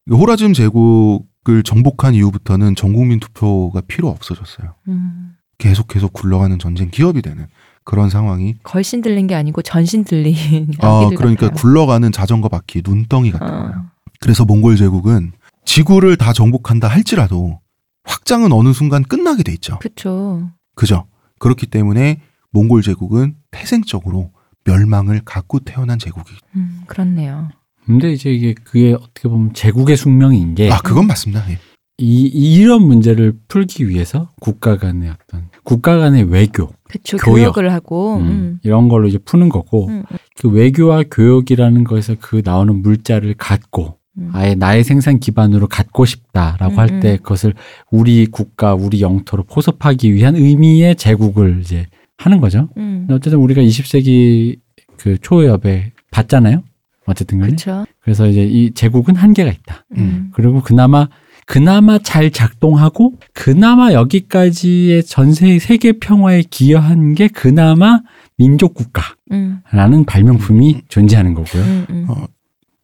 [0.09, 4.73] 호라즘 제국 을 정복한 이후부터는 전국민 투표가 필요 없어졌어요.
[4.87, 5.35] 음.
[5.59, 7.45] 계속해서 굴러가는 전쟁 기업이 되는
[7.83, 10.33] 그런 상황이 걸신 들린 게 아니고 전신 들린
[10.81, 11.61] 아 그러니까 같아요.
[11.61, 13.61] 굴러가는 자전거 바퀴 눈덩이 같은 어.
[13.61, 13.85] 거예요.
[14.19, 15.33] 그래서 몽골 제국은
[15.65, 17.59] 지구를 다 정복한다 할지라도
[18.05, 19.77] 확장은 어느 순간 끝나게 돼 있죠.
[19.79, 20.49] 그쵸.
[20.75, 21.05] 그죠?
[21.37, 22.21] 그렇기 때문에
[22.51, 24.31] 몽골 제국은 태생적으로
[24.63, 26.33] 멸망을 갖고 태어난 제국이.
[26.55, 27.49] 음, 그렇네요.
[27.85, 31.43] 근데 이제 이게 그게 어떻게 보면 제국의 숙명인 게 아 그건 맞습니다.
[31.51, 31.59] 예.
[31.97, 37.17] 이, 이런 문제를 풀기 위해서 국가 간의 어떤 국가 간의 외교 그쵸.
[37.17, 37.53] 교역.
[37.53, 38.17] 교육을 하고.
[38.17, 38.59] 음, 음.
[38.63, 43.97] 이런 걸로 이제 푸는 거고 음, 음, 그 외교와 교역이라는 거에서 그 나오는 물자를 갖고
[44.17, 44.29] 음.
[44.33, 47.17] 아예 나의 생산 기반으로 갖고 싶다라고 음, 할때 음.
[47.23, 47.53] 그것을
[47.91, 51.85] 우리 국가 우리 영토로 포섭하기 위한 의미의 제국을 이제
[52.17, 52.69] 하는 거죠.
[52.77, 53.05] 음.
[53.07, 54.57] 근데 어쨌든 우리가 20세기
[54.97, 56.63] 그 초엽에 봤잖아요.
[57.05, 57.51] 어쨌든 간에.
[57.51, 57.85] 그쵸.
[58.01, 59.85] 그래서 이제 이 제국은 한계가 있다.
[59.97, 60.31] 음.
[60.33, 61.07] 그리고 그나마
[61.45, 68.01] 그나마 잘 작동하고 그나마 여기까지의 전세 세계 평화에 기여한 게 그나마
[68.37, 70.05] 민족 국가라는 음.
[70.05, 71.63] 발명품이 존재하는 거고요.
[71.63, 72.05] 음, 음.
[72.09, 72.25] 어,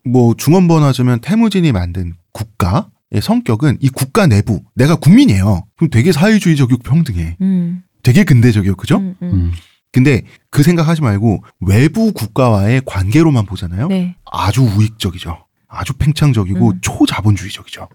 [0.05, 5.65] 뭐 중원번 하자면 태무진이 만든 국가 의 성격은 이 국가 내부 내가 국민이에요.
[5.75, 7.35] 그럼 되게 사회주의적이고 평등해.
[7.41, 7.83] 음.
[8.03, 8.97] 되게 근대적이요, 그죠?
[8.97, 9.51] 음, 음.
[9.91, 9.93] 음.
[9.93, 13.87] 근데 그 생각하지 말고 외부 국가와의 관계로만 보잖아요.
[13.87, 14.15] 네.
[14.25, 15.37] 아주 우익적이죠.
[15.67, 16.79] 아주 팽창적이고 음.
[16.81, 17.87] 초자본주의적이죠.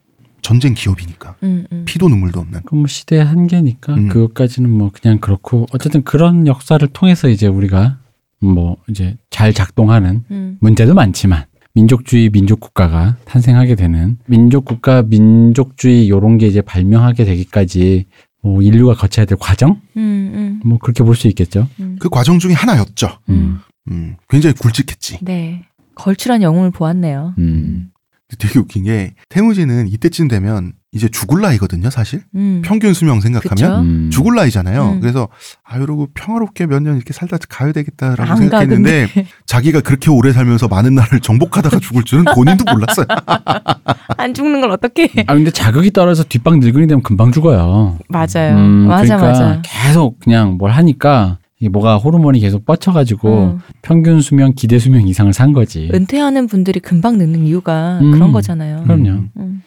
[0.43, 1.85] 전쟁 기업이니까 음, 음.
[1.87, 2.61] 피도 눈물도 없는.
[2.67, 4.09] 그럼 뭐 시대의 한계니까 음.
[4.09, 7.99] 그것까지는 뭐 그냥 그렇고 어쨌든 그런 역사를 통해서 이제 우리가
[8.41, 10.57] 뭐 이제 잘 작동하는 음.
[10.61, 18.07] 문제도 많지만 민족주의 민족 국가가 탄생하게 되는 민족 국가 민족주의 요런 게 이제 발명하게 되기까지
[18.47, 20.61] 뭐 인류가 거쳐야 될 과정 음, 음.
[20.65, 21.69] 뭐 그렇게 볼 수 있겠죠.
[21.81, 21.97] 음.
[21.99, 23.09] 그 과정 중에 하나였죠.
[23.31, 23.59] 음.
[23.91, 25.19] 음, 굉장히 굵직했지.
[25.23, 25.65] 네.
[25.95, 27.35] 걸출한 영웅을 보았네요.
[27.39, 27.91] 음.
[28.39, 32.23] 되게 웃긴 게 태무지는 이때쯤 되면 이제 죽을 나이거든요, 사실.
[32.35, 32.63] 음.
[32.65, 33.81] 평균 수명 생각하면 그쵸?
[33.83, 34.11] 음.
[34.11, 34.93] 죽을 나이잖아요.
[34.95, 35.01] 음.
[35.01, 35.29] 그래서
[35.63, 39.29] 아 이러고 평화롭게 몇 년 이렇게 살다 가야 되겠다라고 생각했는데 근데.
[39.47, 43.07] 자기가 그렇게 오래 살면서 많은 나라를 정복하다가 죽을 줄은 본인도 몰랐어요.
[44.17, 45.09] 안 죽는 걸 어떻게?
[45.27, 47.99] 아 근데 자극이 떨어져 뒷방 늙은이 되면 금방 죽어요.
[48.09, 48.57] 맞아요.
[48.57, 49.63] 음, 맞아, 그러니까 맞아.
[49.65, 53.59] 계속 그냥 뭘 하니까 이게 뭐가 호르몬이 계속 뻗쳐가지고 음.
[53.83, 55.89] 평균 수명, 기대 수명 이상을 산 거지.
[55.93, 58.11] 은퇴하는 분들이 금방 늙는 이유가 음.
[58.13, 58.83] 그런 거잖아요.
[58.85, 59.09] 그럼요.
[59.11, 59.31] 음.
[59.39, 59.63] 음.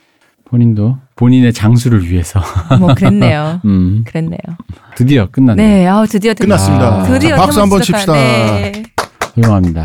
[0.46, 2.42] 본인도 본인의 장수를 위해서.
[2.80, 3.62] 뭐 그랬네요.
[3.66, 4.40] 음, 그랬네요.
[4.96, 5.62] 드디어 끝났네.
[5.64, 6.46] 네, 아우 드디어 드디어.
[6.46, 7.02] 끝났습니다.
[7.02, 7.04] 아.
[7.04, 8.14] 드디어 자, 박수 한번 칩시다.
[8.14, 8.84] 네.
[9.36, 9.84] 훌륭합니다.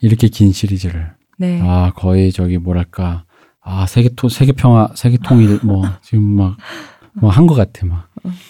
[0.00, 1.60] 이렇게 긴 시리즈를 네.
[1.62, 3.24] 아 거의 저기 뭐랄까
[3.62, 6.56] 아 세계 토 세계 평화 세계 통일 뭐 지금 막
[7.14, 8.08] 뭐 한 것 같아 막.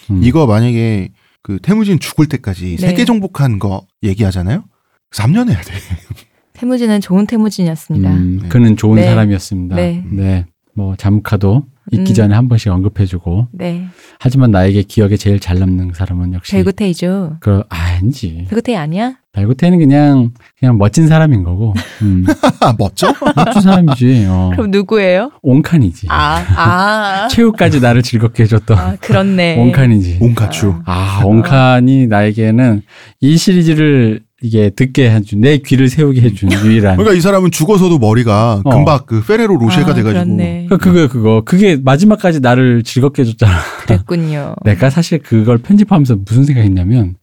[0.09, 0.19] 음.
[0.23, 1.09] 이거 만약에
[1.43, 2.87] 그 태무진 죽을 때까지 네.
[2.87, 4.63] 세계 정복한 거 얘기하잖아요.
[5.11, 5.73] 3년 해야 돼.
[6.53, 8.09] 태무진은 좋은 태무진이었습니다.
[8.09, 8.47] 음, 네.
[8.49, 9.03] 그는 좋은 네.
[9.03, 9.75] 사람이었습니다.
[9.75, 10.03] 네.
[10.09, 10.45] 네.
[10.73, 12.15] 뭐 잠카도 있기 음.
[12.15, 13.85] 전에 한 번씩 언급해주고 네.
[14.19, 17.37] 하지만 나에게 기억에 제일 잘 남는 사람은 역시 벨구테이죠.
[17.39, 19.15] 그 아니지 벨구테이 아니야?
[19.33, 21.73] 발구테는 그냥 그냥 멋진 사람인 거고
[22.03, 22.23] 음,
[22.61, 23.13] 아, 멋져?
[23.35, 24.51] 멋진 사람이지 어.
[24.53, 25.31] 그럼 누구예요?
[25.41, 27.27] 온칸이지 아, 아.
[27.33, 29.57] 최후까지 나를 즐겁게 해줬던 아, 그렇네.
[29.59, 30.75] 온칸이지 온카추.
[30.85, 32.83] 아 온칸이 나에게는
[33.21, 38.61] 이 시리즈를 이게 듣게 해준 내 귀를 세우게 해준 유일한 그러니까 이 사람은 죽어서도 머리가
[38.65, 38.69] 어.
[38.69, 40.67] 금방 그 페레로 로쉐가 아, 돼가지고 그렇네.
[40.69, 43.53] 그 그거 그거 그게 마지막까지 나를 즐겁게 해줬잖아
[43.85, 44.55] 그랬군요.
[44.65, 47.15] 내가 사실 그걸 편집하면서 무슨 생각했냐면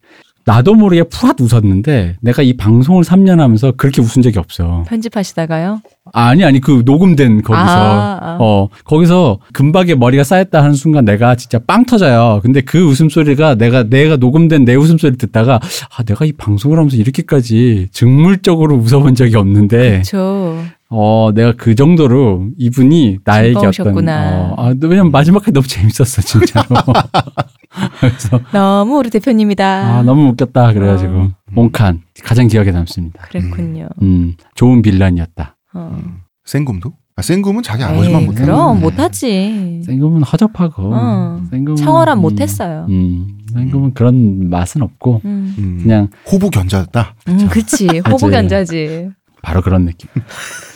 [0.51, 4.83] 나도 모르게 푸앗 웃었는데 내가 이 방송을 3년 하면서 그렇게 웃은 적이 없어.
[4.89, 5.81] 편집하시다가요?
[6.13, 8.39] 아니 아니 그 녹음된 거기서 아, 아.
[8.41, 12.41] 어 거기서 금박에 머리가 쌓였다 하는 순간 내가 진짜 빵 터져요.
[12.43, 15.61] 근데 그 웃음소리가 내가 내가 녹음된 내 웃음소리 듣다가
[15.97, 20.59] 아 내가 이 방송을 하면서 이렇게까지 증물적으로 웃어본 적이 없는데 그렇죠.
[20.89, 24.55] 어 내가 그 정도로 이분이 나에게 어떤 즐거우셨구나.
[24.57, 26.67] 어, 아, 왜냐면 마지막까지 너무 재밌었어 진짜로.
[28.01, 29.65] 그래서 너무 우리 대표님이다.
[29.65, 31.31] 아 너무 웃겼다 그래가지고 어.
[31.53, 33.23] 몽칸 가장 기억에 남습니다.
[33.29, 33.89] 그랬군요.
[34.03, 35.57] 음 좋은 빌런이었다.
[35.75, 35.99] 어.
[36.45, 36.93] 생금도?
[37.17, 38.43] 아, 생금은 자기 아버지만 못해.
[38.45, 39.83] 그럼 못하지.
[39.85, 41.41] 생금은 허접하고 어.
[41.51, 42.87] 생금은 청어란 음, 못했어요.
[42.89, 47.15] 음, 생금은 그런 맛은 없고 음, 음, 그냥 호부 견자였다.
[47.29, 47.87] 음 그치.
[48.09, 49.11] 호부 견자지.
[49.43, 50.09] 바로 그런 느낌.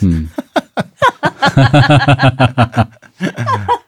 [0.03, 0.29] 음.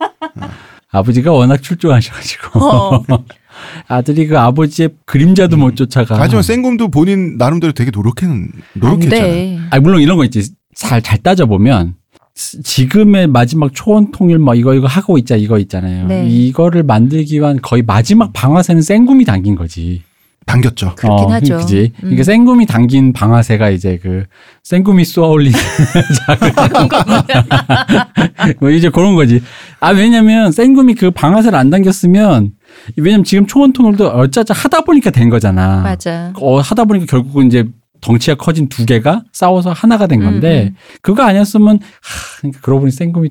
[0.97, 3.03] 아버지가 워낙 출중하셔가지고 어.
[3.87, 6.19] 아들이 그 아버지의 그림자도 못 쫓아가.
[6.19, 9.21] 하지만 생금도 본인 나름대로 되게 노력했, 안 노력했잖아요.
[9.31, 9.59] 돼.
[9.71, 10.51] 아 물론 이런 거 있지.
[10.75, 11.95] 잘, 잘 따져 보면,
[12.35, 16.05] 스- 지금의 마지막 초원 통일 뭐 이거, 이거 하고 있자, 이거 있잖아요.
[16.05, 16.27] 네.
[16.29, 20.03] 이거를 만들기 위한 거의 마지막 방아쇠는 생금이 당긴 거지.
[20.47, 20.95] 당겼죠.
[20.95, 21.57] 그렇긴 하죠.
[21.57, 21.91] 그지.
[22.03, 22.13] 음.
[22.13, 24.23] 이게 생금이 당긴 방아쇠가 이제 그,
[24.63, 25.51] 생금이 쏘아 올린
[28.59, 29.43] 뭐 이제 그런 거지.
[29.79, 32.53] 아, 왜냐면 생금이 그 방아쇠를 안 당겼으면,
[32.95, 35.81] 왜냐면 지금 초원 통일도 어쩌자 하다 보니까 된 거잖아.
[35.81, 36.33] 맞아.
[36.39, 37.65] 어, 하다 보니까 결국은 이제
[37.99, 40.75] 덩치가 커진 두 개가 싸워서 하나가 된 건데 음, 음.
[41.01, 43.29] 그거 아니었으면 하, 그러니까 그러고 보니 생금이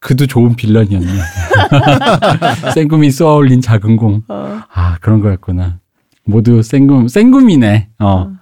[0.00, 1.08] 그도 좋은 빌런이었네.
[2.74, 4.22] 생금이 쏘아 올린 작은 공.
[4.28, 4.60] 어.
[4.72, 5.78] 아 그런 거였구나.
[6.24, 7.88] 모두 생금 생금이네.
[7.98, 8.06] 어.
[8.06, 8.32] 어.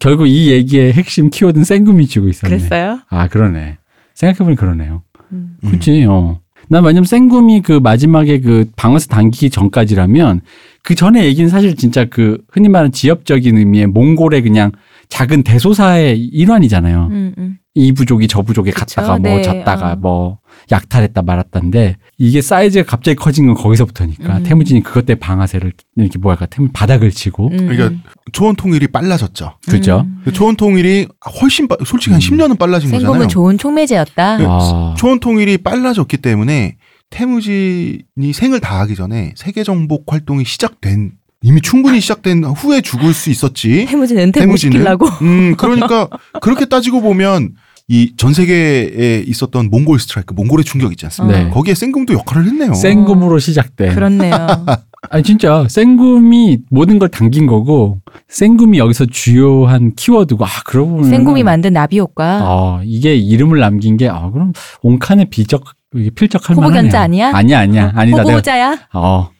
[0.00, 2.56] 결국 이 얘기의 핵심 키워드는 생금이 쥐고 있었네.
[2.56, 3.00] 그랬어요?
[3.08, 3.78] 아 그러네.
[4.14, 5.02] 생각해보니 그러네요.
[5.32, 5.56] 음.
[5.64, 5.70] 음.
[5.70, 6.40] 그치, 어.
[6.68, 10.42] 난 왜냐면 생금이 그 마지막에 그 방아쇠 당기기 전까지라면
[10.82, 14.72] 그 전에 얘기는 사실 진짜 그 흔히 말하는 지역적인 의미의 몽골의 그냥
[15.08, 17.08] 작은 대소사의 일환이잖아요.
[17.10, 17.58] 음, 음.
[17.78, 19.96] 이 부족이 저 부족에 그쵸, 갔다가 뭐 네, 졌다가 어.
[19.96, 20.38] 뭐
[20.72, 24.42] 약탈했다 말았다인데 이게 사이즈가 갑자기 커진 건 거기서부터니까 음.
[24.42, 28.02] 태무진이 그것 때문에 방아쇠를 이렇게 뭐랄까 태무 바닥을 치고 음, 그러니까 음.
[28.32, 29.58] 초원 통일이 빨라졌죠.
[29.68, 30.00] 그죠?
[30.06, 30.22] 음.
[30.24, 31.06] 그 초원 통일이
[31.40, 32.36] 훨씬 빠- 솔직히 한 음.
[32.36, 33.06] 10년은 빨라진 거잖아요.
[33.12, 34.38] 생금은 좋은 촉매제였다.
[34.38, 34.44] 네.
[34.48, 34.94] 아.
[34.98, 36.76] 초원 통일이 빨라졌기 때문에
[37.10, 41.12] 태무진이 생을 다하기 전에 세계 정복 활동이 시작된
[41.42, 43.86] 이미 충분히 시작된 후에 죽을 수 있었지.
[43.88, 44.72] 태무진 은퇴 못 태무진은?
[44.72, 45.06] 시키려고.
[45.22, 46.08] 음, 그러니까
[46.40, 47.54] 그렇게 따지고 보면
[47.90, 51.38] 이 전 세계에 있었던 몽골 스트라이크, 몽골의 충격 있지 않습니까?
[51.44, 51.50] 네.
[51.50, 52.74] 거기에 생금도 역할을 했네요.
[52.74, 54.34] 생금으로 시작된 그렇네요.
[55.10, 61.42] 아니 진짜 생금이 모든 걸 당긴 거고 생금이 여기서 주요한 키워드고 아 그러고 보면 생금이
[61.44, 62.40] 만든 나비 효과.
[62.42, 65.64] 아 이게 이름을 남긴 게 아 그럼 온칸의 비적
[65.94, 66.82] 이게 필적할 호부 만하네요.
[66.82, 67.30] 견자 아니야?
[67.34, 68.78] 아니야 아니야 아니다 내가 호구자야?
[68.92, 69.30] 어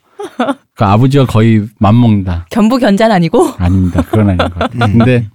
[0.75, 3.53] 그 아버지가 거의 맞먹는다 견부 견자는 아니고?
[3.59, 4.85] 아닙니다 그건 아닌 것 같아요.
[4.85, 4.99] 음.
[4.99, 5.27] 근데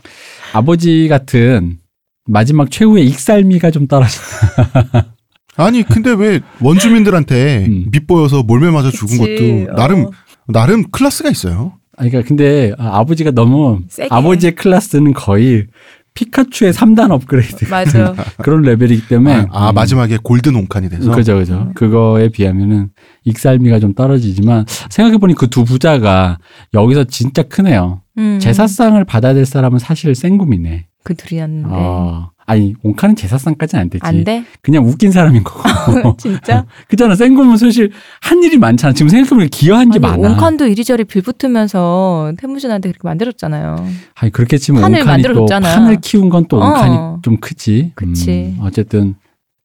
[0.54, 1.78] 아버지 같은
[2.26, 5.14] 마지막 최후의 익살미가 좀 떨어진다.
[5.56, 7.86] 아니, 근데 왜 원주민들한테 음.
[7.92, 9.66] 밑보여서 몰매 맞아 죽은 그치.
[9.68, 10.12] 것도 나름 어.
[10.48, 11.74] 나름 클래스가 있어요.
[11.96, 14.10] 아니, 그러니까 근데 아, 아버지가 너무 세게.
[14.12, 15.68] 아버지의 클래스는 거의
[16.16, 18.14] 피카츄의 3단 업그레이드 맞아.
[18.38, 19.76] 그런 레벨이기 때문에 아, 아, 음.
[19.76, 21.72] 마지막에 골든 온칸이 돼서 그죠, 그죠.
[21.76, 22.90] 그거에 비하면은
[23.26, 26.38] 익살미가 좀 떨어지지만 생각해 보니 그 두 부자가
[26.74, 28.02] 여기서 진짜 크네요.
[28.18, 28.40] 음.
[28.40, 30.88] 제사상을 받아야 될 사람은 사실 생금이네.
[31.04, 31.70] 그 둘이었는데.
[31.72, 32.32] 어.
[32.46, 34.02] 아니, 옹카는 제사상까지는 안 되지.
[34.06, 34.44] 안 돼?
[34.62, 35.64] 그냥 웃긴 사람인 거고.
[36.18, 36.66] 진짜?
[36.90, 37.16] 그잖아.
[37.16, 38.94] 생금은 사실 한 일이 많잖아.
[38.94, 40.34] 지금 생각해보니 기여한 게 아니, 많아.
[40.34, 43.88] 온칸도 이리저리 빌붙으면서 태무진한테 그렇게 만들었잖아요.
[44.16, 45.76] 아니, 그렇게 치면 판을 옹칸이 또 만들어줬잖아.
[45.76, 47.20] 판을 키운 건또 옹칸이 어.
[47.24, 47.94] 좀 크지.
[47.96, 48.32] 그치.
[48.32, 49.16] 음, 어쨌든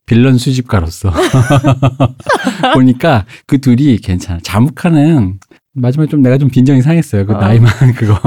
[0.07, 1.13] 빌런 수집가로서
[2.75, 4.39] 보니까 그 둘이 괜찮아.
[4.43, 5.39] 자무카는
[5.75, 7.27] 마지막에 좀 내가 좀 빈정이 상했어요.
[7.27, 7.39] 그 어.
[7.39, 8.19] 나이만 그거.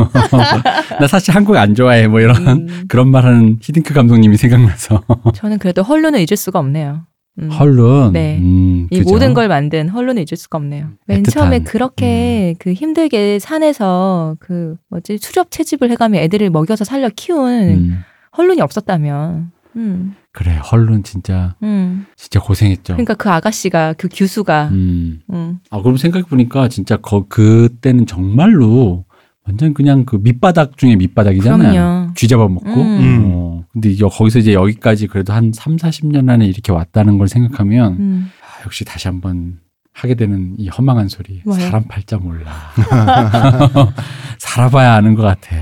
[0.99, 2.07] 나 사실 한국 안 좋아해.
[2.07, 5.03] 뭐 이런 음, 그런 말하는 히딩크 감독님이 생각나서.
[5.33, 7.05] 저는 그래도 헐루는 잊을 수가 없네요.
[7.39, 7.49] 음.
[7.49, 8.13] 헐룬.
[8.13, 8.37] 네.
[8.39, 9.09] 음, 이 그죠?
[9.09, 10.89] 모든 걸 만든 헐룬을 잊을 수가 없네요.
[11.07, 11.31] 맨 애틋한.
[11.31, 18.03] 처음에 그렇게 그 힘들게 산에서 그 뭐지 수렵 채집을 해가며 애들을 먹여서 살려 키운 음,
[18.37, 22.05] 헐룬이 없었다면, 음, 그래 헐룬 진짜 음.
[22.15, 22.93] 진짜 고생했죠.
[22.93, 25.21] 그러니까 그 아가씨가 그 규수가, 음.
[25.31, 29.05] 음, 아 그럼 생각해 보니까 진짜 거 그때는 정말로
[29.45, 31.71] 완전 그냥 그 밑바닥 중에 밑바닥이잖아요.
[31.71, 32.13] 그럼요.
[32.15, 32.81] 쥐 잡아먹고.
[32.81, 33.21] 음.
[33.25, 37.93] 어, 근데 여, 거기서 이제 여기까지 그래도 한 3, 40년 안에 이렇게 왔다는 걸 생각하면
[37.93, 38.31] 음.
[38.41, 39.59] 아, 역시 다시 한번
[39.93, 41.41] 하게 되는 이 허망한 소리.
[41.43, 41.59] 뭐요?
[41.59, 42.51] 사람 팔자 몰라.
[44.39, 45.55] 살아봐야 아는 것 같아.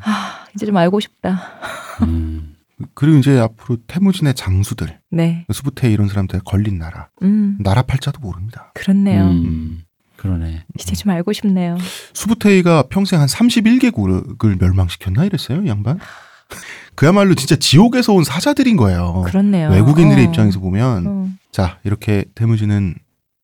[0.00, 1.40] 아, 이제 좀 알고 싶다.
[2.02, 2.53] 음.
[2.94, 8.72] 그리고 이제 앞으로 태무진의 장수들, 네, 수부테 이런 사람들 걸린 나라, 음, 나라 팔자도 모릅니다.
[8.74, 9.24] 그렇네요.
[9.24, 9.82] 음.
[10.16, 10.64] 그러네.
[10.78, 11.76] 이제 좀 알고 싶네요.
[12.14, 15.98] 수부테이가 평생 한 31개국을 멸망시켰나 이랬어요, 이 양반?
[16.94, 19.22] 그야말로 진짜 지옥에서 온 사자들인 거예요.
[19.26, 19.70] 그렇네요.
[19.70, 20.28] 외국인들의 어.
[20.28, 21.28] 입장에서 보면 어.
[21.50, 22.94] 자 이렇게 태무진은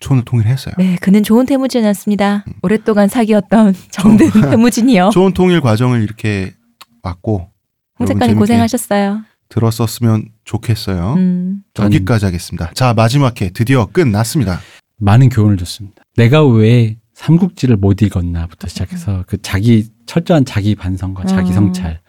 [0.01, 0.75] 촌을 통일했어요.
[0.79, 2.45] 네, 그는 좋은 태무진이었습니다.
[2.63, 5.11] 오랫동안 사귀었던 정든 태무진이요.
[5.13, 6.55] 좋은 통일 과정을 이렇게
[7.03, 7.51] 왔고
[7.99, 9.23] 홍 작가님 고생하셨어요.
[9.51, 11.15] 들었었으면 좋겠어요.
[11.15, 12.71] 음, 여기까지 하겠습니다.
[12.75, 14.61] 자 마지막 회 드디어 끝났습니다.
[14.99, 16.03] 많은 교훈을 줬습니다.
[16.17, 21.55] 내가 왜 삼국지를 못 읽었나부터 시작해서 그 자기 철저한 자기 반성과 자기 음.
[21.55, 22.01] 성찰.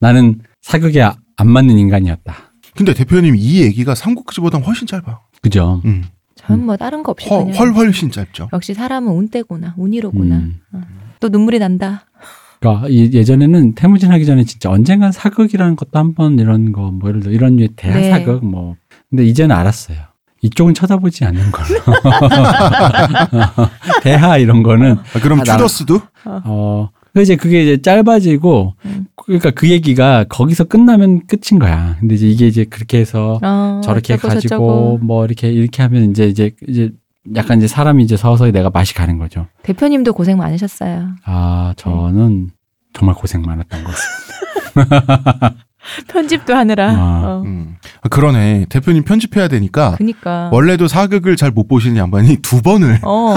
[0.00, 2.34] 나는 사극에 아- 안 맞는 인간이었다.
[2.76, 5.20] 근데 대표님 이 얘기가 삼국지보다 훨씬 짧아.
[5.40, 5.80] 그죠?
[5.84, 6.04] 음.
[6.36, 8.50] 저는 뭐 다른 거 없이 훨, 그냥 훨 훨씬 짧죠.
[8.52, 10.36] 역시 사람은 운때구나, 운이로구나.
[10.36, 10.60] 음.
[11.20, 12.06] 또 눈물이 난다.
[12.60, 17.20] 그러니까 이- 예전에는 태무진 하기 전에 진짜 언젠간 사극이라는 것도 한번 이런 거 뭐 예를
[17.20, 18.10] 들어 이런 류의 대하 네.
[18.10, 18.76] 사극 뭐
[19.10, 19.98] 근데 이제는 알았어요.
[20.42, 21.80] 이쪽은 쳐다보지 않는 걸로.
[24.02, 29.06] 대하 이런 거는 아, 그럼 아, 나는- 튜더스도 어, 그 이제 그게 이제 짧아지고, 음.
[29.16, 31.96] 그러니까 그 얘기가 거기서 끝나면 끝인 거야.
[31.98, 34.98] 근데 이제 이게 이제 그렇게 해서 어, 저렇게 어쩌고 가지고 저쩌고.
[35.02, 36.90] 뭐 이렇게 이렇게 하면 이제 이제 이제
[37.34, 39.46] 약간 이제 사람이 이제 서서히 내가 맛이 가는 거죠.
[39.62, 41.08] 대표님도 고생 많으셨어요.
[41.24, 42.50] 아, 저는
[42.94, 43.90] 정말 고생 많았던 것
[44.74, 45.54] 같습니다.
[46.08, 46.90] 편집도 하느라.
[46.90, 47.22] 아.
[47.24, 47.42] 어.
[47.44, 47.76] 음.
[48.02, 48.66] 아, 그러네.
[48.68, 50.50] 대표님 편집해야 되니까 그니까.
[50.52, 53.34] 원래도 사극을 잘 못 보시는 양반이 두 번을 어,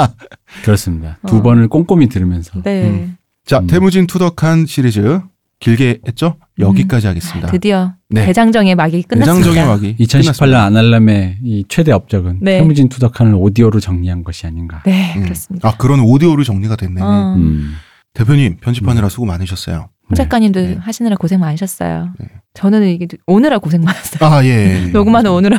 [0.64, 1.18] 그렇습니다.
[1.26, 1.42] 두 어.
[1.42, 2.62] 번을 꼼꼼히 들으면서.
[2.62, 2.88] 네.
[2.88, 3.16] 음.
[3.44, 3.66] 자 음.
[3.66, 5.20] 태무진 투덕한 시리즈
[5.60, 6.36] 길게 했죠?
[6.58, 7.50] 여기까지 하겠습니다.
[7.50, 8.26] 드디어 네.
[8.26, 9.48] 대장정의 막이 끝났습니다.
[9.50, 10.64] 대장정의 막이 2018년 끝났습니다.
[10.64, 12.58] 아날람의 이 최대 업적은 네.
[12.58, 14.82] 태무진 투덕한을 오디오로 정리한 것이 아닌가.
[14.84, 15.22] 네, 음.
[15.22, 15.68] 그렇습니다.
[15.68, 17.00] 아 그런 오디오로 정리가 됐네.
[17.00, 17.34] 어.
[17.36, 17.74] 음.
[18.12, 19.88] 대표님 편집하느라 수고 많으셨어요.
[20.08, 20.76] 홍 작가님도 네.
[20.80, 22.12] 하시느라 고생 많으셨어요.
[22.18, 22.26] 네.
[22.52, 24.30] 저는 이게 오느라 고생 많았어요.
[24.30, 24.86] 아 예.
[24.92, 25.58] 녹음하는 오느라.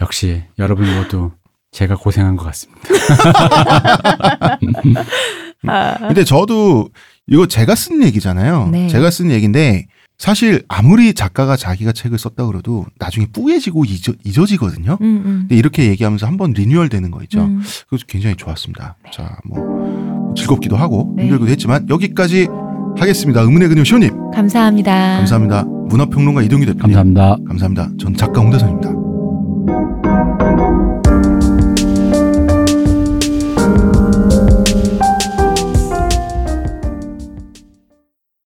[0.00, 1.32] 역시 여러분 모두
[1.72, 2.80] 제가 고생한 것 같습니다.
[5.66, 6.88] 아, 근데 저도
[7.28, 8.68] 이거 제가 쓴 얘기잖아요.
[8.70, 8.88] 네.
[8.88, 9.86] 제가 쓴 얘기인데
[10.18, 14.96] 사실 아무리 작가가 자기가 책을 썼다 그래도 나중에 뿌얘지고 잊어, 잊어지거든요.
[15.00, 15.36] 음, 음.
[15.40, 17.42] 근데 이렇게 얘기하면서 한번 리뉴얼 되는 거 있죠.
[17.42, 17.60] 음.
[17.88, 18.96] 그래서 굉장히 좋았습니다.
[19.12, 21.24] 자, 뭐 즐겁기도 하고 네.
[21.24, 22.46] 힘들기도 했지만 여기까지
[22.96, 23.42] 하겠습니다.
[23.42, 24.92] 의문의 근육 시호님 감사합니다.
[25.18, 25.64] 감사합니다.
[25.64, 27.36] 문화평론가 이동규 대표님 감사합니다.
[27.46, 27.90] 감사합니다.
[27.98, 28.90] 전 작가 홍대선입니다.